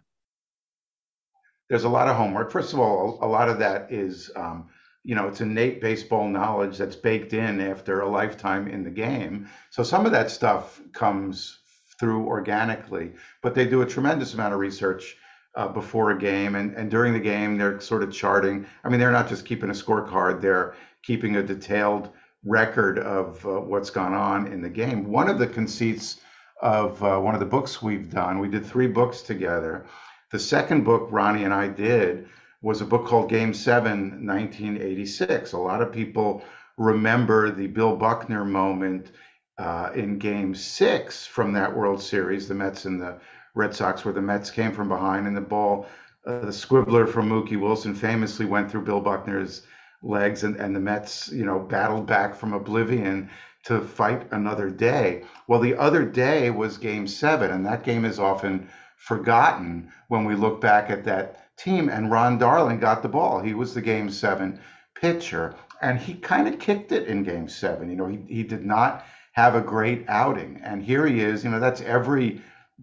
There's 1.68 1.84
a 1.84 1.88
lot 1.88 2.08
of 2.08 2.16
homework. 2.16 2.52
First 2.52 2.72
of 2.72 2.78
all, 2.78 3.18
a 3.20 3.26
lot 3.26 3.48
of 3.48 3.58
that 3.58 3.92
is, 3.92 4.30
um, 4.36 4.68
you 5.04 5.14
know, 5.14 5.28
it's 5.28 5.42
innate 5.42 5.80
baseball 5.82 6.28
knowledge 6.28 6.78
that's 6.78 6.96
baked 6.96 7.34
in 7.34 7.60
after 7.60 8.00
a 8.00 8.08
lifetime 8.08 8.66
in 8.66 8.82
the 8.82 8.90
game. 8.90 9.48
So 9.70 9.82
some 9.82 10.06
of 10.06 10.12
that 10.12 10.30
stuff 10.30 10.80
comes 10.92 11.58
through 12.00 12.26
organically, 12.26 13.12
but 13.42 13.54
they 13.54 13.66
do 13.66 13.82
a 13.82 13.86
tremendous 13.86 14.34
amount 14.34 14.54
of 14.54 14.60
research 14.60 15.16
uh, 15.54 15.68
before 15.68 16.10
a 16.10 16.18
game 16.18 16.54
and, 16.56 16.74
and 16.74 16.90
during 16.90 17.12
the 17.12 17.20
game 17.20 17.58
they're 17.58 17.80
sort 17.80 18.02
of 18.02 18.12
charting. 18.12 18.66
I 18.82 18.88
mean 18.88 18.98
they're 18.98 19.12
not 19.12 19.28
just 19.28 19.44
keeping 19.44 19.70
a 19.70 19.74
scorecard 19.74 20.40
they're 20.40 20.74
keeping 21.02 21.36
a 21.36 21.42
detailed 21.42 22.10
record 22.44 22.98
of 22.98 23.44
uh, 23.46 23.60
what's 23.60 23.90
gone 23.90 24.14
on 24.14 24.48
in 24.48 24.62
the 24.62 24.68
game. 24.68 25.04
One 25.10 25.28
of 25.28 25.38
the 25.38 25.46
conceits 25.46 26.20
of 26.60 27.02
uh, 27.04 27.18
one 27.18 27.34
of 27.34 27.40
the 27.40 27.46
books 27.46 27.82
we've 27.82 28.10
done 28.10 28.38
we 28.38 28.48
did 28.48 28.66
three 28.66 28.88
books 28.88 29.20
together. 29.22 29.84
The 30.30 30.38
second 30.38 30.84
book 30.84 31.08
ronnie 31.10 31.44
and 31.44 31.54
i 31.54 31.68
did 31.68 32.26
was 32.64 32.80
a 32.80 32.84
book 32.84 33.06
called 33.06 33.28
game 33.30 33.54
7 33.54 34.26
1986 34.26 35.52
a 35.52 35.58
lot 35.58 35.82
of 35.82 35.92
people 35.92 36.42
remember 36.76 37.50
the 37.50 37.68
bill 37.68 37.96
buckner 37.96 38.44
moment 38.44 39.12
uh, 39.58 39.90
in 39.94 40.18
game 40.18 40.52
six 40.54 41.26
from 41.26 41.52
that 41.52 41.76
world 41.76 42.02
series. 42.02 42.48
The 42.48 42.54
mets 42.54 42.86
and 42.86 43.00
the 43.00 43.20
Red 43.54 43.74
Sox, 43.74 44.04
where 44.04 44.14
the 44.14 44.20
Mets 44.20 44.50
came 44.50 44.72
from 44.72 44.88
behind, 44.88 45.26
and 45.26 45.36
the 45.36 45.40
ball, 45.40 45.86
uh, 46.26 46.40
the 46.40 46.52
squibbler 46.52 47.08
from 47.08 47.28
Mookie 47.28 47.60
Wilson 47.60 47.94
famously 47.94 48.46
went 48.46 48.70
through 48.70 48.84
Bill 48.84 49.00
Buckner's 49.00 49.64
legs, 50.02 50.42
and, 50.42 50.56
and 50.56 50.74
the 50.74 50.80
Mets, 50.80 51.28
you 51.28 51.44
know, 51.44 51.60
battled 51.60 52.06
back 52.06 52.34
from 52.34 52.52
oblivion 52.52 53.30
to 53.64 53.80
fight 53.80 54.26
another 54.32 54.70
day. 54.70 55.22
Well, 55.46 55.60
the 55.60 55.76
other 55.76 56.04
day 56.04 56.50
was 56.50 56.78
game 56.78 57.06
seven, 57.06 57.52
and 57.52 57.64
that 57.64 57.84
game 57.84 58.04
is 58.04 58.18
often 58.18 58.68
forgotten 58.96 59.92
when 60.08 60.24
we 60.24 60.34
look 60.34 60.60
back 60.60 60.90
at 60.90 61.04
that 61.04 61.43
team. 61.56 61.88
And 61.88 62.10
Ron 62.10 62.38
Darling 62.38 62.78
got 62.78 63.02
the 63.02 63.08
ball. 63.08 63.40
He 63.40 63.54
was 63.54 63.74
the 63.74 63.82
game 63.82 64.10
seven 64.10 64.60
pitcher, 64.94 65.54
and 65.80 65.98
he 65.98 66.14
kind 66.14 66.48
of 66.48 66.58
kicked 66.58 66.92
it 66.92 67.06
in 67.06 67.22
game 67.22 67.48
seven. 67.48 67.90
You 67.90 67.96
know, 67.96 68.06
he, 68.06 68.18
he 68.28 68.42
did 68.42 68.64
not 68.64 69.04
have 69.32 69.54
a 69.54 69.60
great 69.60 70.04
outing. 70.08 70.60
And 70.64 70.82
here 70.82 71.06
he 71.06 71.20
is, 71.20 71.44
you 71.44 71.50
know, 71.50 71.60
that's 71.60 71.80
every 71.80 72.40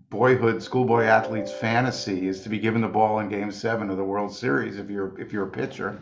boyhood 0.10 0.64
schoolboy 0.64 1.04
athlete's 1.04 1.52
fantasy 1.52 2.28
is 2.28 2.42
to 2.42 2.50
be 2.50 2.60
given 2.60 2.82
the 2.82 2.88
ball 2.88 3.20
in 3.20 3.30
game 3.30 3.52
seven 3.52 3.90
of 3.90 3.98
the 3.98 4.04
world 4.04 4.34
series 4.34 4.78
if 4.78 4.90
you're 4.90 5.20
if 5.20 5.34
you're 5.34 5.48
a 5.48 5.52
pitcher 5.52 6.02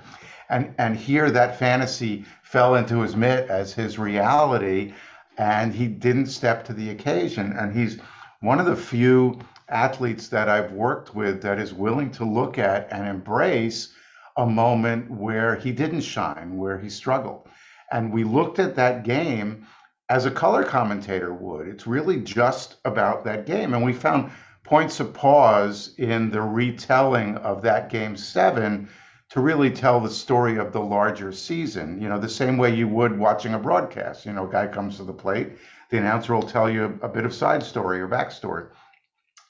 and 0.49 0.73
and 0.77 0.95
here 0.95 1.31
that 1.31 1.57
fantasy 1.57 2.23
fell 2.43 2.75
into 2.75 2.99
his 3.01 3.15
mitt 3.15 3.49
as 3.49 3.73
his 3.73 3.97
reality 3.97 4.93
and 5.39 5.73
he 5.73 5.87
didn't 5.87 6.27
step 6.27 6.63
to 6.63 6.73
the 6.73 6.91
occasion 6.91 7.51
and 7.53 7.75
he's 7.75 7.99
one 8.41 8.59
of 8.59 8.67
the 8.67 8.75
few 8.75 9.39
athletes 9.69 10.27
that 10.29 10.49
I've 10.49 10.71
worked 10.71 11.15
with 11.15 11.41
that 11.41 11.59
is 11.59 11.73
willing 11.73 12.11
to 12.11 12.25
look 12.25 12.57
at 12.57 12.87
and 12.91 13.07
embrace 13.07 13.93
a 14.37 14.45
moment 14.45 15.09
where 15.11 15.55
he 15.55 15.71
didn't 15.71 16.01
shine 16.01 16.57
where 16.57 16.77
he 16.77 16.89
struggled 16.89 17.47
and 17.91 18.11
we 18.11 18.23
looked 18.23 18.59
at 18.59 18.75
that 18.75 19.03
game 19.03 19.65
as 20.09 20.25
a 20.25 20.31
color 20.31 20.63
commentator 20.63 21.33
would. 21.33 21.67
It's 21.67 21.87
really 21.87 22.17
just 22.17 22.77
about 22.85 23.23
that 23.25 23.45
game. 23.45 23.73
And 23.73 23.83
we 23.83 23.93
found 23.93 24.31
points 24.63 24.99
of 24.99 25.13
pause 25.13 25.93
in 25.97 26.29
the 26.29 26.41
retelling 26.41 27.37
of 27.37 27.61
that 27.63 27.89
game 27.89 28.15
seven 28.15 28.89
to 29.29 29.39
really 29.39 29.69
tell 29.69 29.99
the 29.99 30.09
story 30.09 30.57
of 30.57 30.71
the 30.71 30.81
larger 30.81 31.31
season. 31.31 32.01
You 32.01 32.09
know, 32.09 32.19
the 32.19 32.29
same 32.29 32.57
way 32.57 32.73
you 32.73 32.87
would 32.87 33.17
watching 33.17 33.53
a 33.53 33.59
broadcast. 33.59 34.25
You 34.25 34.33
know, 34.33 34.47
a 34.47 34.51
guy 34.51 34.67
comes 34.67 34.97
to 34.97 35.03
the 35.03 35.13
plate, 35.13 35.51
the 35.89 35.97
announcer 35.97 36.33
will 36.33 36.43
tell 36.43 36.69
you 36.69 36.99
a, 37.01 37.09
bit 37.09 37.25
of 37.25 37.33
side 37.33 37.63
story 37.63 37.99
or 37.99 38.07
backstory. 38.07 38.67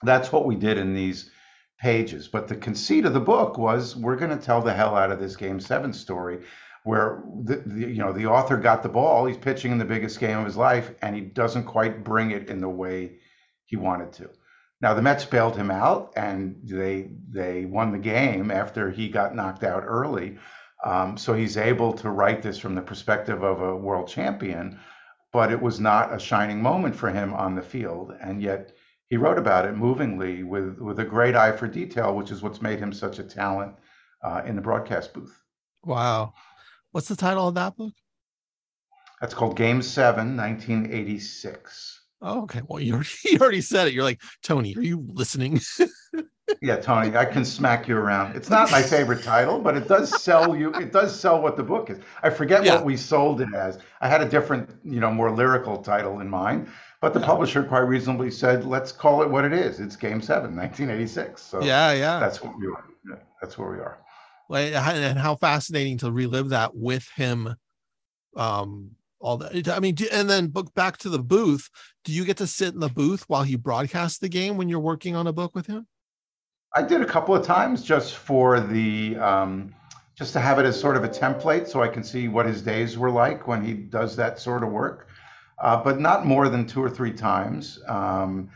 That's 0.04 0.32
what 0.32 0.46
we 0.46 0.56
did 0.56 0.78
in 0.78 0.94
these 0.94 1.30
pages. 1.80 2.28
But 2.28 2.48
the 2.48 2.56
conceit 2.56 3.06
of 3.06 3.14
the 3.14 3.20
book 3.20 3.58
was 3.58 3.96
we're 3.96 4.16
going 4.16 4.38
to 4.38 4.44
tell 4.44 4.62
the 4.62 4.74
hell 4.74 4.96
out 4.96 5.12
of 5.12 5.20
this 5.20 5.36
game 5.36 5.60
seven 5.60 5.94
story 5.94 6.40
where 6.84 7.22
the, 7.44 7.58
the, 7.66 7.80
you 7.88 7.98
know 8.00 8.14
the 8.14 8.26
author 8.26 8.58
got 8.58 8.84
the 8.84 8.90
ball 8.90 9.26
he's 9.26 9.38
pitching 9.38 9.72
in 9.72 9.78
the 9.78 9.86
biggest 9.86 10.20
game 10.20 10.38
of 10.38 10.46
his 10.46 10.58
life 10.58 10.92
and 11.02 11.16
he 11.16 11.22
doesn't 11.22 11.66
quite 11.66 12.04
bring 12.04 12.32
it 12.32 12.50
in 12.50 12.62
the 12.62 12.70
way 12.70 13.18
he 13.66 13.76
wanted 13.76 14.12
to 14.14 14.30
now 14.82 14.94
the 14.94 15.02
mets 15.02 15.26
bailed 15.26 15.56
him 15.56 15.70
out 15.70 16.14
and 16.16 16.56
they 16.64 17.10
they 17.30 17.66
won 17.66 17.92
the 17.92 17.98
game 17.98 18.50
after 18.50 18.90
he 18.90 19.10
got 19.10 19.36
knocked 19.36 19.64
out 19.64 19.84
early 19.86 20.38
um, 20.86 21.18
so 21.18 21.34
he's 21.34 21.58
able 21.58 21.92
to 21.92 22.10
write 22.10 22.42
this 22.42 22.58
from 22.58 22.76
the 22.76 22.82
perspective 22.82 23.44
of 23.44 23.62
a 23.62 23.76
world 23.76 24.08
champion 24.08 24.80
but 25.32 25.52
it 25.52 25.62
was 25.62 25.80
not 25.80 26.14
a 26.14 26.20
shining 26.20 26.62
moment 26.62 26.96
for 26.96 27.10
him 27.10 27.34
on 27.34 27.56
the 27.56 27.62
field 27.62 28.14
and 28.22 28.42
yet 28.42 28.72
he 29.10 29.18
wrote 29.18 29.38
about 29.38 29.66
it 29.66 29.76
movingly 29.76 30.44
with 30.44 30.80
with 30.80 31.00
a 31.00 31.06
great 31.06 31.36
eye 31.36 31.52
for 31.52 31.68
detail 31.68 32.16
which 32.16 32.32
is 32.32 32.42
what's 32.42 32.62
made 32.62 32.80
him 32.80 32.94
such 32.94 33.20
a 33.20 33.24
talent 33.24 33.74
uh, 34.24 34.42
in 34.46 34.56
the 34.56 34.62
broadcast 34.62 35.14
booth 35.14 35.44
wow 35.84 36.34
What's 36.92 37.08
the 37.08 37.16
title 37.16 37.48
of 37.48 37.54
that 37.54 37.78
book? 37.78 37.94
That's 39.22 39.34
called 39.34 39.56
Game 39.56 39.82
Seven, 39.82 40.36
1986. 40.36 42.02
Oh, 42.22 42.44
okay. 42.44 42.62
Well, 42.68 42.80
you 42.80 42.94
already, 42.94 43.10
you 43.26 43.38
already 43.40 43.62
said 43.62 43.88
it. 43.88 43.94
You're 43.94 44.04
like, 44.04 44.22
Tony, 44.42 44.76
are 44.76 44.82
you 44.82 45.06
listening? 45.14 45.60
yeah, 46.62 46.78
Tony, 46.78 47.16
I 47.16 47.26
can 47.26 47.46
smack 47.46 47.88
you 47.88 47.96
around. 47.96 48.36
It's 48.36 48.50
not 48.50 48.72
my 48.72 48.82
favorite 48.82 49.24
title, 49.24 49.60
but 49.60 49.78
it 49.78 49.88
does 49.88 50.22
sell 50.24 50.56
you. 50.56 50.74
It 50.74 50.92
does 50.92 51.18
sell 51.18 51.42
what 51.42 51.58
the 51.58 51.64
book 51.64 51.92
is. 51.92 52.00
I 52.24 52.32
forget 52.32 52.64
yeah. 52.64 52.76
what 52.76 52.86
we 52.86 52.98
sold 52.98 53.42
it 53.42 53.54
as. 53.54 53.78
I 54.02 54.08
had 54.08 54.22
a 54.22 54.28
different, 54.28 54.70
you 54.84 55.00
know, 55.00 55.12
more 55.12 55.30
lyrical 55.30 55.78
title 55.78 56.22
in 56.22 56.30
mind, 56.30 56.70
but 57.02 57.14
the 57.14 57.20
publisher 57.20 57.64
quite 57.64 57.80
reasonably 57.80 58.32
said, 58.32 58.66
"Let's 58.66 58.92
call 58.92 59.22
it 59.22 59.30
what 59.30 59.46
it 59.46 59.54
is. 59.54 59.80
It's 59.80 59.96
Game 59.96 60.22
Seven, 60.22 60.56
1986." 60.56 61.42
So 61.42 61.64
yeah, 61.64 61.94
yeah, 61.94 62.20
that's 62.20 62.44
what 62.44 62.58
we 62.58 62.68
are. 62.68 62.86
Yeah, 63.10 63.16
that's 63.42 63.58
where 63.58 63.72
we 63.72 63.78
are 63.78 64.00
Well, 64.50 64.76
and 64.76 65.18
how 65.18 65.36
fascinating 65.36 65.98
to 66.00 66.12
relive 66.12 66.50
that 66.50 66.76
with 66.76 67.08
him 67.16 67.56
um 68.36 68.92
all 69.20 69.38
that 69.38 69.68
i 69.70 69.80
mean 69.80 69.96
and 70.12 70.30
then 70.30 70.48
book 70.48 70.74
back 70.76 70.98
to 70.98 71.10
the 71.10 71.20
booth 71.20 71.70
do 72.04 72.14
you 72.14 72.24
get 72.24 72.38
to 72.38 72.48
sit 72.48 72.74
in 72.74 72.80
the 72.80 72.90
booth 72.90 73.24
while 73.28 73.44
he 73.44 73.56
broadcasts 73.56 74.20
the 74.20 74.30
game 74.30 74.56
when 74.56 74.70
you're 74.70 74.80
working 74.80 75.16
on 75.16 75.28
a 75.28 75.34
book 75.34 75.56
with 75.56 75.68
him 75.68 75.88
i 76.76 76.82
did 76.82 77.02
a 77.02 77.06
couple 77.06 77.36
of 77.36 77.46
times 77.46 77.84
just 77.84 78.16
for 78.16 78.60
the 78.60 79.18
um 79.18 79.74
just 80.16 80.34
to 80.34 80.40
have 80.40 80.60
it 80.60 80.66
as 80.66 80.80
sort 80.80 80.96
of 80.96 81.04
a 81.04 81.10
template 81.10 81.68
so 81.68 81.82
i 81.82 81.88
can 81.88 82.04
see 82.04 82.28
what 82.28 82.46
his 82.46 82.62
days 82.62 82.98
were 82.98 83.12
like 83.12 83.48
when 83.48 83.64
he 83.64 83.74
does 83.74 84.16
that 84.16 84.40
sort 84.40 84.64
of 84.64 84.70
work 84.70 85.09
uh, 85.62 85.82
but 85.84 86.00
not 86.00 86.26
more 86.26 86.50
than 86.50 86.66
two 86.66 86.82
or 86.82 86.90
three 86.90 87.14
times 87.14 87.80
um, 87.88 88.50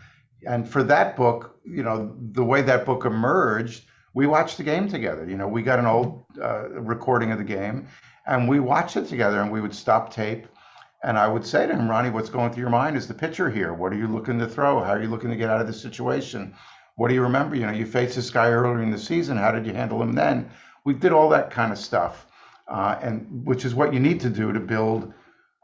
and 0.47 0.67
for 0.67 0.83
that 0.83 1.15
book 1.15 1.59
you 1.65 1.83
know 1.83 2.15
the 2.31 2.43
way 2.43 2.61
that 2.61 2.85
book 2.85 3.05
emerged 3.05 3.85
we 4.13 4.27
watched 4.27 4.57
the 4.57 4.63
game 4.63 4.87
together. 4.87 5.27
You 5.27 5.37
know, 5.37 5.47
we 5.47 5.63
got 5.63 5.79
an 5.79 5.85
old 5.85 6.23
uh, 6.41 6.69
recording 6.69 7.31
of 7.31 7.39
the 7.39 7.43
game, 7.43 7.87
and 8.25 8.47
we 8.47 8.59
watched 8.59 8.95
it 8.95 9.07
together. 9.07 9.41
And 9.41 9.51
we 9.51 9.61
would 9.61 9.73
stop 9.73 10.13
tape, 10.13 10.47
and 11.03 11.17
I 11.17 11.27
would 11.27 11.45
say 11.45 11.65
to 11.65 11.73
him, 11.73 11.89
Ronnie, 11.89 12.11
what's 12.11 12.29
going 12.29 12.51
through 12.51 12.61
your 12.61 12.69
mind 12.69 12.95
is 12.95 13.07
the 13.07 13.13
pitcher 13.13 13.49
here. 13.49 13.73
What 13.73 13.91
are 13.91 13.97
you 13.97 14.07
looking 14.07 14.39
to 14.39 14.47
throw? 14.47 14.79
How 14.79 14.91
are 14.91 15.01
you 15.01 15.09
looking 15.09 15.31
to 15.31 15.35
get 15.35 15.49
out 15.49 15.61
of 15.61 15.67
this 15.67 15.81
situation? 15.81 16.53
What 16.95 17.07
do 17.07 17.15
you 17.15 17.23
remember? 17.23 17.55
You 17.55 17.65
know, 17.65 17.71
you 17.71 17.85
faced 17.85 18.15
this 18.15 18.29
guy 18.29 18.49
earlier 18.49 18.83
in 18.83 18.91
the 18.91 18.99
season. 18.99 19.37
How 19.37 19.51
did 19.51 19.65
you 19.65 19.73
handle 19.73 20.01
him 20.01 20.13
then? 20.13 20.49
We 20.85 20.93
did 20.93 21.11
all 21.11 21.29
that 21.29 21.49
kind 21.49 21.71
of 21.71 21.79
stuff, 21.79 22.27
uh, 22.67 22.99
and 23.01 23.45
which 23.45 23.65
is 23.65 23.73
what 23.73 23.93
you 23.93 23.99
need 23.99 24.19
to 24.21 24.29
do 24.29 24.53
to 24.53 24.59
build 24.59 25.11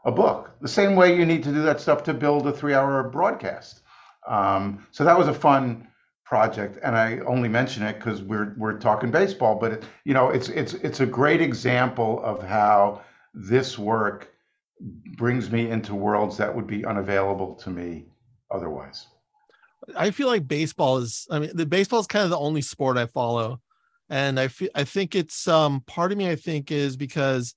a 0.04 0.12
book. 0.12 0.50
The 0.60 0.68
same 0.68 0.96
way 0.96 1.16
you 1.16 1.26
need 1.26 1.42
to 1.44 1.52
do 1.52 1.62
that 1.62 1.80
stuff 1.80 2.02
to 2.04 2.14
build 2.14 2.46
a 2.46 2.52
three-hour 2.52 3.10
broadcast. 3.10 3.80
Um, 4.26 4.86
so 4.90 5.04
that 5.04 5.18
was 5.18 5.28
a 5.28 5.34
fun 5.34 5.88
project, 6.24 6.78
and 6.82 6.96
I 6.96 7.18
only 7.26 7.48
mention 7.48 7.82
it 7.82 7.94
because 7.94 8.22
we're 8.22 8.54
we're 8.56 8.78
talking 8.78 9.10
baseball, 9.10 9.56
but 9.58 9.72
it, 9.72 9.84
you 10.04 10.14
know, 10.14 10.30
it's 10.30 10.48
it's 10.48 10.74
it's 10.74 11.00
a 11.00 11.06
great 11.06 11.40
example 11.40 12.20
of 12.22 12.42
how 12.42 13.02
this 13.34 13.78
work 13.78 14.32
brings 15.16 15.50
me 15.50 15.70
into 15.70 15.94
worlds 15.94 16.36
that 16.36 16.54
would 16.54 16.66
be 16.66 16.84
unavailable 16.84 17.54
to 17.56 17.70
me 17.70 18.06
otherwise. 18.50 19.06
I 19.96 20.10
feel 20.10 20.28
like 20.28 20.46
baseball 20.46 20.98
is. 20.98 21.26
I 21.30 21.38
mean, 21.40 21.50
the 21.54 21.66
baseball 21.66 22.00
is 22.00 22.06
kind 22.06 22.24
of 22.24 22.30
the 22.30 22.38
only 22.38 22.62
sport 22.62 22.96
I 22.96 23.06
follow, 23.06 23.60
and 24.08 24.38
I 24.38 24.48
feel 24.48 24.68
I 24.74 24.84
think 24.84 25.14
it's 25.14 25.48
um 25.48 25.82
part 25.86 26.12
of 26.12 26.18
me. 26.18 26.30
I 26.30 26.36
think 26.36 26.70
is 26.70 26.96
because 26.96 27.54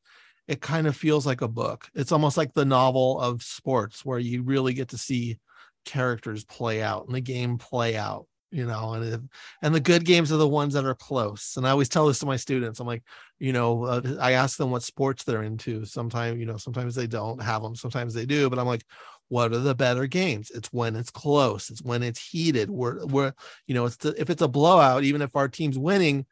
it 0.47 0.61
kind 0.61 0.87
of 0.87 0.95
feels 0.95 1.25
like 1.25 1.41
a 1.41 1.47
book. 1.47 1.89
It's 1.95 2.11
almost 2.11 2.37
like 2.37 2.53
the 2.53 2.65
novel 2.65 3.19
of 3.19 3.43
sports 3.43 4.03
where 4.03 4.19
you 4.19 4.43
really 4.43 4.73
get 4.73 4.89
to 4.89 4.97
see 4.97 5.39
characters 5.85 6.43
play 6.45 6.81
out 6.81 7.05
and 7.05 7.15
the 7.15 7.21
game 7.21 7.57
play 7.57 7.97
out 7.97 8.25
you 8.51 8.65
know 8.65 8.93
and 8.93 9.13
if, 9.13 9.19
and 9.61 9.75
the 9.75 9.81
good 9.81 10.05
games 10.05 10.31
are 10.31 10.37
the 10.37 10.47
ones 10.47 10.73
that 10.75 10.85
are 10.85 10.95
close. 10.95 11.55
And 11.57 11.67
i 11.67 11.71
always 11.71 11.89
tell 11.89 12.07
this 12.07 12.19
to 12.19 12.25
my 12.25 12.37
students. 12.37 12.79
I'm 12.79 12.87
like 12.87 13.03
you 13.39 13.51
know 13.51 13.83
uh, 13.83 14.01
i 14.21 14.33
ask 14.33 14.57
them 14.57 14.71
what 14.71 14.83
sports 14.83 15.23
they're 15.23 15.43
into. 15.43 15.85
Sometimes 15.85 16.39
you 16.39 16.45
know 16.45 16.57
sometimes 16.57 16.95
they 16.95 17.07
don't 17.07 17.41
have 17.41 17.61
them 17.61 17.75
sometimes 17.75 18.13
they 18.13 18.25
do 18.25 18.49
but 18.49 18.59
i'm 18.59 18.67
like 18.67 18.85
what 19.29 19.53
are 19.53 19.59
the 19.59 19.73
better 19.73 20.05
games? 20.05 20.51
It's 20.51 20.71
when 20.71 20.95
it's 20.95 21.09
close. 21.09 21.71
It's 21.71 21.81
when 21.81 22.03
it's 22.03 22.23
heated. 22.23 22.69
We're 22.69 23.03
we're 23.07 23.33
you 23.65 23.73
know 23.73 23.85
it's 23.85 23.97
the, 23.97 24.13
if 24.21 24.29
it's 24.29 24.43
a 24.43 24.47
blowout 24.47 25.03
even 25.03 25.21
if 25.21 25.35
our 25.35 25.47
team's 25.47 25.79
winning 25.79 26.25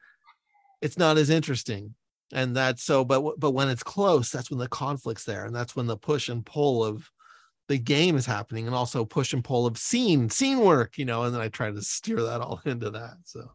it's 0.81 0.97
not 0.97 1.17
as 1.17 1.29
interesting 1.29 1.95
and 2.33 2.55
that's 2.55 2.83
so 2.83 3.03
but 3.03 3.39
but 3.39 3.51
when 3.51 3.69
it's 3.69 3.83
close 3.83 4.29
that's 4.29 4.49
when 4.49 4.59
the 4.59 4.67
conflict's 4.67 5.25
there 5.25 5.45
and 5.45 5.55
that's 5.55 5.75
when 5.75 5.87
the 5.87 5.97
push 5.97 6.29
and 6.29 6.45
pull 6.45 6.83
of 6.83 7.09
the 7.67 7.77
game 7.77 8.17
is 8.17 8.25
happening 8.25 8.65
and 8.65 8.75
also 8.75 9.05
push 9.05 9.33
and 9.33 9.43
pull 9.43 9.65
of 9.65 9.77
scene 9.77 10.29
scene 10.29 10.59
work 10.59 10.97
you 10.97 11.05
know 11.05 11.23
and 11.23 11.33
then 11.33 11.41
i 11.41 11.47
try 11.47 11.71
to 11.71 11.81
steer 11.81 12.21
that 12.21 12.41
all 12.41 12.61
into 12.65 12.89
that 12.89 13.15
so 13.23 13.49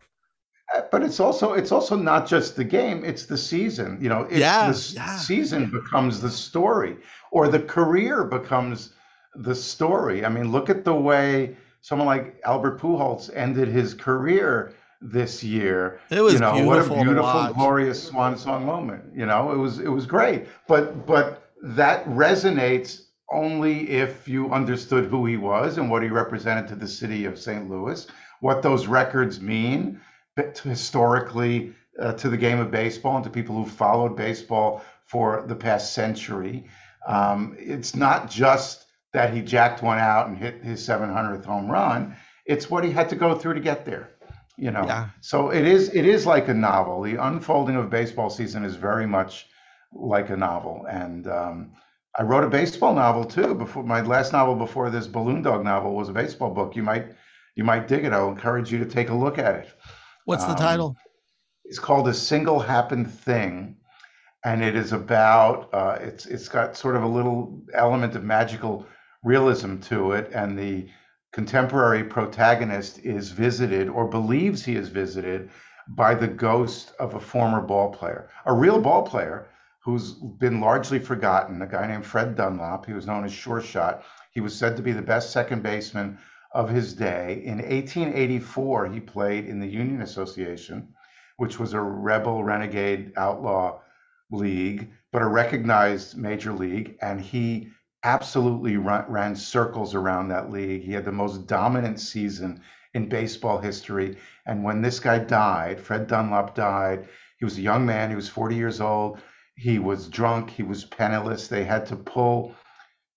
uh, 0.74 0.82
but 0.90 1.02
it's 1.02 1.20
also 1.20 1.52
it's 1.52 1.72
also 1.72 1.96
not 1.96 2.26
just 2.26 2.56
the 2.56 2.64
game 2.64 3.04
it's 3.04 3.26
the 3.26 3.38
season 3.38 3.98
you 4.00 4.08
know 4.08 4.22
it's 4.22 4.38
yeah, 4.38 4.70
the 4.70 4.92
yeah. 4.94 5.16
season 5.16 5.70
becomes 5.70 6.20
the 6.20 6.30
story 6.30 6.96
or 7.30 7.48
the 7.48 7.60
career 7.60 8.24
becomes 8.24 8.94
the 9.34 9.54
story 9.54 10.24
i 10.24 10.28
mean 10.28 10.50
look 10.50 10.70
at 10.70 10.84
the 10.84 10.94
way 10.94 11.56
someone 11.82 12.06
like 12.06 12.40
albert 12.44 12.80
pujols 12.80 13.30
ended 13.34 13.68
his 13.68 13.94
career 13.94 14.72
this 15.00 15.44
year. 15.44 16.00
It 16.10 16.20
was 16.20 16.34
you 16.34 16.40
know 16.40 16.64
what 16.64 16.78
a 16.78 17.02
beautiful, 17.02 17.52
glorious 17.54 18.02
swan 18.02 18.36
song 18.36 18.64
moment. 18.64 19.04
You 19.14 19.26
know, 19.26 19.52
it 19.52 19.56
was 19.56 19.78
it 19.78 19.88
was 19.88 20.06
great. 20.06 20.46
But 20.66 21.06
but 21.06 21.50
that 21.62 22.04
resonates 22.06 23.02
only 23.32 23.90
if 23.90 24.28
you 24.28 24.52
understood 24.52 25.06
who 25.06 25.26
he 25.26 25.36
was 25.36 25.78
and 25.78 25.90
what 25.90 26.02
he 26.02 26.08
represented 26.08 26.68
to 26.68 26.76
the 26.76 26.86
city 26.86 27.24
of 27.24 27.38
St. 27.38 27.68
Louis, 27.68 28.06
what 28.40 28.62
those 28.62 28.86
records 28.86 29.40
mean 29.40 30.00
historically 30.62 31.74
uh, 31.98 32.12
to 32.12 32.28
the 32.28 32.36
game 32.36 32.58
of 32.60 32.70
baseball 32.70 33.16
and 33.16 33.24
to 33.24 33.30
people 33.30 33.56
who 33.56 33.68
followed 33.68 34.16
baseball 34.16 34.84
for 35.06 35.44
the 35.48 35.54
past 35.54 35.94
century. 35.94 36.66
Um, 37.06 37.56
it's 37.58 37.96
not 37.96 38.30
just 38.30 38.86
that 39.12 39.32
he 39.32 39.40
jacked 39.40 39.82
one 39.82 39.98
out 39.98 40.28
and 40.28 40.36
hit 40.36 40.62
his 40.62 40.86
700th 40.86 41.44
home 41.44 41.70
run. 41.70 42.14
It's 42.44 42.70
what 42.70 42.84
he 42.84 42.90
had 42.90 43.08
to 43.08 43.16
go 43.16 43.34
through 43.34 43.54
to 43.54 43.60
get 43.60 43.84
there 43.84 44.10
you 44.56 44.70
know. 44.70 44.84
Yeah. 44.84 45.08
so 45.20 45.50
it 45.50 45.66
is 45.66 45.94
it 45.94 46.04
is 46.04 46.26
like 46.26 46.48
a 46.48 46.54
novel. 46.54 47.02
The 47.02 47.16
unfolding 47.16 47.76
of 47.76 47.90
baseball 47.90 48.30
season 48.30 48.64
is 48.64 48.76
very 48.76 49.06
much 49.06 49.46
like 49.92 50.30
a 50.30 50.36
novel. 50.36 50.86
And 50.88 51.26
um, 51.28 51.72
i 52.18 52.22
wrote 52.22 52.44
a 52.44 52.48
baseball 52.48 52.94
novel 52.94 53.24
too 53.24 53.54
before 53.54 53.82
my 53.82 54.00
last 54.00 54.32
novel 54.32 54.54
before 54.54 54.90
this 54.90 55.06
balloon 55.06 55.42
dog 55.42 55.64
novel 55.64 55.94
was 55.94 56.08
a 56.08 56.12
baseball 56.12 56.50
book. 56.50 56.76
You 56.76 56.82
might 56.82 57.06
you 57.54 57.64
might 57.64 57.88
dig 57.88 58.04
it. 58.04 58.12
I'll 58.12 58.30
encourage 58.30 58.72
you 58.72 58.78
to 58.78 58.86
take 58.86 59.10
a 59.10 59.14
look 59.14 59.38
at 59.38 59.54
it. 59.56 59.68
What's 60.24 60.44
the 60.44 60.50
um, 60.50 60.56
title? 60.56 60.96
it's 61.66 61.78
called 61.78 62.08
a 62.08 62.14
single 62.14 62.60
happened 62.60 63.10
thing. 63.10 63.76
And 64.44 64.62
it 64.62 64.76
is 64.76 64.92
about 64.92 65.68
uh, 65.74 65.98
it's 66.00 66.26
it's 66.26 66.48
got 66.48 66.76
sort 66.76 66.94
of 66.94 67.02
a 67.02 67.08
little 67.08 67.62
element 67.74 68.14
of 68.14 68.22
magical 68.22 68.86
realism 69.24 69.78
to 69.78 70.12
it. 70.12 70.30
And 70.32 70.56
the 70.56 70.88
contemporary 71.36 72.02
protagonist 72.02 72.98
is 73.00 73.30
visited 73.30 73.90
or 73.90 74.08
believes 74.08 74.64
he 74.64 74.74
is 74.74 74.88
visited 74.88 75.50
by 75.88 76.14
the 76.14 76.26
ghost 76.26 76.94
of 76.98 77.14
a 77.14 77.20
former 77.20 77.60
ball 77.60 77.92
player, 77.92 78.30
a 78.46 78.54
real 78.54 78.80
ball 78.80 79.02
player 79.02 79.46
who's 79.80 80.14
been 80.14 80.62
largely 80.62 80.98
forgotten, 80.98 81.60
a 81.60 81.66
guy 81.66 81.86
named 81.86 82.06
Fred 82.06 82.36
Dunlap. 82.36 82.86
He 82.86 82.94
was 82.94 83.06
known 83.06 83.22
as 83.22 83.34
Sure 83.34 83.60
Shot. 83.60 84.02
He 84.32 84.40
was 84.40 84.56
said 84.56 84.76
to 84.76 84.82
be 84.82 84.92
the 84.92 85.02
best 85.02 85.30
second 85.30 85.62
baseman 85.62 86.16
of 86.52 86.70
his 86.70 86.94
day. 86.94 87.42
In 87.44 87.58
1884, 87.58 88.86
he 88.86 89.00
played 89.00 89.44
in 89.44 89.60
the 89.60 89.68
Union 89.68 90.00
Association, 90.00 90.88
which 91.36 91.58
was 91.58 91.74
a 91.74 91.80
rebel, 91.82 92.44
renegade, 92.44 93.12
outlaw 93.18 93.80
league, 94.30 94.90
but 95.12 95.20
a 95.20 95.26
recognized 95.28 96.16
major 96.16 96.54
league. 96.54 96.96
And 97.02 97.20
he 97.20 97.68
absolutely 98.06 98.76
run, 98.76 99.04
ran 99.08 99.34
circles 99.34 99.94
around 99.94 100.28
that 100.28 100.50
league. 100.50 100.82
He 100.82 100.92
had 100.92 101.04
the 101.04 101.12
most 101.12 101.46
dominant 101.46 101.98
season 101.98 102.62
in 102.94 103.08
baseball 103.08 103.58
history. 103.58 104.16
And 104.46 104.62
when 104.62 104.80
this 104.80 105.00
guy 105.00 105.18
died, 105.18 105.80
Fred 105.80 106.06
Dunlap 106.06 106.54
died, 106.54 107.08
he 107.38 107.44
was 107.44 107.58
a 107.58 107.62
young 107.62 107.84
man, 107.84 108.08
he 108.08 108.16
was 108.16 108.28
40 108.28 108.54
years 108.54 108.80
old. 108.80 109.20
He 109.56 109.78
was 109.78 110.08
drunk, 110.08 110.50
he 110.50 110.62
was 110.62 110.84
penniless. 110.84 111.48
They 111.48 111.64
had 111.64 111.84
to 111.86 111.96
pull 111.96 112.54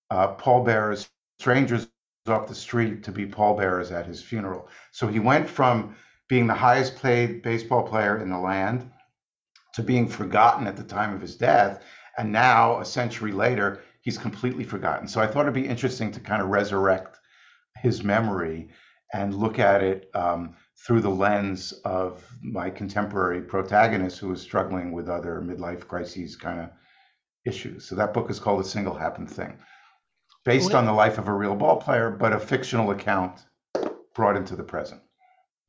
uh, 0.10 0.30
pallbearers, 0.30 1.08
strangers 1.40 1.88
off 2.28 2.48
the 2.48 2.56
street 2.56 3.04
to 3.04 3.12
be 3.12 3.26
pallbearers 3.26 3.92
at 3.92 4.08
his 4.08 4.24
funeral. 4.24 4.68
So 4.92 5.08
he 5.08 5.20
went 5.20 5.48
from 5.48 5.96
being 6.28 6.48
the 6.48 6.54
highest 6.54 7.02
paid 7.02 7.44
baseball 7.44 7.84
player 7.84 8.18
in 8.22 8.30
the 8.30 8.40
land 8.40 8.90
to 9.76 9.84
being 9.84 10.08
forgotten 10.08 10.66
at 10.66 10.78
the 10.78 10.84
time 10.84 11.14
of 11.14 11.22
his 11.22 11.36
death. 11.36 11.84
And 12.18 12.32
now, 12.32 12.80
a 12.80 12.86
century 12.86 13.32
later, 13.32 13.82
he's 14.10 14.18
completely 14.18 14.64
forgotten. 14.64 15.08
So 15.08 15.22
I 15.22 15.28
thought 15.28 15.42
it'd 15.42 15.54
be 15.54 15.68
interesting 15.68 16.12
to 16.14 16.20
kind 16.20 16.42
of 16.42 16.48
resurrect 16.48 17.20
his 17.80 18.04
memory 18.04 18.70
and 19.14 19.36
look 19.36 19.60
at 19.60 19.84
it 19.84 20.10
um, 20.16 20.56
through 20.84 21.02
the 21.02 21.12
lens 21.12 21.74
of 21.86 22.26
my 22.42 22.72
contemporary 22.72 23.40
protagonist 23.40 24.18
who 24.18 24.32
is 24.32 24.42
struggling 24.42 24.94
with 24.94 25.10
other 25.10 25.44
midlife 25.46 25.88
crises 25.88 26.36
kind 26.36 26.60
of 26.60 26.72
issues. 27.46 27.88
So 27.88 27.94
that 27.98 28.12
book 28.16 28.32
is 28.32 28.40
called 28.40 28.62
A 28.62 28.64
Single 28.64 28.96
Happened 28.96 29.30
Thing, 29.30 29.60
based 30.44 30.74
on 30.74 30.88
the 30.88 30.92
life 30.92 31.20
of 31.20 31.28
a 31.28 31.34
real 31.34 31.54
ball 31.54 31.78
player, 31.78 32.10
but 32.10 32.34
a 32.34 32.40
fictional 32.40 32.90
account 32.90 33.46
brought 34.16 34.38
into 34.38 34.56
the 34.56 34.64
present. 34.64 35.02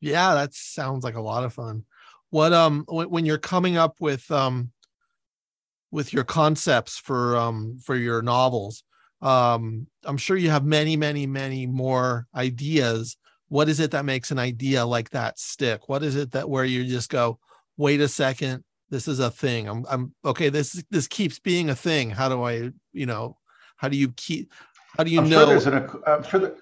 Yeah, 0.01 0.33
that 0.33 0.55
sounds 0.55 1.05
like 1.05 1.17
a 1.17 1.21
lot 1.21 1.45
of 1.45 1.53
fun. 1.53 1.85
What 2.31 2.55
um 2.55 2.87
when, 2.89 3.11
when 3.11 3.27
you're 3.27 3.37
coming 3.37 3.77
up 3.77 3.97
with 4.01 4.31
um 4.31 4.73
with 5.91 6.13
your 6.13 6.25
concepts 6.25 6.99
for 6.99 7.37
um 7.37 7.79
for 7.85 7.97
your 7.97 8.23
novels. 8.23 8.85
Um 9.23 9.87
i'm 10.05 10.17
sure 10.17 10.37
you 10.37 10.51
have 10.51 10.65
many 10.65 10.97
many 10.97 11.27
many 11.27 11.67
more 11.67 12.27
ideas. 12.35 13.17
What 13.49 13.69
is 13.69 13.81
it 13.81 13.91
that 13.91 14.05
makes 14.05 14.31
an 14.31 14.39
idea 14.39 14.87
like 14.87 15.11
that 15.11 15.39
stick? 15.39 15.89
What 15.89 16.03
is 16.03 16.17
it 16.17 16.33
that 16.33 16.49
where 16.49 16.65
you 16.65 16.85
just 16.85 17.11
go 17.11 17.39
wait 17.77 18.01
a 18.01 18.09
second 18.09 18.65
this 18.91 19.07
is 19.07 19.21
a 19.21 19.31
thing. 19.31 19.69
I'm 19.69 19.87
i'm 19.89 20.15
okay 20.25 20.49
this 20.49 20.83
this 20.91 21.07
keeps 21.07 21.39
being 21.39 21.71
a 21.71 21.75
thing. 21.75 22.11
How 22.11 22.29
do 22.29 22.43
i 22.43 22.71
you 22.93 23.07
know 23.07 23.39
how 23.77 23.89
do 23.89 23.97
you 23.97 24.13
keep 24.13 24.53
how 24.99 25.05
do 25.05 25.11
you 25.11 25.21
I'm 25.21 25.29
know 25.29 25.39
sure 25.39 25.47
there's 25.47 25.67
an 25.67 25.89
i'm 26.07 26.23
sure 26.25 26.41
that 26.41 26.57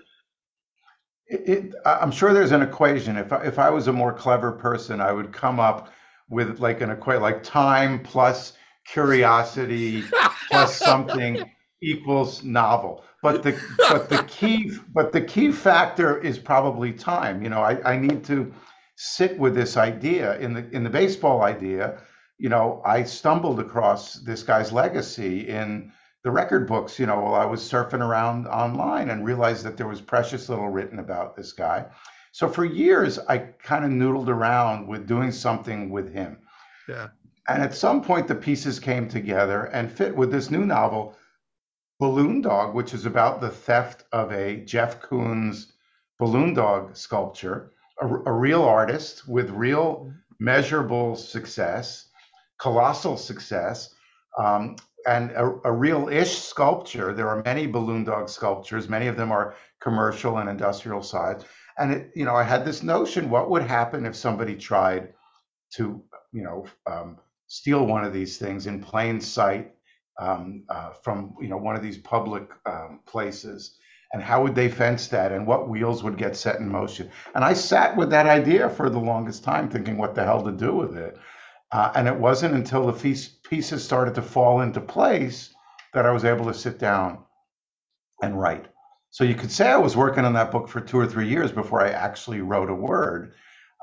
it, 1.26 1.48
it, 1.48 1.74
i'm 1.84 2.10
sure 2.10 2.32
there's 2.32 2.52
an 2.52 2.62
equation. 2.62 3.16
If 3.16 3.32
I, 3.32 3.42
if 3.44 3.58
I 3.58 3.70
was 3.70 3.88
a 3.88 3.92
more 3.92 4.12
clever 4.12 4.52
person 4.52 5.00
i 5.00 5.10
would 5.10 5.32
come 5.32 5.58
up 5.58 5.92
with 6.28 6.60
like 6.60 6.82
an 6.82 6.90
equation 6.90 7.22
like 7.22 7.42
time 7.42 8.02
plus 8.02 8.52
curiosity 8.92 10.04
plus 10.50 10.76
something 10.90 11.50
equals 11.82 12.42
novel. 12.42 13.04
But 13.22 13.42
the 13.42 13.60
but 13.78 14.08
the 14.08 14.22
key 14.24 14.72
but 14.94 15.12
the 15.12 15.20
key 15.20 15.50
factor 15.50 16.18
is 16.18 16.38
probably 16.38 16.92
time. 16.92 17.42
You 17.42 17.48
know, 17.50 17.60
I, 17.60 17.92
I 17.92 17.96
need 17.96 18.24
to 18.24 18.52
sit 18.96 19.38
with 19.38 19.54
this 19.54 19.76
idea 19.76 20.38
in 20.38 20.54
the 20.54 20.68
in 20.70 20.84
the 20.84 20.90
baseball 20.90 21.42
idea. 21.42 22.00
You 22.38 22.48
know, 22.48 22.80
I 22.84 23.02
stumbled 23.02 23.58
across 23.58 24.14
this 24.14 24.44
guy's 24.44 24.70
legacy 24.72 25.48
in 25.48 25.92
the 26.22 26.30
record 26.30 26.68
books. 26.68 26.98
You 26.98 27.06
know, 27.06 27.20
while 27.20 27.34
I 27.34 27.44
was 27.44 27.60
surfing 27.60 28.06
around 28.06 28.46
online 28.46 29.10
and 29.10 29.24
realized 29.24 29.64
that 29.64 29.76
there 29.76 29.88
was 29.88 30.00
precious 30.00 30.48
little 30.48 30.68
written 30.68 31.00
about 31.00 31.36
this 31.36 31.52
guy. 31.52 31.86
So 32.30 32.48
for 32.48 32.64
years, 32.64 33.18
I 33.18 33.38
kind 33.38 33.84
of 33.84 33.90
noodled 33.90 34.28
around 34.28 34.86
with 34.86 35.08
doing 35.08 35.32
something 35.32 35.90
with 35.90 36.12
him. 36.12 36.38
Yeah. 36.88 37.08
And 37.48 37.62
at 37.62 37.74
some 37.74 38.02
point, 38.02 38.28
the 38.28 38.34
pieces 38.34 38.78
came 38.78 39.08
together 39.08 39.64
and 39.64 39.90
fit 39.90 40.14
with 40.14 40.30
this 40.30 40.50
new 40.50 40.66
novel, 40.66 41.16
Balloon 41.98 42.42
Dog, 42.42 42.74
which 42.74 42.92
is 42.92 43.06
about 43.06 43.40
the 43.40 43.48
theft 43.48 44.04
of 44.12 44.30
a 44.32 44.56
Jeff 44.64 45.00
Koons 45.00 45.72
balloon 46.18 46.52
dog 46.52 46.96
sculpture, 46.96 47.72
a, 48.00 48.06
a 48.06 48.32
real 48.32 48.62
artist 48.64 49.26
with 49.28 49.50
real 49.50 50.12
measurable 50.38 51.16
success, 51.16 52.08
colossal 52.58 53.16
success, 53.16 53.94
um, 54.36 54.76
and 55.06 55.30
a, 55.30 55.44
a 55.64 55.72
real 55.72 56.08
ish 56.08 56.38
sculpture. 56.38 57.14
There 57.14 57.28
are 57.28 57.42
many 57.44 57.66
balloon 57.66 58.04
dog 58.04 58.28
sculptures, 58.28 58.88
many 58.88 59.06
of 59.06 59.16
them 59.16 59.32
are 59.32 59.54
commercial 59.80 60.38
and 60.38 60.50
industrial 60.50 61.02
size. 61.02 61.44
And 61.78 61.92
it, 61.92 62.10
you 62.14 62.24
know, 62.24 62.34
I 62.34 62.42
had 62.42 62.64
this 62.64 62.82
notion: 62.82 63.30
what 63.30 63.48
would 63.50 63.62
happen 63.62 64.04
if 64.04 64.16
somebody 64.16 64.56
tried 64.56 65.14
to, 65.76 66.02
you 66.32 66.42
know, 66.42 66.66
um, 66.86 67.18
steal 67.48 67.86
one 67.86 68.04
of 68.04 68.12
these 68.12 68.38
things 68.38 68.66
in 68.66 68.82
plain 68.82 69.20
sight 69.20 69.72
um, 70.20 70.64
uh, 70.68 70.90
from 71.02 71.34
you 71.40 71.48
know 71.48 71.56
one 71.56 71.76
of 71.76 71.82
these 71.82 71.98
public 71.98 72.48
um, 72.66 73.00
places. 73.06 73.76
And 74.12 74.22
how 74.22 74.42
would 74.42 74.54
they 74.54 74.70
fence 74.70 75.08
that? 75.08 75.32
And 75.32 75.46
what 75.46 75.68
wheels 75.68 76.02
would 76.02 76.16
get 76.16 76.34
set 76.34 76.60
in 76.60 76.68
motion? 76.68 77.10
And 77.34 77.44
i 77.44 77.52
sat 77.52 77.96
with 77.96 78.10
that 78.10 78.26
idea 78.26 78.70
for 78.70 78.88
the 78.88 78.98
longest 78.98 79.44
time 79.44 79.68
thinking 79.68 79.98
what 79.98 80.14
the 80.14 80.24
hell 80.24 80.42
to 80.44 80.52
do 80.52 80.74
with 80.74 80.96
it? 80.96 81.18
Uh, 81.72 81.92
and 81.94 82.08
it 82.08 82.16
wasn't 82.18 82.54
until 82.54 82.86
the 82.86 83.28
pieces 83.44 83.84
started 83.84 84.14
to 84.14 84.22
fall 84.22 84.62
into 84.62 84.80
place 84.80 85.54
that 85.94 86.06
i 86.06 86.12
was 86.12 86.24
able 86.24 86.46
to 86.46 86.54
sit 86.54 86.78
down 86.78 87.18
and 88.22 88.40
write. 88.40 88.66
So 89.10 89.24
you 89.24 89.34
could 89.34 89.52
say 89.52 89.68
i 89.68 89.76
was 89.76 89.96
working 89.96 90.24
on 90.24 90.34
that 90.34 90.50
book 90.50 90.68
for 90.68 90.80
two 90.80 90.98
or 90.98 91.06
three 91.06 91.28
years 91.28 91.52
before 91.52 91.82
i 91.82 91.90
actually 91.90 92.40
wrote 92.40 92.70
a 92.70 92.74
word 92.74 93.34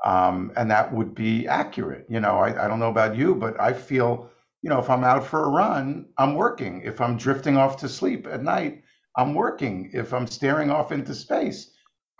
um, 0.04 0.52
and 0.56 0.70
that 0.70 0.92
would 0.92 1.14
be 1.14 1.46
accurate. 1.46 2.06
You 2.08 2.20
know, 2.20 2.38
I, 2.38 2.64
I 2.64 2.68
don't 2.68 2.80
know 2.80 2.90
about 2.90 3.16
you, 3.16 3.34
but 3.34 3.60
I 3.60 3.72
feel, 3.72 4.30
you 4.62 4.70
know, 4.70 4.78
if 4.78 4.90
I'm 4.90 5.04
out 5.04 5.26
for 5.26 5.44
a 5.44 5.48
run, 5.48 6.06
I'm 6.18 6.34
working. 6.34 6.82
If 6.82 7.00
I'm 7.00 7.16
drifting 7.16 7.56
off 7.56 7.78
to 7.78 7.88
sleep 7.88 8.26
at 8.26 8.42
night, 8.42 8.82
I'm 9.16 9.34
working. 9.34 9.90
If 9.92 10.12
I'm 10.12 10.26
staring 10.26 10.70
off 10.70 10.92
into 10.92 11.14
space, 11.14 11.70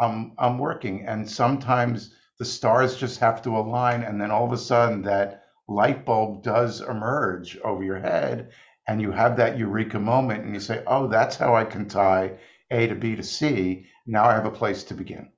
I'm 0.01 0.33
I'm 0.39 0.59
working. 0.59 1.05
And 1.07 1.29
sometimes 1.31 2.14
the 2.39 2.45
stars 2.45 2.97
just 2.97 3.20
have 3.20 3.43
to 3.43 3.57
align, 3.57 4.03
and 4.03 4.20
then 4.20 4.31
all 4.31 4.45
of 4.47 4.53
a 4.53 4.59
sudden 4.59 5.03
that 5.03 5.45
light 5.68 6.05
bulb 6.05 6.43
does 6.43 6.81
emerge 6.81 7.59
over 7.64 7.83
your 7.83 7.99
head 7.99 8.51
and 8.89 9.01
you 9.03 9.11
have 9.12 9.37
that 9.37 9.59
eureka 9.59 9.99
moment 9.99 10.45
and 10.45 10.55
you 10.55 10.61
say, 10.61 10.83
oh, 10.87 11.09
that's 11.09 11.37
how 11.37 11.55
I 11.57 11.64
can 11.64 11.89
tie 11.89 12.39
A 12.70 12.87
to 12.87 12.95
B 12.95 13.16
to 13.16 13.22
C. 13.22 13.87
Now 14.07 14.24
I 14.27 14.35
have 14.35 14.47
a 14.47 14.51
place 14.51 14.85
to 14.85 14.95
begin. 14.95 15.31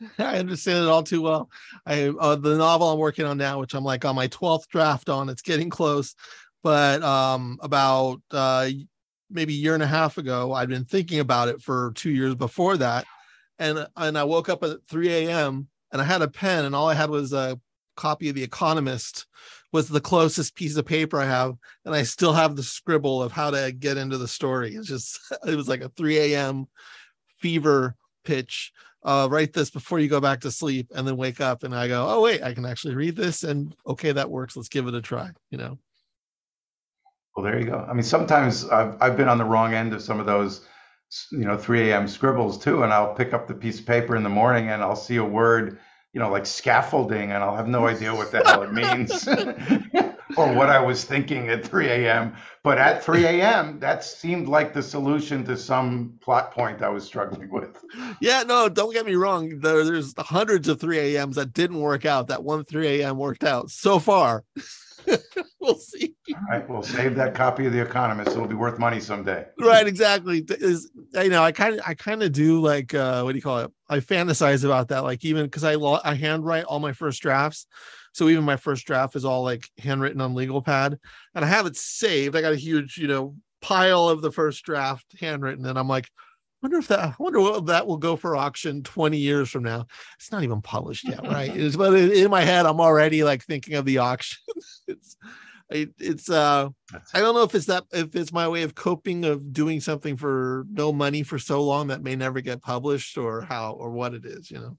I 0.18 0.38
understand 0.38 0.84
it 0.84 0.88
all 0.88 1.02
too 1.02 1.22
well. 1.22 1.50
I 1.86 2.08
uh, 2.08 2.36
the 2.36 2.56
novel 2.56 2.90
I'm 2.90 2.98
working 2.98 3.24
on 3.24 3.38
now, 3.38 3.60
which 3.60 3.74
I'm 3.74 3.84
like 3.84 4.04
on 4.04 4.14
my 4.14 4.28
12th 4.28 4.68
draft 4.68 5.08
on, 5.08 5.28
it's 5.28 5.42
getting 5.42 5.70
close. 5.70 6.14
But 6.62 7.02
um, 7.02 7.58
about 7.62 8.20
uh, 8.30 8.68
maybe 9.30 9.54
a 9.54 9.56
year 9.56 9.74
and 9.74 9.82
a 9.82 9.86
half 9.86 10.18
ago, 10.18 10.52
I'd 10.52 10.68
been 10.68 10.84
thinking 10.84 11.20
about 11.20 11.48
it 11.48 11.62
for 11.62 11.92
two 11.94 12.10
years 12.10 12.34
before 12.34 12.76
that, 12.78 13.06
and 13.58 13.86
and 13.96 14.18
I 14.18 14.24
woke 14.24 14.48
up 14.48 14.62
at 14.62 14.84
3 14.88 15.08
a.m. 15.08 15.68
and 15.92 16.00
I 16.00 16.04
had 16.04 16.22
a 16.22 16.28
pen, 16.28 16.64
and 16.64 16.74
all 16.74 16.88
I 16.88 16.94
had 16.94 17.10
was 17.10 17.32
a 17.32 17.58
copy 17.96 18.28
of 18.28 18.34
The 18.34 18.44
Economist, 18.44 19.26
was 19.72 19.88
the 19.88 20.00
closest 20.00 20.54
piece 20.54 20.76
of 20.76 20.86
paper 20.86 21.20
I 21.20 21.26
have, 21.26 21.54
and 21.84 21.94
I 21.94 22.02
still 22.04 22.32
have 22.32 22.56
the 22.56 22.62
scribble 22.62 23.22
of 23.22 23.32
how 23.32 23.50
to 23.50 23.72
get 23.72 23.96
into 23.96 24.18
the 24.18 24.28
story. 24.28 24.74
It's 24.74 24.88
just 24.88 25.18
it 25.46 25.56
was 25.56 25.68
like 25.68 25.82
a 25.82 25.90
3 25.90 26.18
a.m. 26.18 26.66
fever 27.40 27.96
pitch. 28.24 28.72
Uh, 29.08 29.26
write 29.26 29.54
this 29.54 29.70
before 29.70 29.98
you 29.98 30.06
go 30.06 30.20
back 30.20 30.38
to 30.38 30.50
sleep, 30.50 30.92
and 30.94 31.08
then 31.08 31.16
wake 31.16 31.40
up, 31.40 31.62
and 31.62 31.74
I 31.74 31.88
go, 31.88 32.06
oh 32.06 32.20
wait, 32.20 32.42
I 32.42 32.52
can 32.52 32.66
actually 32.66 32.94
read 32.94 33.16
this, 33.16 33.42
and 33.42 33.74
okay, 33.86 34.12
that 34.12 34.30
works. 34.30 34.54
Let's 34.54 34.68
give 34.68 34.86
it 34.86 34.94
a 34.94 35.00
try. 35.00 35.30
You 35.50 35.56
know. 35.56 35.78
Well, 37.34 37.44
there 37.44 37.58
you 37.58 37.64
go. 37.64 37.86
I 37.88 37.94
mean, 37.94 38.02
sometimes 38.02 38.68
I've 38.68 39.00
I've 39.00 39.16
been 39.16 39.28
on 39.28 39.38
the 39.38 39.46
wrong 39.46 39.72
end 39.72 39.94
of 39.94 40.02
some 40.02 40.20
of 40.20 40.26
those, 40.26 40.66
you 41.32 41.46
know, 41.46 41.56
3 41.56 41.90
a.m. 41.90 42.06
scribbles 42.06 42.58
too, 42.58 42.82
and 42.82 42.92
I'll 42.92 43.14
pick 43.14 43.32
up 43.32 43.48
the 43.48 43.54
piece 43.54 43.80
of 43.80 43.86
paper 43.86 44.14
in 44.14 44.22
the 44.22 44.28
morning 44.28 44.68
and 44.68 44.82
I'll 44.82 44.94
see 44.94 45.16
a 45.16 45.24
word 45.24 45.78
you 46.12 46.20
know, 46.20 46.30
like 46.30 46.46
scaffolding, 46.46 47.32
and 47.32 47.44
I'll 47.44 47.56
have 47.56 47.68
no 47.68 47.86
idea 47.86 48.14
what 48.14 48.32
the 48.32 48.42
hell 48.44 48.62
it 48.62 48.72
means 48.72 49.24
or 50.38 50.52
what 50.54 50.70
I 50.70 50.78
was 50.78 51.04
thinking 51.04 51.48
at 51.48 51.64
3 51.64 51.86
a.m. 51.88 52.34
But 52.62 52.78
at 52.78 53.02
3 53.02 53.24
a.m., 53.24 53.78
that 53.80 54.04
seemed 54.04 54.48
like 54.48 54.72
the 54.72 54.82
solution 54.82 55.44
to 55.44 55.56
some 55.56 56.14
plot 56.20 56.50
point 56.50 56.82
I 56.82 56.88
was 56.88 57.04
struggling 57.04 57.50
with. 57.50 57.82
Yeah, 58.20 58.42
no, 58.42 58.68
don't 58.68 58.92
get 58.92 59.06
me 59.06 59.14
wrong. 59.14 59.58
There, 59.60 59.84
there's 59.84 60.14
hundreds 60.18 60.68
of 60.68 60.80
3 60.80 60.98
a.m.s 60.98 61.36
that 61.36 61.52
didn't 61.52 61.80
work 61.80 62.04
out. 62.04 62.28
That 62.28 62.44
one 62.44 62.64
3 62.64 63.00
a.m. 63.00 63.16
worked 63.16 63.44
out 63.44 63.70
so 63.70 63.98
far. 63.98 64.44
we'll 65.60 65.76
see. 65.76 66.14
All 66.34 66.40
right, 66.50 66.68
we'll 66.68 66.82
save 66.82 67.14
that 67.16 67.34
copy 67.34 67.66
of 67.66 67.72
The 67.72 67.80
Economist. 67.80 68.32
It'll 68.32 68.46
be 68.46 68.54
worth 68.54 68.78
money 68.78 69.00
someday. 69.00 69.46
Right, 69.58 69.86
exactly. 69.86 70.44
Is 70.48 70.90
you 71.14 71.28
know, 71.30 71.42
I 71.42 71.52
kind 71.52 71.74
of, 71.74 71.80
I 71.86 71.94
kind 71.94 72.22
of 72.22 72.32
do 72.32 72.60
like, 72.60 72.94
uh, 72.94 73.22
what 73.22 73.32
do 73.32 73.36
you 73.36 73.42
call 73.42 73.60
it? 73.60 73.72
I 73.88 74.00
fantasize 74.00 74.64
about 74.64 74.88
that, 74.88 75.04
like 75.04 75.24
even 75.24 75.44
because 75.44 75.64
I 75.64 75.74
I 75.76 76.14
handwrite 76.14 76.64
all 76.64 76.80
my 76.80 76.92
first 76.92 77.22
drafts, 77.22 77.66
so 78.12 78.28
even 78.28 78.44
my 78.44 78.56
first 78.56 78.86
draft 78.86 79.16
is 79.16 79.24
all 79.24 79.42
like 79.42 79.68
handwritten 79.78 80.20
on 80.20 80.34
legal 80.34 80.62
pad, 80.62 80.98
and 81.34 81.44
I 81.44 81.48
have 81.48 81.66
it 81.66 81.76
saved. 81.76 82.36
I 82.36 82.40
got 82.40 82.52
a 82.52 82.56
huge, 82.56 82.96
you 82.98 83.08
know, 83.08 83.34
pile 83.60 84.08
of 84.08 84.22
the 84.22 84.32
first 84.32 84.64
draft 84.64 85.06
handwritten, 85.20 85.66
and 85.66 85.78
I'm 85.78 85.88
like, 85.88 86.08
wonder 86.62 86.78
if 86.78 86.88
that 86.88 87.00
I 87.00 87.14
wonder 87.18 87.40
what 87.40 87.66
that 87.66 87.86
will 87.86 87.96
go 87.96 88.16
for 88.16 88.36
auction 88.36 88.82
20 88.82 89.16
years 89.16 89.50
from 89.50 89.62
now. 89.62 89.86
It's 90.18 90.32
not 90.32 90.42
even 90.42 90.62
published 90.62 91.08
yet, 91.08 91.26
right? 91.26 91.54
it's 91.54 91.76
but 91.76 91.94
in 91.94 92.30
my 92.30 92.42
head, 92.42 92.66
I'm 92.66 92.80
already 92.80 93.24
like 93.24 93.44
thinking 93.44 93.74
of 93.74 93.84
the 93.84 93.98
auction. 93.98 94.38
it's 94.88 95.16
it, 95.70 95.90
it's 95.98 96.30
uh 96.30 96.68
I 97.12 97.20
don't 97.20 97.34
know 97.34 97.42
if 97.42 97.54
it's 97.54 97.66
that 97.66 97.84
if 97.92 98.16
it's 98.16 98.32
my 98.32 98.48
way 98.48 98.62
of 98.62 98.74
coping 98.74 99.24
of 99.24 99.52
doing 99.52 99.80
something 99.80 100.16
for 100.16 100.64
no 100.70 100.92
money 100.92 101.22
for 101.22 101.38
so 101.38 101.62
long 101.62 101.88
that 101.88 102.02
may 102.02 102.16
never 102.16 102.40
get 102.40 102.62
published 102.62 103.18
or 103.18 103.42
how 103.42 103.72
or 103.72 103.90
what 103.90 104.14
it 104.14 104.24
is, 104.24 104.50
you 104.50 104.58
know. 104.58 104.76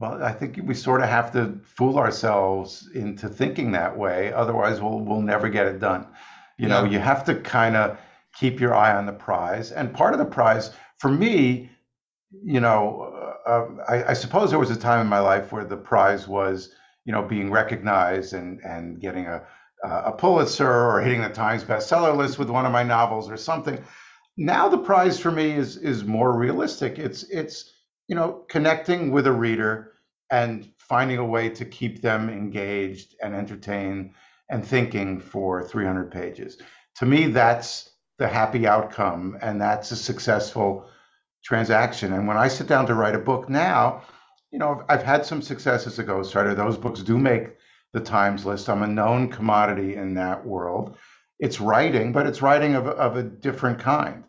Well, 0.00 0.24
I 0.24 0.32
think 0.32 0.58
we 0.64 0.74
sort 0.74 1.02
of 1.02 1.10
have 1.10 1.30
to 1.32 1.60
fool 1.62 1.98
ourselves 1.98 2.88
into 2.94 3.28
thinking 3.28 3.72
that 3.72 3.96
way. 3.96 4.32
Otherwise, 4.32 4.80
we'll 4.80 5.00
we'll 5.00 5.20
never 5.20 5.50
get 5.50 5.66
it 5.66 5.78
done. 5.78 6.06
You 6.56 6.68
yeah. 6.68 6.82
know, 6.82 6.84
you 6.88 6.98
have 6.98 7.22
to 7.24 7.34
kind 7.34 7.76
of 7.76 7.98
keep 8.34 8.60
your 8.60 8.74
eye 8.74 8.94
on 8.94 9.04
the 9.04 9.12
prize. 9.12 9.72
And 9.72 9.92
part 9.92 10.14
of 10.14 10.18
the 10.18 10.24
prize, 10.24 10.70
for 10.98 11.10
me, 11.10 11.70
you 12.42 12.60
know, 12.60 13.34
uh, 13.46 13.50
uh, 13.50 13.68
I, 13.88 14.10
I, 14.10 14.12
suppose 14.14 14.50
there 14.50 14.58
was 14.58 14.70
a 14.70 14.76
time 14.76 15.00
in 15.00 15.06
my 15.06 15.18
life 15.18 15.52
where 15.52 15.64
the 15.64 15.76
prize 15.76 16.28
was, 16.28 16.72
you 17.04 17.12
know, 17.12 17.22
being 17.22 17.50
recognized 17.50 18.32
and 18.32 18.58
and 18.64 19.00
getting 19.00 19.26
a 19.26 19.42
a 19.82 20.12
Pulitzer 20.12 20.70
or 20.70 21.00
hitting 21.00 21.22
the 21.22 21.28
Times 21.28 21.64
bestseller 21.64 22.16
list 22.16 22.38
with 22.38 22.48
one 22.48 22.64
of 22.64 22.72
my 22.72 22.82
novels 22.82 23.30
or 23.30 23.36
something. 23.36 23.82
Now 24.36 24.68
the 24.68 24.78
prize 24.78 25.18
for 25.18 25.30
me 25.30 25.50
is 25.50 25.76
is 25.76 26.04
more 26.04 26.32
realistic. 26.38 26.98
It's 26.98 27.24
it's 27.24 27.79
you 28.10 28.16
know 28.16 28.44
connecting 28.48 29.12
with 29.12 29.28
a 29.28 29.32
reader 29.32 29.92
and 30.30 30.68
finding 30.78 31.18
a 31.18 31.24
way 31.24 31.48
to 31.48 31.64
keep 31.64 32.02
them 32.02 32.28
engaged 32.28 33.14
and 33.22 33.34
entertained 33.34 34.10
and 34.50 34.66
thinking 34.66 35.20
for 35.20 35.62
300 35.62 36.10
pages. 36.10 36.58
To 36.96 37.06
me, 37.06 37.28
that's 37.28 37.90
the 38.18 38.26
happy 38.26 38.66
outcome, 38.66 39.38
and 39.40 39.60
that's 39.60 39.92
a 39.92 39.96
successful 39.96 40.88
transaction. 41.44 42.12
And 42.12 42.26
when 42.26 42.36
I 42.36 42.48
sit 42.48 42.66
down 42.66 42.86
to 42.86 42.94
write 42.94 43.14
a 43.14 43.20
book 43.20 43.48
now, 43.48 44.02
you 44.50 44.58
know, 44.58 44.82
I've 44.88 45.04
had 45.04 45.24
some 45.24 45.40
success 45.40 45.86
as 45.86 46.00
a 46.00 46.04
ghostwriter. 46.04 46.56
Those 46.56 46.76
books 46.76 47.02
do 47.02 47.16
make 47.16 47.56
the 47.92 48.00
Times 48.00 48.44
list. 48.44 48.68
I'm 48.68 48.82
a 48.82 48.88
known 48.88 49.28
commodity 49.28 49.94
in 49.94 50.14
that 50.14 50.44
world. 50.44 50.96
It's 51.38 51.60
writing, 51.60 52.12
but 52.12 52.26
it's 52.26 52.42
writing 52.42 52.74
of, 52.74 52.88
of 52.88 53.16
a 53.16 53.22
different 53.22 53.78
kind. 53.78 54.24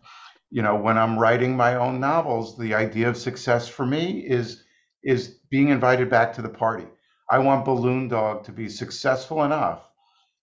You 0.51 0.61
know, 0.61 0.75
when 0.75 0.97
I'm 0.97 1.17
writing 1.17 1.55
my 1.55 1.75
own 1.75 2.01
novels, 2.01 2.57
the 2.57 2.75
idea 2.75 3.09
of 3.09 3.17
success 3.17 3.67
for 3.69 3.85
me 3.85 4.19
is 4.19 4.63
is 5.03 5.29
being 5.49 5.69
invited 5.69 6.09
back 6.09 6.33
to 6.33 6.41
the 6.41 6.49
party. 6.49 6.85
I 7.29 7.39
want 7.39 7.65
Balloon 7.65 8.09
Dog 8.09 8.43
to 8.43 8.51
be 8.51 8.69
successful 8.69 9.43
enough 9.43 9.81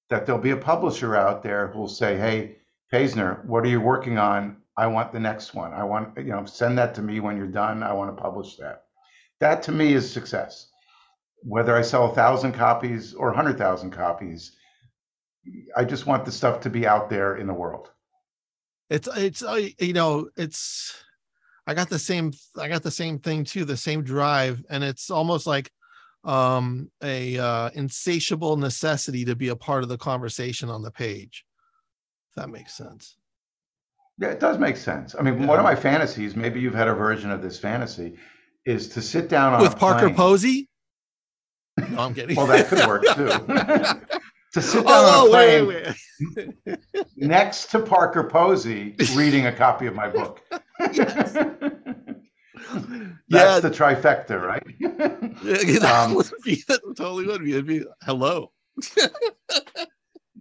that 0.09 0.24
there'll 0.24 0.40
be 0.40 0.50
a 0.50 0.56
publisher 0.56 1.14
out 1.14 1.42
there 1.42 1.68
who'll 1.68 1.88
say, 1.88 2.16
"Hey, 2.16 2.56
Paisner, 2.92 3.44
what 3.44 3.64
are 3.64 3.68
you 3.68 3.80
working 3.82 4.16
on? 4.18 4.56
I 4.78 4.86
want 4.86 5.12
the 5.12 5.20
next 5.20 5.54
one. 5.54 5.74
I 5.74 5.84
want, 5.84 6.16
you 6.16 6.32
know, 6.32 6.46
send 6.46 6.78
that 6.78 6.94
to 6.94 7.02
me 7.02 7.20
when 7.20 7.36
you're 7.36 7.46
done. 7.46 7.82
I 7.82 7.92
want 7.92 8.16
to 8.16 8.22
publish 8.22 8.56
that. 8.56 8.84
That 9.40 9.62
to 9.64 9.72
me 9.72 9.92
is 9.92 10.11
success. 10.11 10.70
Whether 11.42 11.76
I 11.76 11.82
sell 11.82 12.11
a 12.11 12.14
thousand 12.14 12.52
copies 12.52 13.12
or 13.12 13.30
a 13.30 13.36
hundred 13.36 13.59
thousand 13.59 13.90
copies, 13.90 14.56
I 15.76 15.84
just 15.84 16.06
want 16.06 16.24
the 16.24 16.32
stuff 16.32 16.61
to 16.62 16.70
be 16.70 16.86
out 16.86 17.11
there 17.11 17.36
in 17.36 17.46
the 17.46 17.54
world. 17.54 17.90
It's, 18.91 19.09
it's, 19.16 19.43
uh, 19.43 19.68
you 19.78 19.93
know, 19.93 20.28
it's, 20.36 20.95
I 21.66 21.74
got 21.74 21.91
the 21.91 21.99
same, 21.99 22.32
I 22.59 22.68
got 22.68 22.82
the 22.82 22.91
same 22.91 23.18
thing 23.18 23.45
too, 23.45 23.64
the 23.64 23.76
same 23.76 24.03
drive. 24.03 24.64
And 24.70 24.82
it's 24.82 25.11
almost 25.11 25.47
like, 25.47 25.70
um 26.24 26.91
a 27.01 27.39
uh 27.39 27.70
insatiable 27.74 28.57
necessity 28.57 29.24
to 29.24 29.36
be 29.36 29.49
a 29.51 29.57
part 29.57 29.84
of 29.84 29.89
the 29.89 29.97
conversation 29.97 30.68
on 30.68 30.82
the 30.82 30.91
page 30.91 31.45
if 32.30 32.43
that 32.43 32.51
makes 32.51 32.74
sense. 32.74 33.16
Yeah, 34.18 34.28
it 34.28 34.41
does 34.41 34.59
make 34.59 34.76
sense. 34.76 35.14
I 35.18 35.22
mean, 35.22 35.41
yeah. 35.41 35.47
one 35.47 35.59
of 35.59 35.64
my 35.64 35.76
fantasies, 35.76 36.34
maybe 36.34 36.61
you've 36.61 36.74
had 36.74 36.89
a 36.89 36.95
version 36.95 37.30
of 37.30 37.41
this 37.41 37.59
fantasy, 37.59 38.16
is 38.66 38.89
to 38.91 39.01
sit 39.01 39.28
down 39.28 39.55
on 39.55 39.62
with 39.62 39.78
Parker 39.78 40.07
plane. 40.07 40.16
Posey. 40.16 40.68
No, 41.91 42.01
I'm 42.01 42.12
kidding. 42.12 42.34
well, 42.34 42.49
that 42.49 42.66
could 42.66 42.84
work 42.89 43.05
too. 43.14 44.18
to 44.55 44.62
sit 44.62 44.86
down 44.86 45.05
oh, 45.05 45.20
on 45.20 45.26
a 45.26 45.30
plane 45.30 45.66
wait, 45.66 46.49
wait. 46.66 47.07
next 47.16 47.70
to 47.70 47.80
Parker 47.80 48.24
Posey 48.24 48.96
reading 49.14 49.46
a 49.46 49.53
copy 49.53 49.86
of 49.86 49.94
my 49.94 50.09
book. 50.09 50.42
That's 50.80 50.99
yeah. 53.28 53.61
the 53.61 53.70
trifecta, 53.70 54.40
right? 54.40 54.62
yeah, 54.78 55.78
that 55.78 56.07
um, 56.07 56.14
would 56.14 56.30
be 56.44 56.62
that 56.68 56.80
totally 56.96 57.26
would 57.26 57.44
be. 57.44 57.53
It'd 57.53 57.66
be 57.66 57.84
hello 58.03 58.53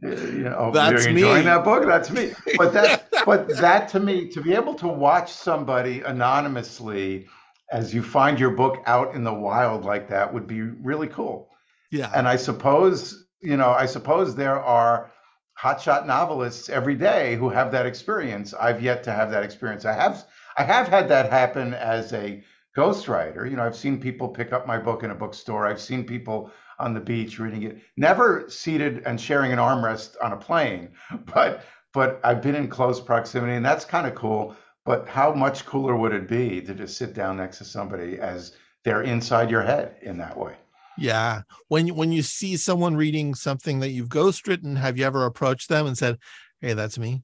you 0.02 0.44
know, 0.44 0.72
that's 0.74 1.06
you're 1.06 1.14
enjoying 1.14 1.38
me. 1.40 1.46
that 1.46 1.64
book. 1.64 1.86
That's 1.86 2.12
me. 2.12 2.34
But 2.58 2.74
that, 2.74 3.08
but 3.26 3.48
that 3.58 3.88
to 3.90 4.00
me, 4.00 4.28
to 4.30 4.42
be 4.42 4.54
able 4.54 4.76
to 4.76 4.88
watch 4.88 5.32
somebody 5.32 6.02
anonymously 6.02 7.28
as 7.72 7.94
you 7.94 8.04
find 8.04 8.40
your 8.40 8.52
book 8.52 8.84
out 8.86 9.16
in 9.16 9.24
the 9.24 9.34
wild 9.34 9.84
like 9.84 10.08
that 10.10 10.34
would 10.34 10.48
be 10.48 10.62
really 10.62 11.08
cool. 11.08 11.50
Yeah. 11.92 12.12
And 12.16 12.28
I 12.28 12.36
suppose, 12.36 13.27
you 13.42 13.58
know, 13.58 13.72
I 13.72 13.86
suppose 13.86 14.36
there 14.36 14.60
are 14.60 15.12
hotshot 15.60 16.06
novelists 16.06 16.70
every 16.70 16.96
day 16.96 17.36
who 17.36 17.50
have 17.50 17.72
that 17.72 17.86
experience. 17.86 18.54
I've 18.54 18.82
yet 18.82 19.04
to 19.04 19.12
have 19.12 19.32
that 19.32 19.44
experience. 19.44 19.86
I 19.86 19.94
have, 19.94 20.26
I 20.58 20.64
have 20.64 20.88
had 20.88 21.10
that 21.10 21.32
happen 21.32 21.74
as 21.74 22.14
a 22.14 22.44
ghostwriter. 22.78 23.50
You 23.50 23.58
know, 23.58 23.64
I've 23.64 23.76
seen 23.76 24.00
people 24.00 24.30
pick 24.30 24.54
up 24.54 24.68
my 24.68 24.78
book 24.78 25.04
in 25.04 25.12
a 25.12 25.16
bookstore. 25.16 25.66
I've 25.66 25.82
seen 25.82 26.04
people 26.04 26.52
on 26.80 26.94
the 26.94 27.00
beach 27.00 27.40
reading 27.40 27.64
it. 27.64 27.80
Never 27.98 28.46
seated 28.50 29.02
and 29.06 29.20
sharing 29.20 29.52
an 29.52 29.60
armrest 29.60 30.16
on 30.22 30.34
a 30.34 30.38
plane, 30.38 30.90
but 31.34 31.64
but 31.94 32.20
I've 32.24 32.44
been 32.44 32.54
in 32.54 32.68
close 32.68 33.00
proximity, 33.00 33.54
and 33.54 33.66
that's 33.66 33.86
kind 33.86 34.06
of 34.06 34.14
cool. 34.14 34.56
But 34.86 35.08
how 35.08 35.34
much 35.34 35.66
cooler 35.66 35.96
would 35.96 36.14
it 36.14 36.28
be 36.28 36.62
to 36.62 36.74
just 36.76 36.98
sit 36.98 37.14
down 37.14 37.38
next 37.38 37.58
to 37.58 37.66
somebody 37.66 38.20
as 38.20 38.56
they're 38.84 39.02
inside 39.02 39.50
your 39.50 39.64
head 39.64 39.96
in 40.02 40.18
that 40.18 40.38
way? 40.38 40.56
Yeah. 40.98 41.42
When 41.68 41.90
when 41.96 42.12
you 42.12 42.22
see 42.24 42.58
someone 42.58 42.96
reading 42.96 43.36
something 43.36 43.80
that 43.82 43.90
you've 43.90 44.10
ghostwritten, 44.10 44.78
have 44.78 44.98
you 44.98 45.06
ever 45.06 45.26
approached 45.26 45.70
them 45.70 45.86
and 45.86 45.98
said, 45.98 46.18
"Hey, 46.62 46.74
that's 46.74 46.98
me"? 46.98 47.24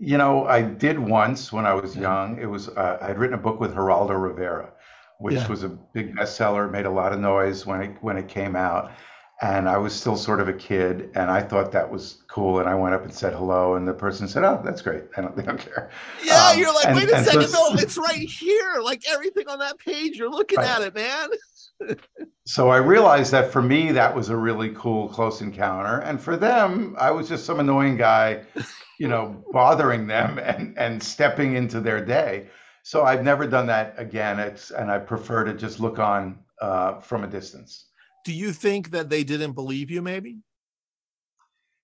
You 0.00 0.16
know, 0.18 0.46
I 0.46 0.62
did 0.62 0.98
once 0.98 1.52
when 1.52 1.66
I 1.66 1.74
was 1.74 1.96
young. 1.96 2.38
It 2.40 2.46
was 2.46 2.68
uh, 2.68 2.98
I 3.00 3.06
had 3.08 3.18
written 3.18 3.34
a 3.34 3.42
book 3.42 3.58
with 3.58 3.74
Geraldo 3.74 4.20
Rivera, 4.22 4.72
which 5.18 5.34
Yeah. 5.34 5.48
was 5.48 5.64
a 5.64 5.68
big 5.68 6.14
bestseller, 6.14 6.70
made 6.70 6.86
a 6.86 6.90
lot 6.90 7.12
of 7.12 7.18
noise 7.20 7.66
when 7.66 7.80
it 7.80 7.96
when 8.00 8.16
it 8.16 8.28
came 8.28 8.54
out. 8.54 8.92
And 9.40 9.68
I 9.68 9.76
was 9.78 9.92
still 9.94 10.16
sort 10.16 10.40
of 10.40 10.48
a 10.48 10.52
kid, 10.52 11.10
and 11.14 11.30
I 11.30 11.40
thought 11.40 11.70
that 11.70 11.88
was 11.88 12.24
cool. 12.28 12.58
And 12.58 12.68
I 12.68 12.74
went 12.74 12.96
up 12.96 13.04
and 13.04 13.14
said 13.14 13.32
hello, 13.34 13.76
and 13.76 13.86
the 13.86 13.94
person 13.94 14.26
said, 14.26 14.42
"Oh, 14.42 14.60
that's 14.64 14.82
great. 14.82 15.04
I 15.16 15.20
don't, 15.20 15.36
they 15.36 15.42
don't 15.44 15.60
care." 15.60 15.90
Yeah, 16.24 16.48
Um, 16.50 16.58
you're 16.58 16.74
like, 16.74 16.92
wait 16.94 17.08
a 17.08 17.16
and 17.16 17.24
so 17.24 17.30
second, 17.32 17.42
it's- 17.42 17.52
no, 17.52 17.68
it's 17.80 17.96
right 17.96 18.28
here. 18.28 18.80
Like 18.82 19.02
everything 19.08 19.48
on 19.48 19.60
that 19.60 19.78
page, 19.78 20.16
you're 20.16 20.28
looking 20.30 20.58
Right. 20.58 20.68
at 20.68 20.82
it, 20.82 20.94
man. 20.94 21.28
So 22.44 22.70
I 22.70 22.78
realized 22.78 23.32
that 23.32 23.52
for 23.52 23.60
me, 23.60 23.92
that 23.92 24.16
was 24.16 24.30
a 24.30 24.36
really 24.36 24.70
cool 24.74 25.08
close 25.08 25.40
encounter, 25.42 25.98
and 26.00 26.20
for 26.20 26.36
them, 26.36 26.96
I 26.98 27.10
was 27.10 27.28
just 27.28 27.44
some 27.44 27.60
annoying 27.60 27.96
guy, 27.96 28.44
you 28.98 29.06
know, 29.08 29.44
bothering 29.52 30.06
them 30.06 30.38
and 30.38 30.78
and 30.78 31.02
stepping 31.02 31.56
into 31.56 31.80
their 31.80 32.04
day. 32.04 32.48
So 32.82 33.04
I've 33.04 33.22
never 33.22 33.46
done 33.46 33.66
that 33.66 33.94
again. 33.98 34.38
It's 34.38 34.70
and 34.70 34.90
I 34.90 34.98
prefer 34.98 35.44
to 35.44 35.52
just 35.54 35.78
look 35.78 35.98
on 35.98 36.38
uh, 36.60 37.00
from 37.00 37.24
a 37.24 37.26
distance. 37.26 37.86
Do 38.24 38.32
you 38.32 38.52
think 38.52 38.90
that 38.90 39.10
they 39.10 39.24
didn't 39.24 39.52
believe 39.52 39.90
you? 39.90 40.00
Maybe. 40.02 40.38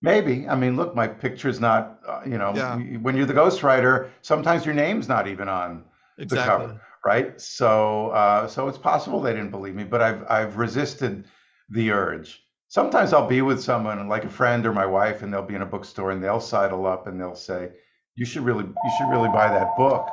Maybe. 0.02 0.48
I 0.48 0.54
mean, 0.54 0.76
look, 0.76 0.94
my 0.94 1.06
picture's 1.06 1.60
not, 1.60 1.98
uh, 2.06 2.20
you 2.26 2.36
know, 2.36 2.52
Yeah. 2.54 2.76
when 2.98 3.16
you're 3.16 3.26
the 3.26 3.34
ghostwriter, 3.34 4.10
sometimes 4.20 4.66
your 4.66 4.74
name's 4.74 5.08
not 5.08 5.26
even 5.26 5.48
on 5.48 5.84
Exactly. 6.18 6.66
cover. 6.66 6.80
Right? 7.04 7.40
So, 7.40 8.08
uh, 8.10 8.48
so 8.48 8.68
it's 8.68 8.78
possible 8.78 9.20
they 9.20 9.32
didn't 9.32 9.50
believe 9.50 9.74
me, 9.74 9.84
but 9.84 10.02
I've 10.02 10.24
I've 10.28 10.56
resisted 10.56 11.24
the 11.68 11.90
urge. 11.90 12.42
Sometimes 12.68 13.12
I'll 13.12 13.28
be 13.28 13.42
with 13.42 13.62
someone, 13.62 14.08
like 14.08 14.24
a 14.24 14.28
friend 14.28 14.66
or 14.66 14.72
my 14.72 14.86
wife, 14.86 15.22
and 15.22 15.32
they'll 15.32 15.42
be 15.42 15.54
in 15.54 15.62
a 15.62 15.66
bookstore 15.66 16.10
and 16.10 16.22
they'll 16.22 16.40
sidle 16.40 16.86
up 16.86 17.06
and 17.06 17.20
they'll 17.20 17.34
say, 17.36 17.70
"You 18.16 18.24
should 18.24 18.44
really, 18.44 18.64
you 18.64 18.90
should 18.98 19.10
really 19.10 19.28
buy 19.28 19.48
that 19.48 19.76
book." 19.76 20.08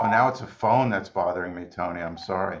Oh, 0.00 0.06
now 0.06 0.28
it's 0.28 0.40
a 0.40 0.46
phone 0.46 0.90
that's 0.90 1.08
bothering 1.08 1.54
me, 1.54 1.64
Tony. 1.66 2.00
I'm 2.02 2.18
sorry. 2.18 2.60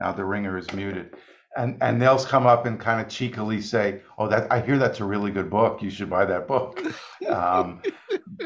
Now 0.00 0.12
the 0.12 0.24
ringer 0.24 0.56
is 0.58 0.72
muted, 0.72 1.14
and 1.56 1.76
and 1.80 2.00
they'll 2.00 2.22
come 2.24 2.46
up 2.46 2.66
and 2.66 2.78
kind 2.78 3.00
of 3.00 3.08
cheekily 3.08 3.60
say, 3.60 4.00
"Oh, 4.18 4.28
that 4.28 4.50
I 4.52 4.60
hear 4.60 4.78
that's 4.78 5.00
a 5.00 5.04
really 5.04 5.30
good 5.30 5.50
book. 5.50 5.82
You 5.82 5.90
should 5.90 6.10
buy 6.10 6.24
that 6.26 6.46
book." 6.46 6.82
Um, 7.28 7.82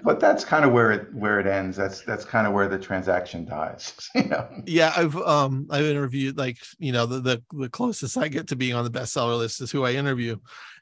but 0.02 0.18
that's 0.18 0.44
kind 0.44 0.64
of 0.64 0.72
where 0.72 0.90
it 0.90 1.14
where 1.14 1.38
it 1.38 1.46
ends. 1.46 1.76
That's 1.76 2.00
that's 2.00 2.24
kind 2.24 2.44
of 2.44 2.52
where 2.52 2.68
the 2.68 2.78
transaction 2.78 3.44
dies. 3.44 3.94
You 4.16 4.24
know. 4.24 4.48
Yeah, 4.66 4.92
I've 4.96 5.16
um 5.16 5.68
I've 5.70 5.84
interviewed 5.84 6.36
like 6.36 6.58
you 6.78 6.90
know 6.92 7.06
the 7.06 7.20
the, 7.20 7.42
the 7.52 7.68
closest 7.68 8.18
I 8.18 8.26
get 8.26 8.48
to 8.48 8.56
being 8.56 8.74
on 8.74 8.84
the 8.84 8.90
bestseller 8.90 9.38
list 9.38 9.60
is 9.60 9.70
who 9.70 9.84
I 9.84 9.92
interview, 9.92 10.38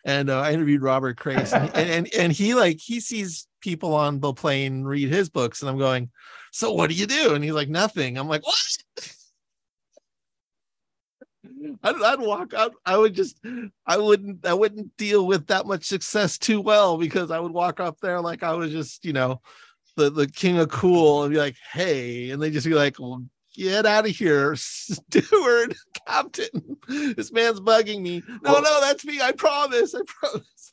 and 0.06 0.30
uh, 0.30 0.40
I 0.40 0.52
interviewed 0.52 0.82
Robert 0.82 1.18
Crais, 1.18 1.52
and, 1.52 1.70
and 1.76 1.90
and 1.90 2.14
and 2.14 2.32
he 2.32 2.54
like 2.54 2.78
he 2.80 2.98
sees 2.98 3.46
people 3.60 3.94
on 3.94 4.20
the 4.20 4.32
plane 4.32 4.84
read 4.84 5.10
his 5.10 5.28
books, 5.28 5.60
and 5.60 5.70
I'm 5.70 5.78
going, 5.78 6.10
so 6.50 6.72
what 6.72 6.90
do 6.90 6.96
you 6.96 7.06
do? 7.06 7.34
And 7.34 7.44
he's 7.44 7.52
like, 7.52 7.68
nothing. 7.68 8.18
I'm 8.18 8.28
like, 8.28 8.44
what? 8.44 8.56
I'd, 11.82 11.96
I'd 12.02 12.20
walk 12.20 12.54
out. 12.54 12.72
I 12.86 12.96
would 12.96 13.14
just, 13.14 13.40
I 13.86 13.96
wouldn't, 13.96 14.46
I 14.46 14.54
wouldn't 14.54 14.96
deal 14.96 15.26
with 15.26 15.46
that 15.48 15.66
much 15.66 15.84
success 15.84 16.38
too 16.38 16.60
well 16.60 16.96
because 16.98 17.30
I 17.30 17.40
would 17.40 17.52
walk 17.52 17.80
up 17.80 17.98
there 18.00 18.20
like 18.20 18.42
I 18.42 18.52
was 18.54 18.70
just, 18.70 19.04
you 19.04 19.12
know, 19.12 19.40
the 19.96 20.10
the 20.10 20.26
king 20.26 20.58
of 20.58 20.68
cool 20.70 21.24
and 21.24 21.32
be 21.32 21.38
like, 21.38 21.56
hey, 21.72 22.30
and 22.30 22.40
they 22.40 22.50
just 22.50 22.66
be 22.66 22.74
like, 22.74 22.98
well, 22.98 23.22
get 23.54 23.84
out 23.86 24.08
of 24.08 24.16
here, 24.16 24.54
steward, 24.58 25.74
captain. 26.06 26.76
This 26.88 27.32
man's 27.32 27.60
bugging 27.60 28.00
me. 28.02 28.22
No, 28.42 28.52
Well- 28.52 28.62
no, 28.62 28.80
that's 28.80 29.04
me. 29.04 29.20
I 29.20 29.32
promise. 29.32 29.94
I 29.94 30.00
promise. 30.06 30.72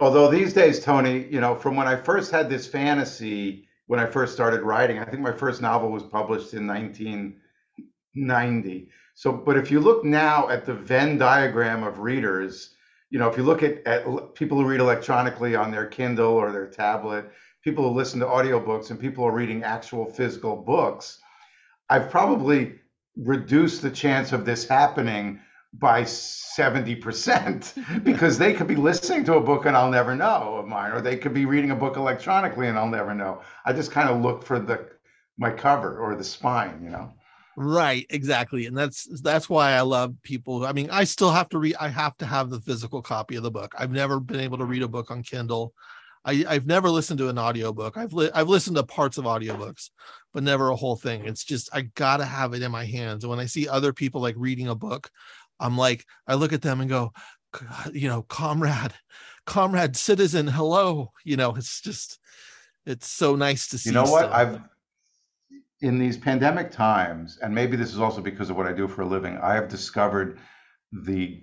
Although 0.00 0.30
these 0.30 0.54
days, 0.54 0.82
Tony, 0.82 1.26
you 1.30 1.40
know, 1.40 1.54
from 1.54 1.76
when 1.76 1.86
I 1.86 1.94
first 1.94 2.32
had 2.32 2.48
this 2.48 2.66
fantasy, 2.66 3.68
when 3.86 4.00
I 4.00 4.06
first 4.06 4.32
started 4.32 4.62
writing, 4.62 4.98
I 4.98 5.04
think 5.04 5.20
my 5.20 5.30
first 5.32 5.60
novel 5.60 5.90
was 5.90 6.02
published 6.04 6.54
in 6.54 6.66
1990. 6.66 8.88
So, 9.20 9.30
but 9.32 9.58
if 9.58 9.70
you 9.70 9.80
look 9.80 10.02
now 10.02 10.48
at 10.48 10.64
the 10.64 10.72
Venn 10.72 11.18
diagram 11.18 11.82
of 11.82 11.98
readers, 11.98 12.74
you 13.10 13.18
know, 13.18 13.28
if 13.28 13.36
you 13.36 13.42
look 13.42 13.62
at, 13.62 13.86
at 13.86 14.34
people 14.34 14.56
who 14.56 14.64
read 14.64 14.80
electronically 14.80 15.54
on 15.54 15.70
their 15.70 15.84
Kindle 15.84 16.32
or 16.32 16.50
their 16.50 16.68
tablet, 16.68 17.30
people 17.62 17.86
who 17.86 17.94
listen 17.94 18.18
to 18.20 18.24
audiobooks, 18.24 18.88
and 18.88 18.98
people 18.98 19.22
who 19.22 19.28
are 19.28 19.34
reading 19.34 19.62
actual 19.62 20.06
physical 20.06 20.56
books, 20.56 21.20
I've 21.90 22.08
probably 22.08 22.76
reduced 23.14 23.82
the 23.82 23.90
chance 23.90 24.32
of 24.32 24.46
this 24.46 24.66
happening 24.66 25.40
by 25.74 26.04
70% 26.04 28.02
because 28.04 28.38
they 28.38 28.54
could 28.54 28.68
be 28.68 28.76
listening 28.76 29.24
to 29.24 29.34
a 29.34 29.40
book 29.42 29.66
and 29.66 29.76
I'll 29.76 29.90
never 29.90 30.16
know 30.16 30.56
of 30.56 30.66
mine, 30.66 30.92
or 30.92 31.02
they 31.02 31.18
could 31.18 31.34
be 31.34 31.44
reading 31.44 31.72
a 31.72 31.76
book 31.76 31.98
electronically 31.98 32.68
and 32.68 32.78
I'll 32.78 32.88
never 32.88 33.14
know. 33.14 33.42
I 33.66 33.74
just 33.74 33.90
kind 33.90 34.08
of 34.08 34.22
look 34.22 34.46
for 34.46 34.58
the 34.58 34.88
my 35.36 35.50
cover 35.50 35.98
or 35.98 36.14
the 36.14 36.24
spine, 36.24 36.80
you 36.82 36.88
know. 36.88 37.12
Right, 37.56 38.06
exactly. 38.10 38.66
And 38.66 38.76
that's 38.76 39.06
that's 39.22 39.48
why 39.48 39.72
I 39.72 39.80
love 39.80 40.14
people. 40.22 40.64
I 40.64 40.72
mean, 40.72 40.88
I 40.90 41.04
still 41.04 41.30
have 41.30 41.48
to 41.50 41.58
read, 41.58 41.76
I 41.80 41.88
have 41.88 42.16
to 42.18 42.26
have 42.26 42.50
the 42.50 42.60
physical 42.60 43.02
copy 43.02 43.36
of 43.36 43.42
the 43.42 43.50
book. 43.50 43.74
I've 43.76 43.90
never 43.90 44.20
been 44.20 44.40
able 44.40 44.58
to 44.58 44.64
read 44.64 44.82
a 44.82 44.88
book 44.88 45.10
on 45.10 45.22
Kindle. 45.22 45.74
I, 46.24 46.44
I've 46.46 46.66
never 46.66 46.90
listened 46.90 47.18
to 47.18 47.28
an 47.28 47.38
audiobook. 47.38 47.96
I've 47.96 48.12
li- 48.12 48.30
I've 48.34 48.48
listened 48.48 48.76
to 48.76 48.82
parts 48.82 49.18
of 49.18 49.24
audiobooks, 49.24 49.90
but 50.32 50.42
never 50.42 50.68
a 50.68 50.76
whole 50.76 50.96
thing. 50.96 51.24
It's 51.26 51.44
just 51.44 51.68
I 51.72 51.82
gotta 51.82 52.24
have 52.24 52.54
it 52.54 52.62
in 52.62 52.70
my 52.70 52.84
hands. 52.84 53.24
And 53.24 53.30
when 53.30 53.40
I 53.40 53.46
see 53.46 53.68
other 53.68 53.92
people 53.92 54.20
like 54.20 54.34
reading 54.38 54.68
a 54.68 54.74
book, 54.74 55.10
I'm 55.58 55.76
like, 55.76 56.04
I 56.26 56.34
look 56.34 56.52
at 56.52 56.62
them 56.62 56.80
and 56.80 56.88
go, 56.88 57.12
you 57.92 58.08
know, 58.08 58.22
comrade, 58.22 58.94
comrade, 59.46 59.96
citizen, 59.96 60.46
hello. 60.46 61.12
You 61.24 61.36
know, 61.36 61.54
it's 61.56 61.80
just 61.80 62.18
it's 62.86 63.08
so 63.08 63.34
nice 63.34 63.68
to 63.68 63.78
see. 63.78 63.90
You 63.90 63.94
know 63.94 64.04
what? 64.04 64.30
I've 64.30 64.60
in 65.80 65.98
these 65.98 66.16
pandemic 66.16 66.70
times, 66.70 67.38
and 67.42 67.54
maybe 67.54 67.76
this 67.76 67.92
is 67.92 68.00
also 68.00 68.20
because 68.20 68.50
of 68.50 68.56
what 68.56 68.66
I 68.66 68.72
do 68.72 68.86
for 68.86 69.02
a 69.02 69.06
living, 69.06 69.38
I 69.38 69.54
have 69.54 69.68
discovered 69.68 70.38
the 70.92 71.42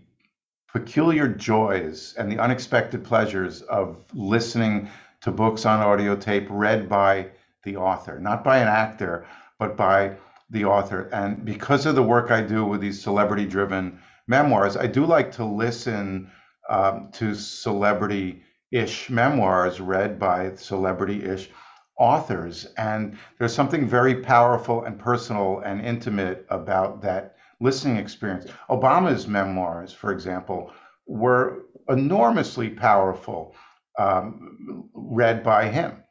peculiar 0.67 1.27
joys 1.27 2.13
and 2.17 2.31
the 2.31 2.39
unexpected 2.39 3.03
pleasures 3.03 3.61
of 3.63 4.03
listening 4.13 4.89
to 5.21 5.31
books 5.31 5.65
on 5.65 5.79
audio 5.79 6.15
tape 6.15 6.47
read 6.49 6.87
by 6.87 7.31
the 7.63 7.77
author, 7.77 8.19
not 8.19 8.43
by 8.43 8.57
an 8.59 8.67
actor, 8.67 9.25
but 9.57 9.75
by 9.75 10.15
the 10.49 10.65
author. 10.65 11.09
And 11.11 11.43
because 11.43 11.85
of 11.85 11.95
the 11.95 12.03
work 12.03 12.29
I 12.29 12.41
do 12.41 12.63
with 12.63 12.79
these 12.79 13.01
celebrity 13.01 13.45
driven 13.45 13.99
memoirs, 14.27 14.77
I 14.77 14.87
do 14.87 15.05
like 15.05 15.31
to 15.33 15.45
listen 15.45 16.29
um, 16.69 17.09
to 17.13 17.33
celebrity 17.33 18.43
ish 18.71 19.09
memoirs 19.09 19.79
read 19.79 20.19
by 20.19 20.53
celebrity 20.55 21.23
ish 21.23 21.49
authors. 21.97 22.67
And 22.77 23.17
there's 23.37 23.53
something 23.53 23.87
very 23.87 24.15
powerful 24.15 24.83
and 24.83 24.99
personal 24.99 25.59
and 25.65 25.83
intimate 25.85 26.45
about 26.49 27.01
that 27.01 27.35
listening 27.59 27.97
experience. 27.97 28.45
Obama's 28.69 29.27
memoirs, 29.27 29.93
for 29.93 30.11
example, 30.11 30.71
were 31.07 31.65
enormously 31.89 32.69
powerful, 32.69 33.55
um, 33.97 34.89
read 34.93 35.43
by 35.43 35.67
him. 35.67 36.03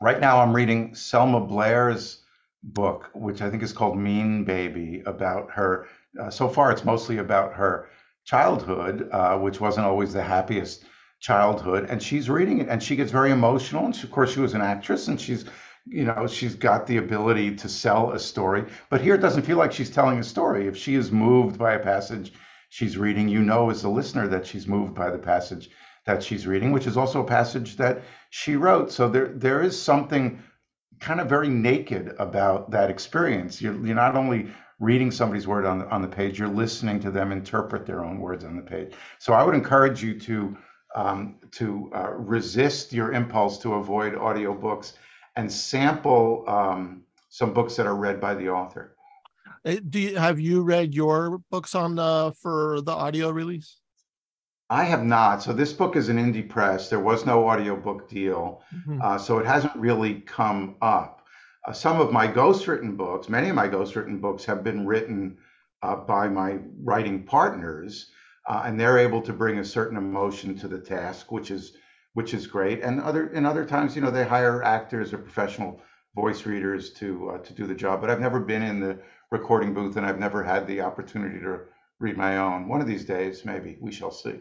Right 0.00 0.20
now, 0.20 0.40
I'm 0.40 0.54
reading 0.54 0.94
Selma 0.94 1.40
Blair's 1.40 2.22
book, 2.62 3.10
which 3.14 3.40
I 3.40 3.50
think 3.50 3.62
is 3.62 3.72
called 3.72 3.96
Mean 3.96 4.44
Baby, 4.44 5.02
about 5.06 5.50
her. 5.50 5.86
Uh, 6.20 6.30
so 6.30 6.48
far, 6.48 6.70
it's 6.70 6.84
mostly 6.84 7.18
about 7.18 7.54
her 7.54 7.88
childhood, 8.24 9.08
uh, 9.12 9.38
which 9.38 9.60
wasn't 9.60 9.86
always 9.86 10.12
the 10.12 10.22
happiest 10.22 10.84
childhood. 11.20 11.86
And 11.90 12.02
she's 12.02 12.30
reading 12.30 12.58
it, 12.60 12.68
and 12.68 12.82
she 12.82 12.96
gets 12.96 13.10
very 13.10 13.30
emotional. 13.30 13.84
And 13.84 13.94
she, 13.94 14.04
of 14.04 14.10
course, 14.10 14.32
she 14.32 14.40
was 14.40 14.54
an 14.54 14.62
actress, 14.62 15.08
and 15.08 15.20
she's, 15.20 15.44
you 15.86 16.04
know, 16.04 16.26
she's 16.26 16.54
got 16.54 16.86
the 16.86 16.98
ability 16.98 17.56
to 17.56 17.68
sell 17.68 18.12
a 18.12 18.18
story. 18.18 18.64
But 18.90 19.00
here, 19.00 19.14
it 19.14 19.20
doesn't 19.20 19.42
feel 19.42 19.58
like 19.58 19.72
she's 19.72 19.90
telling 19.90 20.18
a 20.18 20.24
story. 20.24 20.66
If 20.66 20.76
she 20.76 20.94
is 20.94 21.10
moved 21.10 21.58
by 21.58 21.74
a 21.74 21.78
passage 21.78 22.32
she's 22.68 22.98
reading, 22.98 23.28
you 23.28 23.40
know, 23.40 23.70
as 23.70 23.84
a 23.84 23.88
listener, 23.88 24.28
that 24.28 24.46
she's 24.46 24.66
moved 24.66 24.94
by 24.94 25.10
the 25.10 25.18
passage 25.18 25.70
that 26.06 26.22
she's 26.22 26.46
reading, 26.46 26.72
which 26.72 26.86
is 26.86 26.96
also 26.96 27.22
a 27.22 27.26
passage 27.26 27.76
that 27.76 28.02
she 28.30 28.56
wrote. 28.56 28.90
So 28.92 29.08
there, 29.08 29.28
there 29.28 29.62
is 29.62 29.80
something 29.80 30.42
kind 31.00 31.20
of 31.20 31.28
very 31.28 31.48
naked 31.48 32.14
about 32.18 32.70
that 32.70 32.90
experience. 32.90 33.60
You're, 33.60 33.74
you're 33.84 33.94
not 33.94 34.16
only 34.16 34.48
reading 34.80 35.10
somebody's 35.10 35.46
word 35.46 35.64
on 35.64 35.82
on 35.88 36.02
the 36.02 36.08
page, 36.08 36.38
you're 36.38 36.48
listening 36.48 37.00
to 37.00 37.10
them 37.10 37.32
interpret 37.32 37.86
their 37.86 38.04
own 38.04 38.20
words 38.20 38.44
on 38.44 38.56
the 38.56 38.62
page. 38.62 38.92
So 39.18 39.32
I 39.32 39.42
would 39.42 39.54
encourage 39.54 40.02
you 40.02 40.18
to 40.20 40.56
um, 40.94 41.36
to 41.52 41.90
uh, 41.94 42.10
resist 42.12 42.92
your 42.92 43.12
impulse 43.12 43.58
to 43.58 43.74
avoid 43.74 44.14
audiobooks 44.14 44.94
and 45.36 45.50
sample 45.50 46.44
um, 46.48 47.02
some 47.28 47.52
books 47.52 47.76
that 47.76 47.86
are 47.86 47.94
read 47.96 48.20
by 48.20 48.34
the 48.34 48.48
author. 48.48 48.96
Uh, 49.64 49.76
Do 49.88 49.98
you 50.00 50.16
have 50.16 50.40
you 50.40 50.62
read 50.62 50.94
your 50.94 51.38
books 51.50 51.74
on 51.74 51.98
uh 51.98 52.30
for 52.30 52.80
the 52.80 52.92
audio 52.92 53.30
release? 53.30 53.80
I 54.70 54.84
have 54.84 55.04
not. 55.04 55.42
So 55.42 55.52
this 55.52 55.72
book 55.72 55.96
is 55.96 56.08
an 56.10 56.16
indie 56.18 56.46
press. 56.46 56.90
There 56.90 57.00
was 57.00 57.24
no 57.24 57.48
audiobook 57.48 58.08
deal. 58.08 58.62
Mhm. 58.74 59.02
Uh, 59.02 59.18
so 59.18 59.38
it 59.38 59.46
hasn't 59.46 59.74
really 59.76 60.20
come 60.20 60.76
up. 60.82 61.22
Uh, 61.66 61.72
some 61.72 62.00
of 62.00 62.12
my 62.12 62.28
ghostwritten 62.28 62.96
books, 62.96 63.28
many 63.28 63.48
of 63.48 63.54
my 63.54 63.68
ghostwritten 63.68 64.20
books 64.20 64.44
have 64.44 64.62
been 64.62 64.86
written 64.86 65.38
uh, 65.82 65.96
by 65.96 66.28
my 66.28 66.58
writing 66.82 67.22
partners, 67.24 68.10
uh, 68.48 68.62
and 68.64 68.80
they're 68.80 68.98
able 68.98 69.20
to 69.20 69.32
bring 69.32 69.58
a 69.58 69.64
certain 69.64 69.98
emotion 69.98 70.56
to 70.58 70.68
the 70.68 70.80
task, 70.80 71.30
which 71.30 71.50
is 71.50 71.76
which 72.14 72.34
is 72.34 72.46
great. 72.46 72.82
And 72.82 73.00
other 73.00 73.28
and 73.28 73.46
other 73.46 73.64
times, 73.64 73.94
you 73.94 74.02
know, 74.02 74.10
they 74.10 74.24
hire 74.24 74.64
actors 74.64 75.12
or 75.12 75.18
professional 75.18 75.80
voice 76.16 76.46
readers 76.46 76.92
to 76.94 77.30
uh, 77.30 77.38
to 77.38 77.52
do 77.52 77.66
the 77.66 77.74
job. 77.74 78.00
But 78.00 78.10
I've 78.10 78.20
never 78.20 78.40
been 78.40 78.62
in 78.62 78.80
the 78.80 78.98
recording 79.30 79.74
booth, 79.74 79.96
and 79.96 80.06
I've 80.06 80.18
never 80.18 80.42
had 80.42 80.66
the 80.66 80.80
opportunity 80.80 81.38
to 81.40 81.60
read 82.00 82.16
my 82.16 82.38
own. 82.38 82.68
One 82.68 82.80
of 82.80 82.86
these 82.86 83.04
days, 83.04 83.44
maybe 83.44 83.76
we 83.80 83.92
shall 83.92 84.10
see. 84.10 84.40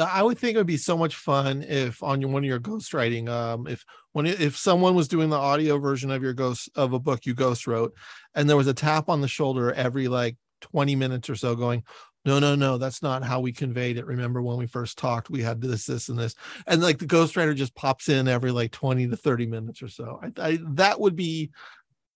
I 0.00 0.22
would 0.22 0.38
think 0.38 0.54
it 0.54 0.58
would 0.58 0.68
be 0.68 0.76
so 0.76 0.96
much 0.96 1.16
fun 1.16 1.64
if 1.64 2.00
on 2.00 2.20
your, 2.20 2.30
one 2.30 2.44
of 2.44 2.48
your 2.48 2.60
ghostwriting, 2.60 3.28
um, 3.28 3.66
if 3.66 3.84
when 4.12 4.26
if 4.26 4.56
someone 4.56 4.94
was 4.94 5.08
doing 5.08 5.30
the 5.30 5.36
audio 5.36 5.78
version 5.78 6.10
of 6.10 6.22
your 6.22 6.34
ghost 6.34 6.68
of 6.76 6.92
a 6.92 7.00
book 7.00 7.24
you 7.24 7.34
ghost 7.34 7.66
wrote, 7.66 7.94
and 8.34 8.48
there 8.48 8.56
was 8.56 8.68
a 8.68 8.74
tap 8.74 9.08
on 9.08 9.22
the 9.22 9.26
shoulder 9.28 9.72
every 9.72 10.08
like 10.08 10.36
20 10.60 10.94
minutes 10.94 11.28
or 11.28 11.34
so, 11.34 11.56
going, 11.56 11.82
no, 12.24 12.38
no, 12.38 12.54
no, 12.54 12.76
that's 12.76 13.02
not 13.02 13.24
how 13.24 13.40
we 13.40 13.52
conveyed 13.52 13.96
it. 13.96 14.06
Remember 14.06 14.42
when 14.42 14.58
we 14.58 14.66
first 14.66 14.98
talked, 14.98 15.30
we 15.30 15.42
had 15.42 15.60
this, 15.60 15.86
this, 15.86 16.08
and 16.08 16.18
this, 16.18 16.34
and 16.66 16.82
like 16.82 16.98
the 16.98 17.06
ghostwriter 17.06 17.54
just 17.54 17.74
pops 17.74 18.08
in 18.08 18.28
every 18.28 18.50
like 18.50 18.72
20 18.72 19.08
to 19.08 19.16
30 19.16 19.46
minutes 19.46 19.82
or 19.82 19.88
so. 19.88 20.20
I, 20.22 20.48
I 20.50 20.58
that 20.72 21.00
would 21.00 21.16
be 21.16 21.50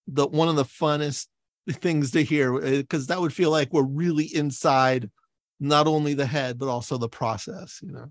the 0.06 0.26
one 0.26 0.48
of 0.48 0.56
the 0.56 0.64
funnest 0.64 1.26
things 1.70 2.10
to 2.10 2.22
hear 2.22 2.56
eh, 2.62 2.78
because 2.78 3.06
that 3.06 3.20
would 3.20 3.32
feel 3.32 3.50
like 3.50 3.72
we're 3.72 3.82
really 3.82 4.26
inside 4.34 5.10
not 5.60 5.86
only 5.86 6.14
the 6.14 6.26
head 6.26 6.58
but 6.58 6.68
also 6.68 6.98
the 6.98 7.08
process 7.08 7.80
you 7.82 7.92
know 7.92 8.10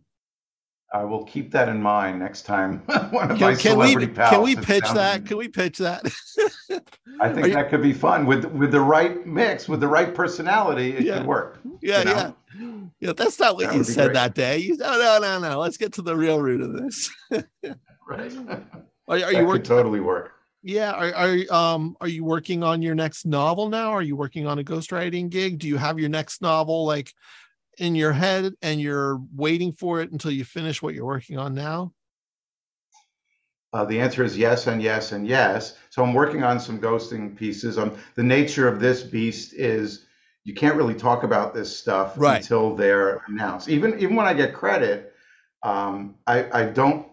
I 0.93 1.03
will 1.03 1.23
keep 1.23 1.51
that 1.51 1.69
in 1.69 1.81
mind 1.81 2.19
next 2.19 2.43
time. 2.43 2.77
One 3.09 3.31
of 3.31 3.39
can, 3.39 3.53
my 3.53 3.55
can 3.55 3.79
we 3.79 3.95
can 3.95 4.43
we 4.43 4.55
pitch 4.55 4.83
that? 4.93 5.25
Can 5.25 5.37
we 5.37 5.47
pitch 5.47 5.79
that? 5.79 6.05
I 7.19 7.33
think 7.33 7.51
that 7.53 7.69
could 7.69 7.81
be 7.81 7.93
fun 7.93 8.27
with 8.27 8.45
with 8.45 8.71
the 8.71 8.79
right 8.79 9.25
mix, 9.25 9.67
with 9.67 9.79
the 9.79 9.87
right 9.87 10.13
personality. 10.13 10.95
It 10.95 11.03
yeah. 11.03 11.17
could 11.17 11.25
work. 11.25 11.59
Yeah, 11.81 11.99
you 11.99 12.05
know? 12.05 12.35
yeah, 12.59 12.79
yeah. 12.99 13.13
That's 13.13 13.39
not 13.39 13.55
what 13.55 13.67
that 13.67 13.75
you 13.75 13.83
said 13.83 14.13
that 14.13 14.35
day. 14.35 14.59
You 14.59 14.77
no, 14.77 14.99
no, 14.99 15.17
no, 15.19 15.39
no. 15.39 15.59
Let's 15.59 15.77
get 15.77 15.93
to 15.93 16.03
the 16.03 16.15
real 16.15 16.39
root 16.39 16.61
of 16.61 16.73
this. 16.73 17.09
right. 18.07 18.31
Are, 19.07 19.17
are 19.17 19.33
you 19.33 19.45
working? 19.45 19.63
Totally 19.63 19.99
work. 19.99 20.33
Yeah. 20.61 20.91
Are, 20.91 21.13
are 21.15 21.37
um 21.49 21.97
are 22.01 22.07
you 22.07 22.23
working 22.23 22.61
on 22.61 22.83
your 22.83 22.93
next 22.93 23.25
novel 23.25 23.67
now? 23.67 23.89
Are 23.89 24.03
you 24.03 24.15
working 24.15 24.45
on 24.45 24.59
a 24.59 24.63
ghostwriting 24.63 25.31
gig? 25.31 25.57
Do 25.57 25.67
you 25.67 25.77
have 25.77 25.97
your 25.97 26.09
next 26.09 26.39
novel 26.43 26.85
like 26.85 27.11
in 27.78 27.95
your 27.95 28.13
head 28.13 28.53
and 28.61 28.80
you're 28.82 29.21
waiting 29.36 29.71
for 29.71 30.01
it 30.01 30.11
until 30.11 30.32
you 30.32 30.43
finish 30.43 30.82
what 30.82 30.93
you're 30.93 31.05
working 31.05 31.38
on 31.38 31.53
now? 31.53 31.93
Uh, 33.74 33.84
the 33.86 33.99
answer 33.99 34.24
is 34.24 34.38
yes 34.38 34.67
and 34.67 34.82
yes 34.82 35.11
and 35.11 35.28
yes. 35.28 35.78
So 35.89 36.03
I'm 36.03 36.13
working 36.13 36.43
on 36.43 36.59
some 36.59 36.80
ghosting 36.80 37.36
pieces. 37.36 37.78
Um, 37.78 37.97
the 38.15 38.24
nature 38.24 38.67
of 38.67 38.80
this 38.80 39.01
beast 39.01 39.53
is 39.53 40.05
you 40.43 40.53
can't 40.53 40.76
really 40.76 40.93
talk 40.93 41.24
about 41.24 41.53
this 41.53 41.76
stuff 41.76 42.13
right. 42.15 42.38
until 42.38 42.76
they're 42.76 43.21
announced. 43.28 43.69
Even 43.69 43.97
even 43.99 44.15
when 44.15 44.28
I 44.28 44.34
get 44.34 44.53
credit, 44.53 45.13
um, 45.63 46.15
I, 46.28 46.61
I 46.61 46.65
don't 46.65 47.07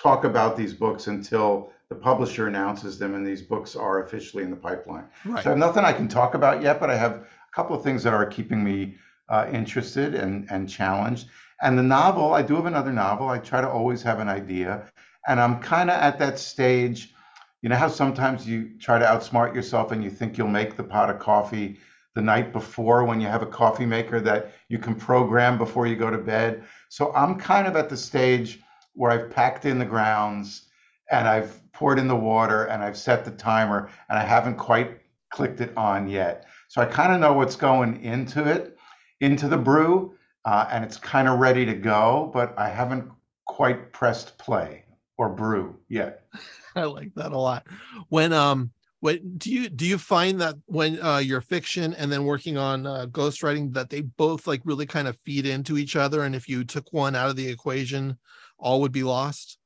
talk 0.00 0.24
about 0.24 0.56
these 0.56 0.74
books 0.74 1.06
until 1.06 1.72
the 1.88 1.94
publisher 1.94 2.46
announces 2.46 2.98
them 2.98 3.14
and 3.14 3.26
these 3.26 3.42
books 3.42 3.76
are 3.76 4.04
officially 4.04 4.42
in 4.42 4.50
the 4.50 4.56
pipeline. 4.56 5.04
Right. 5.24 5.42
So 5.42 5.50
I 5.50 5.52
have 5.52 5.58
nothing 5.58 5.84
I 5.84 5.92
can 5.92 6.08
talk 6.08 6.34
about 6.34 6.62
yet, 6.62 6.80
but 6.80 6.90
I 6.90 6.96
have 6.96 7.12
a 7.12 7.26
couple 7.54 7.76
of 7.76 7.82
things 7.82 8.02
that 8.02 8.12
are 8.12 8.26
keeping 8.26 8.62
me 8.62 8.96
uh, 9.32 9.48
interested 9.50 10.14
and, 10.14 10.46
and 10.50 10.68
challenged. 10.68 11.28
And 11.62 11.78
the 11.78 11.82
novel, 11.82 12.34
I 12.34 12.42
do 12.42 12.54
have 12.56 12.66
another 12.66 12.92
novel. 12.92 13.28
I 13.28 13.38
try 13.38 13.62
to 13.62 13.68
always 13.68 14.02
have 14.02 14.20
an 14.20 14.28
idea. 14.28 14.92
And 15.26 15.40
I'm 15.40 15.58
kind 15.60 15.90
of 15.90 15.96
at 15.96 16.18
that 16.18 16.38
stage. 16.38 17.14
You 17.62 17.70
know 17.70 17.76
how 17.76 17.88
sometimes 17.88 18.46
you 18.46 18.72
try 18.78 18.98
to 18.98 19.06
outsmart 19.06 19.54
yourself 19.54 19.90
and 19.90 20.04
you 20.04 20.10
think 20.10 20.36
you'll 20.36 20.48
make 20.48 20.76
the 20.76 20.84
pot 20.84 21.08
of 21.08 21.18
coffee 21.18 21.78
the 22.14 22.20
night 22.20 22.52
before 22.52 23.04
when 23.04 23.20
you 23.20 23.28
have 23.28 23.42
a 23.42 23.46
coffee 23.46 23.86
maker 23.86 24.20
that 24.20 24.52
you 24.68 24.78
can 24.78 24.94
program 24.94 25.56
before 25.56 25.86
you 25.86 25.96
go 25.96 26.10
to 26.10 26.18
bed. 26.18 26.64
So 26.90 27.12
I'm 27.14 27.36
kind 27.36 27.66
of 27.66 27.74
at 27.76 27.88
the 27.88 27.96
stage 27.96 28.60
where 28.94 29.12
I've 29.12 29.30
packed 29.30 29.64
in 29.64 29.78
the 29.78 29.86
grounds 29.86 30.68
and 31.10 31.26
I've 31.26 31.58
poured 31.72 31.98
in 31.98 32.08
the 32.08 32.16
water 32.16 32.64
and 32.64 32.82
I've 32.82 32.98
set 32.98 33.24
the 33.24 33.30
timer 33.30 33.88
and 34.10 34.18
I 34.18 34.24
haven't 34.24 34.56
quite 34.56 35.00
clicked 35.30 35.62
it 35.62 35.74
on 35.76 36.08
yet. 36.08 36.44
So 36.68 36.82
I 36.82 36.86
kind 36.86 37.14
of 37.14 37.20
know 37.20 37.32
what's 37.32 37.56
going 37.56 38.02
into 38.02 38.44
it 38.44 38.76
into 39.22 39.48
the 39.48 39.56
brew, 39.56 40.14
uh, 40.44 40.66
and 40.70 40.84
it's 40.84 40.98
kind 40.98 41.28
of 41.28 41.38
ready 41.38 41.64
to 41.64 41.74
go, 41.74 42.30
but 42.34 42.58
I 42.58 42.68
haven't 42.68 43.08
quite 43.46 43.92
pressed 43.92 44.36
play 44.36 44.84
or 45.16 45.28
brew 45.28 45.78
yet. 45.88 46.24
I 46.74 46.84
like 46.84 47.14
that 47.14 47.32
a 47.32 47.38
lot. 47.38 47.66
When 48.08 48.32
um 48.32 48.72
when 49.00 49.36
do 49.38 49.52
you 49.52 49.68
do 49.68 49.86
you 49.86 49.98
find 49.98 50.40
that 50.40 50.56
when 50.66 51.00
uh 51.02 51.18
your 51.18 51.40
fiction 51.40 51.94
and 51.94 52.10
then 52.10 52.24
working 52.24 52.56
on 52.56 52.86
uh 52.86 53.06
ghostwriting 53.10 53.72
that 53.74 53.90
they 53.90 54.00
both 54.00 54.46
like 54.46 54.62
really 54.64 54.86
kind 54.86 55.06
of 55.06 55.18
feed 55.18 55.46
into 55.46 55.76
each 55.76 55.96
other 55.96 56.22
and 56.22 56.34
if 56.34 56.48
you 56.48 56.64
took 56.64 56.92
one 56.92 57.14
out 57.14 57.28
of 57.28 57.36
the 57.36 57.48
equation 57.48 58.18
all 58.58 58.80
would 58.80 58.92
be 58.92 59.02
lost? 59.02 59.58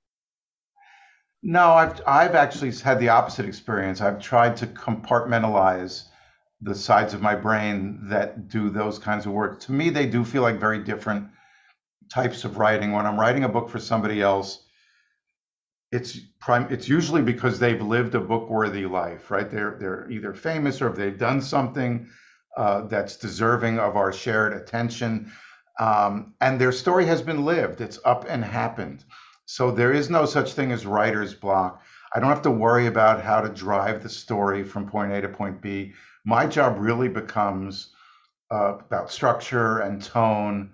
No, 1.42 1.72
I've 1.72 2.00
I've 2.06 2.34
actually 2.34 2.72
had 2.72 2.98
the 2.98 3.08
opposite 3.08 3.46
experience. 3.46 4.00
I've 4.00 4.20
tried 4.20 4.56
to 4.58 4.66
compartmentalize 4.66 6.08
the 6.66 6.74
sides 6.74 7.14
of 7.14 7.22
my 7.22 7.36
brain 7.36 8.00
that 8.02 8.48
do 8.48 8.68
those 8.68 8.98
kinds 8.98 9.24
of 9.24 9.30
work. 9.30 9.60
To 9.60 9.72
me, 9.72 9.88
they 9.88 10.04
do 10.04 10.24
feel 10.24 10.42
like 10.42 10.58
very 10.58 10.82
different 10.82 11.28
types 12.12 12.44
of 12.44 12.58
writing. 12.58 12.90
When 12.90 13.06
I'm 13.06 13.18
writing 13.18 13.44
a 13.44 13.48
book 13.48 13.70
for 13.70 13.78
somebody 13.78 14.20
else, 14.20 14.64
it's 15.92 16.18
prime 16.40 16.66
it's 16.68 16.88
usually 16.88 17.22
because 17.22 17.60
they've 17.60 17.80
lived 17.80 18.16
a 18.16 18.20
book 18.20 18.50
worthy 18.50 18.84
life, 18.84 19.30
right? 19.30 19.48
They're 19.48 19.76
they're 19.78 20.10
either 20.10 20.34
famous 20.34 20.82
or 20.82 20.90
they've 20.90 21.16
done 21.16 21.40
something 21.40 22.08
uh, 22.56 22.82
that's 22.88 23.16
deserving 23.16 23.78
of 23.78 23.96
our 23.96 24.12
shared 24.12 24.52
attention. 24.52 25.30
Um, 25.78 26.34
and 26.40 26.60
their 26.60 26.72
story 26.72 27.06
has 27.06 27.22
been 27.22 27.44
lived. 27.44 27.80
It's 27.80 28.00
up 28.04 28.24
and 28.28 28.44
happened. 28.44 29.04
So 29.44 29.70
there 29.70 29.92
is 29.92 30.10
no 30.10 30.26
such 30.26 30.54
thing 30.54 30.72
as 30.72 30.84
writer's 30.84 31.32
block. 31.32 31.84
I 32.12 32.18
don't 32.18 32.30
have 32.30 32.42
to 32.42 32.50
worry 32.50 32.88
about 32.88 33.22
how 33.22 33.40
to 33.40 33.48
drive 33.48 34.02
the 34.02 34.08
story 34.08 34.64
from 34.64 34.88
point 34.88 35.12
A 35.12 35.20
to 35.20 35.28
point 35.28 35.60
B 35.62 35.94
my 36.26 36.44
job 36.44 36.76
really 36.78 37.08
becomes 37.08 37.94
uh, 38.50 38.74
about 38.80 39.10
structure 39.10 39.78
and 39.78 40.02
tone 40.02 40.70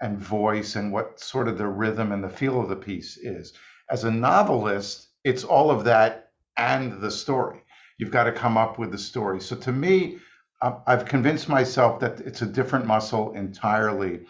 and 0.00 0.18
voice 0.18 0.76
and 0.76 0.92
what 0.92 1.20
sort 1.20 1.48
of 1.48 1.56
the 1.56 1.66
rhythm 1.66 2.12
and 2.12 2.22
the 2.22 2.28
feel 2.28 2.60
of 2.60 2.68
the 2.68 2.76
piece 2.76 3.16
is. 3.16 3.54
As 3.88 4.04
a 4.04 4.10
novelist, 4.10 5.08
it's 5.24 5.44
all 5.44 5.70
of 5.70 5.84
that 5.84 6.30
and 6.58 7.00
the 7.00 7.10
story. 7.10 7.62
You've 7.98 8.10
got 8.10 8.24
to 8.24 8.32
come 8.32 8.58
up 8.58 8.78
with 8.78 8.90
the 8.90 8.98
story. 8.98 9.40
So 9.40 9.56
to 9.56 9.72
me, 9.72 10.18
I've 10.60 11.04
convinced 11.04 11.48
myself 11.48 12.00
that 12.00 12.20
it's 12.20 12.42
a 12.42 12.46
different 12.46 12.86
muscle 12.86 13.32
entirely, 13.34 14.20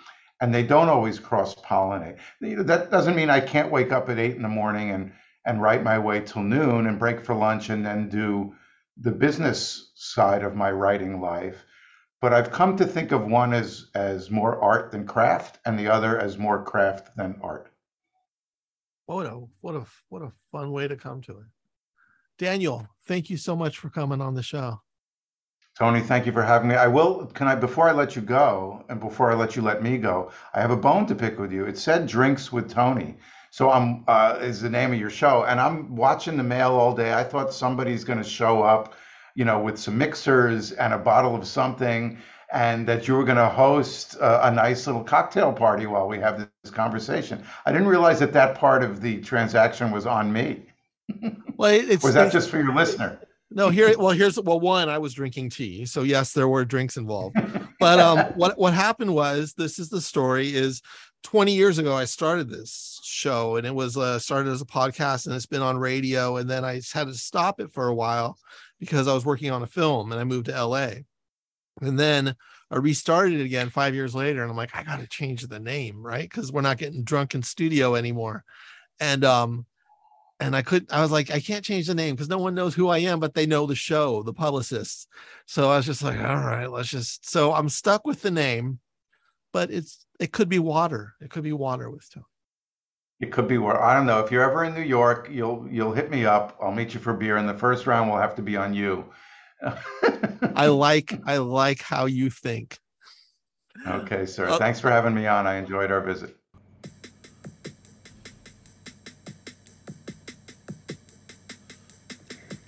and 0.40 0.54
they 0.54 0.62
don't 0.62 0.88
always 0.88 1.18
cross 1.18 1.54
pollinate. 1.54 2.18
That 2.40 2.90
doesn't 2.90 3.16
mean 3.16 3.30
I 3.30 3.40
can't 3.40 3.70
wake 3.72 3.92
up 3.92 4.08
at 4.08 4.18
eight 4.18 4.36
in 4.36 4.42
the 4.42 4.48
morning 4.48 4.90
and 4.90 5.12
and 5.46 5.62
write 5.62 5.84
my 5.84 5.98
way 5.98 6.20
till 6.20 6.42
noon 6.42 6.88
and 6.88 6.98
break 6.98 7.24
for 7.24 7.34
lunch 7.34 7.70
and 7.70 7.86
then 7.86 8.08
do 8.08 8.52
the 8.97 9.12
business 9.12 9.92
side 9.94 10.42
of 10.42 10.55
my 10.55 10.70
writing 10.70 11.20
life, 11.20 11.64
but 12.20 12.32
I've 12.32 12.51
come 12.51 12.76
to 12.76 12.86
think 12.86 13.12
of 13.12 13.26
one 13.26 13.53
as 13.53 13.90
as 13.94 14.30
more 14.30 14.61
art 14.61 14.90
than 14.90 15.07
craft, 15.07 15.59
and 15.64 15.78
the 15.78 15.88
other 15.88 16.18
as 16.18 16.38
more 16.38 16.64
craft 16.64 17.16
than 17.16 17.38
art. 17.42 17.70
What 19.07 19.26
a 19.26 19.42
what 19.61 19.74
a 19.74 19.84
what 20.09 20.22
a 20.22 20.32
fun 20.51 20.72
way 20.72 20.88
to 20.88 20.97
come 20.97 21.20
to 21.22 21.32
it. 21.32 21.47
Daniel, 22.38 22.86
thank 23.07 23.30
you 23.30 23.36
so 23.36 23.55
much 23.57 23.78
for 23.78 23.88
coming 23.88 24.20
on 24.20 24.34
the 24.34 24.42
show. 24.42 24.80
Tony, 25.78 26.01
thank 26.01 26.24
you 26.24 26.32
for 26.32 26.42
having 26.42 26.68
me. 26.68 26.74
I 26.74 26.86
will, 26.86 27.26
can 27.26 27.49
I, 27.49 27.55
before 27.55 27.86
I 27.86 27.92
let 27.92 28.16
you 28.16 28.22
go, 28.22 28.82
and 28.88 28.99
before 28.99 29.30
I 29.30 29.34
let 29.34 29.57
you 29.57 29.62
let 29.62 29.82
me 29.82 29.99
go, 29.99 30.30
I 30.55 30.62
have 30.62 30.70
a 30.70 30.76
bone 30.76 31.05
to 31.07 31.14
pick 31.14 31.38
with 31.38 31.53
you. 31.53 31.66
It 31.66 31.76
said 31.76 32.07
drinks 32.07 32.51
with 32.51 32.70
Tony. 32.70 33.16
So 33.57 33.70
I'm 33.70 34.04
uh, 34.07 34.36
is 34.42 34.61
the 34.61 34.68
name 34.68 34.92
of 34.92 35.00
your 35.00 35.09
show, 35.09 35.44
and 35.44 35.59
I'm 35.59 35.96
watching 35.96 36.36
the 36.36 36.42
mail 36.42 36.72
all 36.72 36.94
day. 36.94 37.14
I 37.14 37.24
thought 37.24 37.54
somebody's 37.54 38.04
going 38.04 38.18
to 38.18 38.28
show 38.28 38.62
up, 38.62 38.92
you 39.34 39.46
know, 39.46 39.59
with 39.59 39.78
some 39.78 39.96
mixers 39.96 40.72
and 40.72 40.92
a 40.92 40.98
bottle 40.98 41.34
of 41.34 41.46
something, 41.46 42.18
and 42.52 42.86
that 42.86 43.09
you 43.09 43.14
were 43.14 43.24
going 43.24 43.38
to 43.38 43.48
host 43.48 44.16
a, 44.16 44.48
a 44.48 44.50
nice 44.50 44.86
little 44.86 45.02
cocktail 45.02 45.54
party 45.54 45.86
while 45.86 46.07
we 46.07 46.18
have 46.18 46.46
this 46.62 46.70
conversation. 46.70 47.42
I 47.64 47.72
didn't 47.72 47.88
realize 47.88 48.20
that 48.20 48.34
that 48.34 48.57
part 48.57 48.84
of 48.84 49.00
the 49.00 49.22
transaction 49.22 49.90
was 49.90 50.04
on 50.04 50.30
me. 50.30 50.66
Well, 51.57 51.70
it's 51.70 52.04
was 52.04 52.12
that 52.12 52.30
just 52.30 52.50
for 52.50 52.59
your 52.59 52.74
listener? 52.74 53.18
No, 53.50 53.70
here. 53.70 53.94
Well, 53.98 54.11
here's 54.11 54.38
well. 54.38 54.61
One, 54.61 54.90
I 54.90 54.98
was 54.98 55.14
drinking 55.14 55.48
tea, 55.48 55.86
so 55.86 56.02
yes, 56.02 56.34
there 56.34 56.46
were 56.46 56.66
drinks 56.66 56.98
involved. 56.98 57.38
But 57.80 58.00
um, 58.00 58.18
what 58.34 58.59
what 58.59 58.74
happened 58.74 59.14
was, 59.14 59.54
this 59.54 59.78
is 59.78 59.88
the 59.88 60.02
story: 60.02 60.54
is 60.54 60.82
20 61.26 61.52
years 61.52 61.78
ago, 61.78 61.92
I 61.92 62.04
started 62.04 62.48
this 62.48 63.00
show 63.02 63.56
and 63.56 63.66
it 63.66 63.74
was 63.74 63.96
uh, 63.96 64.16
started 64.20 64.48
as 64.52 64.60
a 64.60 64.64
podcast 64.64 65.26
and 65.26 65.34
it's 65.34 65.44
been 65.44 65.60
on 65.60 65.76
radio. 65.76 66.36
And 66.36 66.48
then 66.48 66.64
I 66.64 66.80
had 66.92 67.08
to 67.08 67.14
stop 67.14 67.58
it 67.58 67.72
for 67.72 67.88
a 67.88 67.94
while 67.94 68.38
because 68.78 69.08
I 69.08 69.12
was 69.12 69.26
working 69.26 69.50
on 69.50 69.64
a 69.64 69.66
film 69.66 70.12
and 70.12 70.20
I 70.20 70.24
moved 70.24 70.46
to 70.46 70.64
LA. 70.64 70.90
And 71.80 71.98
then 71.98 72.36
I 72.70 72.76
restarted 72.76 73.40
it 73.40 73.44
again 73.44 73.70
five 73.70 73.92
years 73.92 74.14
later. 74.14 74.42
And 74.42 74.52
I'm 74.52 74.56
like, 74.56 74.76
I 74.76 74.84
got 74.84 75.00
to 75.00 75.08
change 75.08 75.42
the 75.42 75.58
name, 75.58 76.00
right? 76.00 76.30
Because 76.30 76.52
we're 76.52 76.60
not 76.60 76.78
getting 76.78 77.02
drunk 77.02 77.34
in 77.34 77.42
studio 77.42 77.96
anymore. 77.96 78.44
And, 79.00 79.24
um, 79.24 79.66
and 80.38 80.54
I 80.54 80.62
couldn't 80.62 80.92
I 80.92 81.02
was 81.02 81.10
like, 81.10 81.32
I 81.32 81.40
can't 81.40 81.64
change 81.64 81.88
the 81.88 81.94
name 81.96 82.14
because 82.14 82.28
no 82.28 82.38
one 82.38 82.54
knows 82.54 82.76
who 82.76 82.86
I 82.86 82.98
am, 82.98 83.18
but 83.18 83.34
they 83.34 83.46
know 83.46 83.66
the 83.66 83.74
show, 83.74 84.22
the 84.22 84.32
publicists. 84.32 85.08
So 85.46 85.70
I 85.72 85.76
was 85.76 85.86
just 85.86 86.04
like, 86.04 86.20
all 86.20 86.36
right, 86.36 86.70
let's 86.70 86.88
just, 86.88 87.28
so 87.28 87.52
I'm 87.52 87.68
stuck 87.68 88.06
with 88.06 88.22
the 88.22 88.30
name 88.30 88.78
but 89.56 89.70
it's 89.70 90.04
it 90.20 90.32
could 90.32 90.48
be 90.48 90.58
water. 90.58 91.14
It 91.20 91.30
could 91.30 91.44
be 91.44 91.52
water 91.52 91.90
with 91.90 92.08
Tony. 92.12 92.26
It 93.20 93.32
could 93.32 93.48
be 93.48 93.58
where 93.58 93.82
I 93.82 93.94
don't 93.94 94.06
know. 94.06 94.20
If 94.20 94.30
you're 94.30 94.42
ever 94.42 94.64
in 94.64 94.74
New 94.74 94.82
York, 94.82 95.28
you'll 95.30 95.66
you'll 95.70 95.92
hit 95.92 96.10
me 96.10 96.26
up. 96.26 96.56
I'll 96.60 96.72
meet 96.72 96.92
you 96.92 97.00
for 97.00 97.14
beer. 97.14 97.38
And 97.38 97.48
the 97.48 97.54
first 97.54 97.86
round 97.86 98.10
will 98.10 98.18
have 98.18 98.34
to 98.36 98.42
be 98.42 98.56
on 98.56 98.74
you, 98.74 99.06
I 100.54 100.66
like 100.66 101.18
I 101.24 101.38
like 101.38 101.80
how 101.80 102.06
you 102.06 102.30
think. 102.30 102.78
Okay, 103.86 104.26
sir. 104.26 104.48
Oh. 104.48 104.58
Thanks 104.58 104.80
for 104.80 104.90
having 104.90 105.14
me 105.14 105.26
on. 105.26 105.46
I 105.46 105.56
enjoyed 105.56 105.90
our 105.90 106.00
visit. 106.00 106.36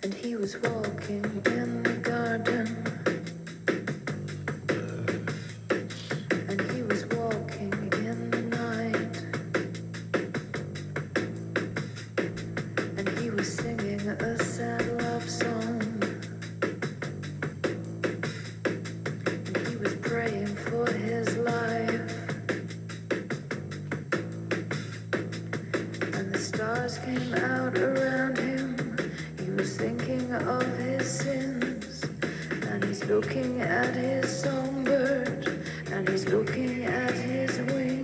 And 0.03 0.15
he 0.15 0.37
was 0.37 0.57
walking 0.59 1.43
looking 33.09 33.63
at 33.63 33.95
his 33.95 34.43
songbird. 34.43 35.61
And 35.91 36.09
he's 36.09 36.29
looking 36.29 36.85
at 36.85 37.15
his 37.15 37.59
wings. 37.73 37.98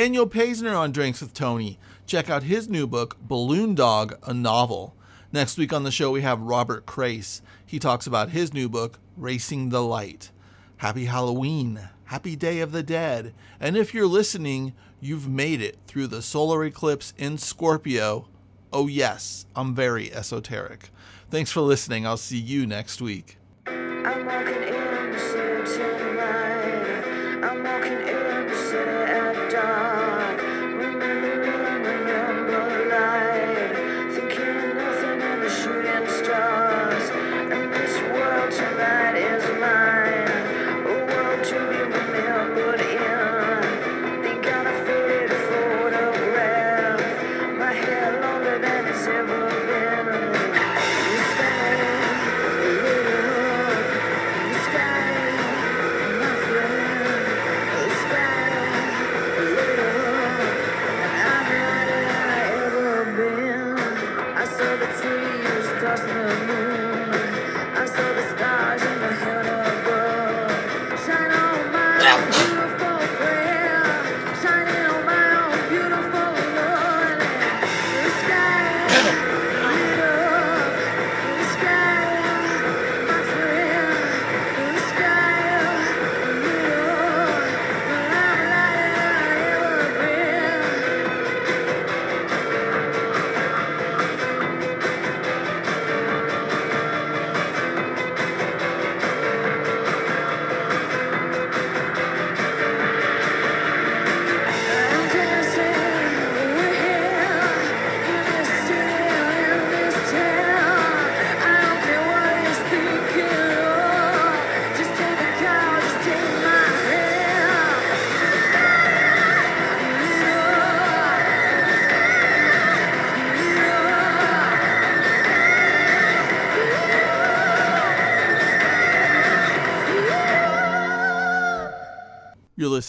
Daniel 0.00 0.26
Paisner 0.26 0.74
on 0.74 0.92
Drinks 0.92 1.20
with 1.20 1.34
Tony. 1.34 1.78
Check 2.06 2.30
out 2.30 2.44
his 2.44 2.70
new 2.70 2.86
book, 2.86 3.18
Balloon 3.20 3.74
Dog, 3.74 4.18
a 4.22 4.32
novel. 4.32 4.96
Next 5.30 5.58
week 5.58 5.74
on 5.74 5.82
the 5.82 5.90
show, 5.90 6.10
we 6.10 6.22
have 6.22 6.40
Robert 6.40 6.86
Crais. 6.86 7.42
He 7.66 7.78
talks 7.78 8.06
about 8.06 8.30
his 8.30 8.54
new 8.54 8.66
book, 8.70 8.98
Racing 9.14 9.68
the 9.68 9.82
Light. 9.82 10.30
Happy 10.78 11.04
Halloween. 11.04 11.90
Happy 12.04 12.34
Day 12.34 12.60
of 12.60 12.72
the 12.72 12.82
Dead. 12.82 13.34
And 13.60 13.76
if 13.76 13.92
you're 13.92 14.06
listening, 14.06 14.72
you've 15.02 15.28
made 15.28 15.60
it 15.60 15.76
through 15.86 16.06
the 16.06 16.22
solar 16.22 16.64
eclipse 16.64 17.12
in 17.18 17.36
Scorpio. 17.36 18.26
Oh, 18.72 18.86
yes, 18.86 19.44
I'm 19.54 19.74
very 19.74 20.10
esoteric. 20.14 20.88
Thanks 21.30 21.52
for 21.52 21.60
listening. 21.60 22.06
I'll 22.06 22.16
see 22.16 22.38
you 22.38 22.66
next 22.66 23.02
week. 23.02 23.36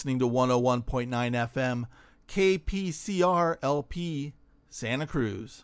Listening 0.02 0.18
to 0.18 0.28
101.9 0.28 1.06
FM, 1.06 1.84
KPCR 2.26 3.56
LP, 3.62 4.32
Santa 4.68 5.06
Cruz. 5.06 5.62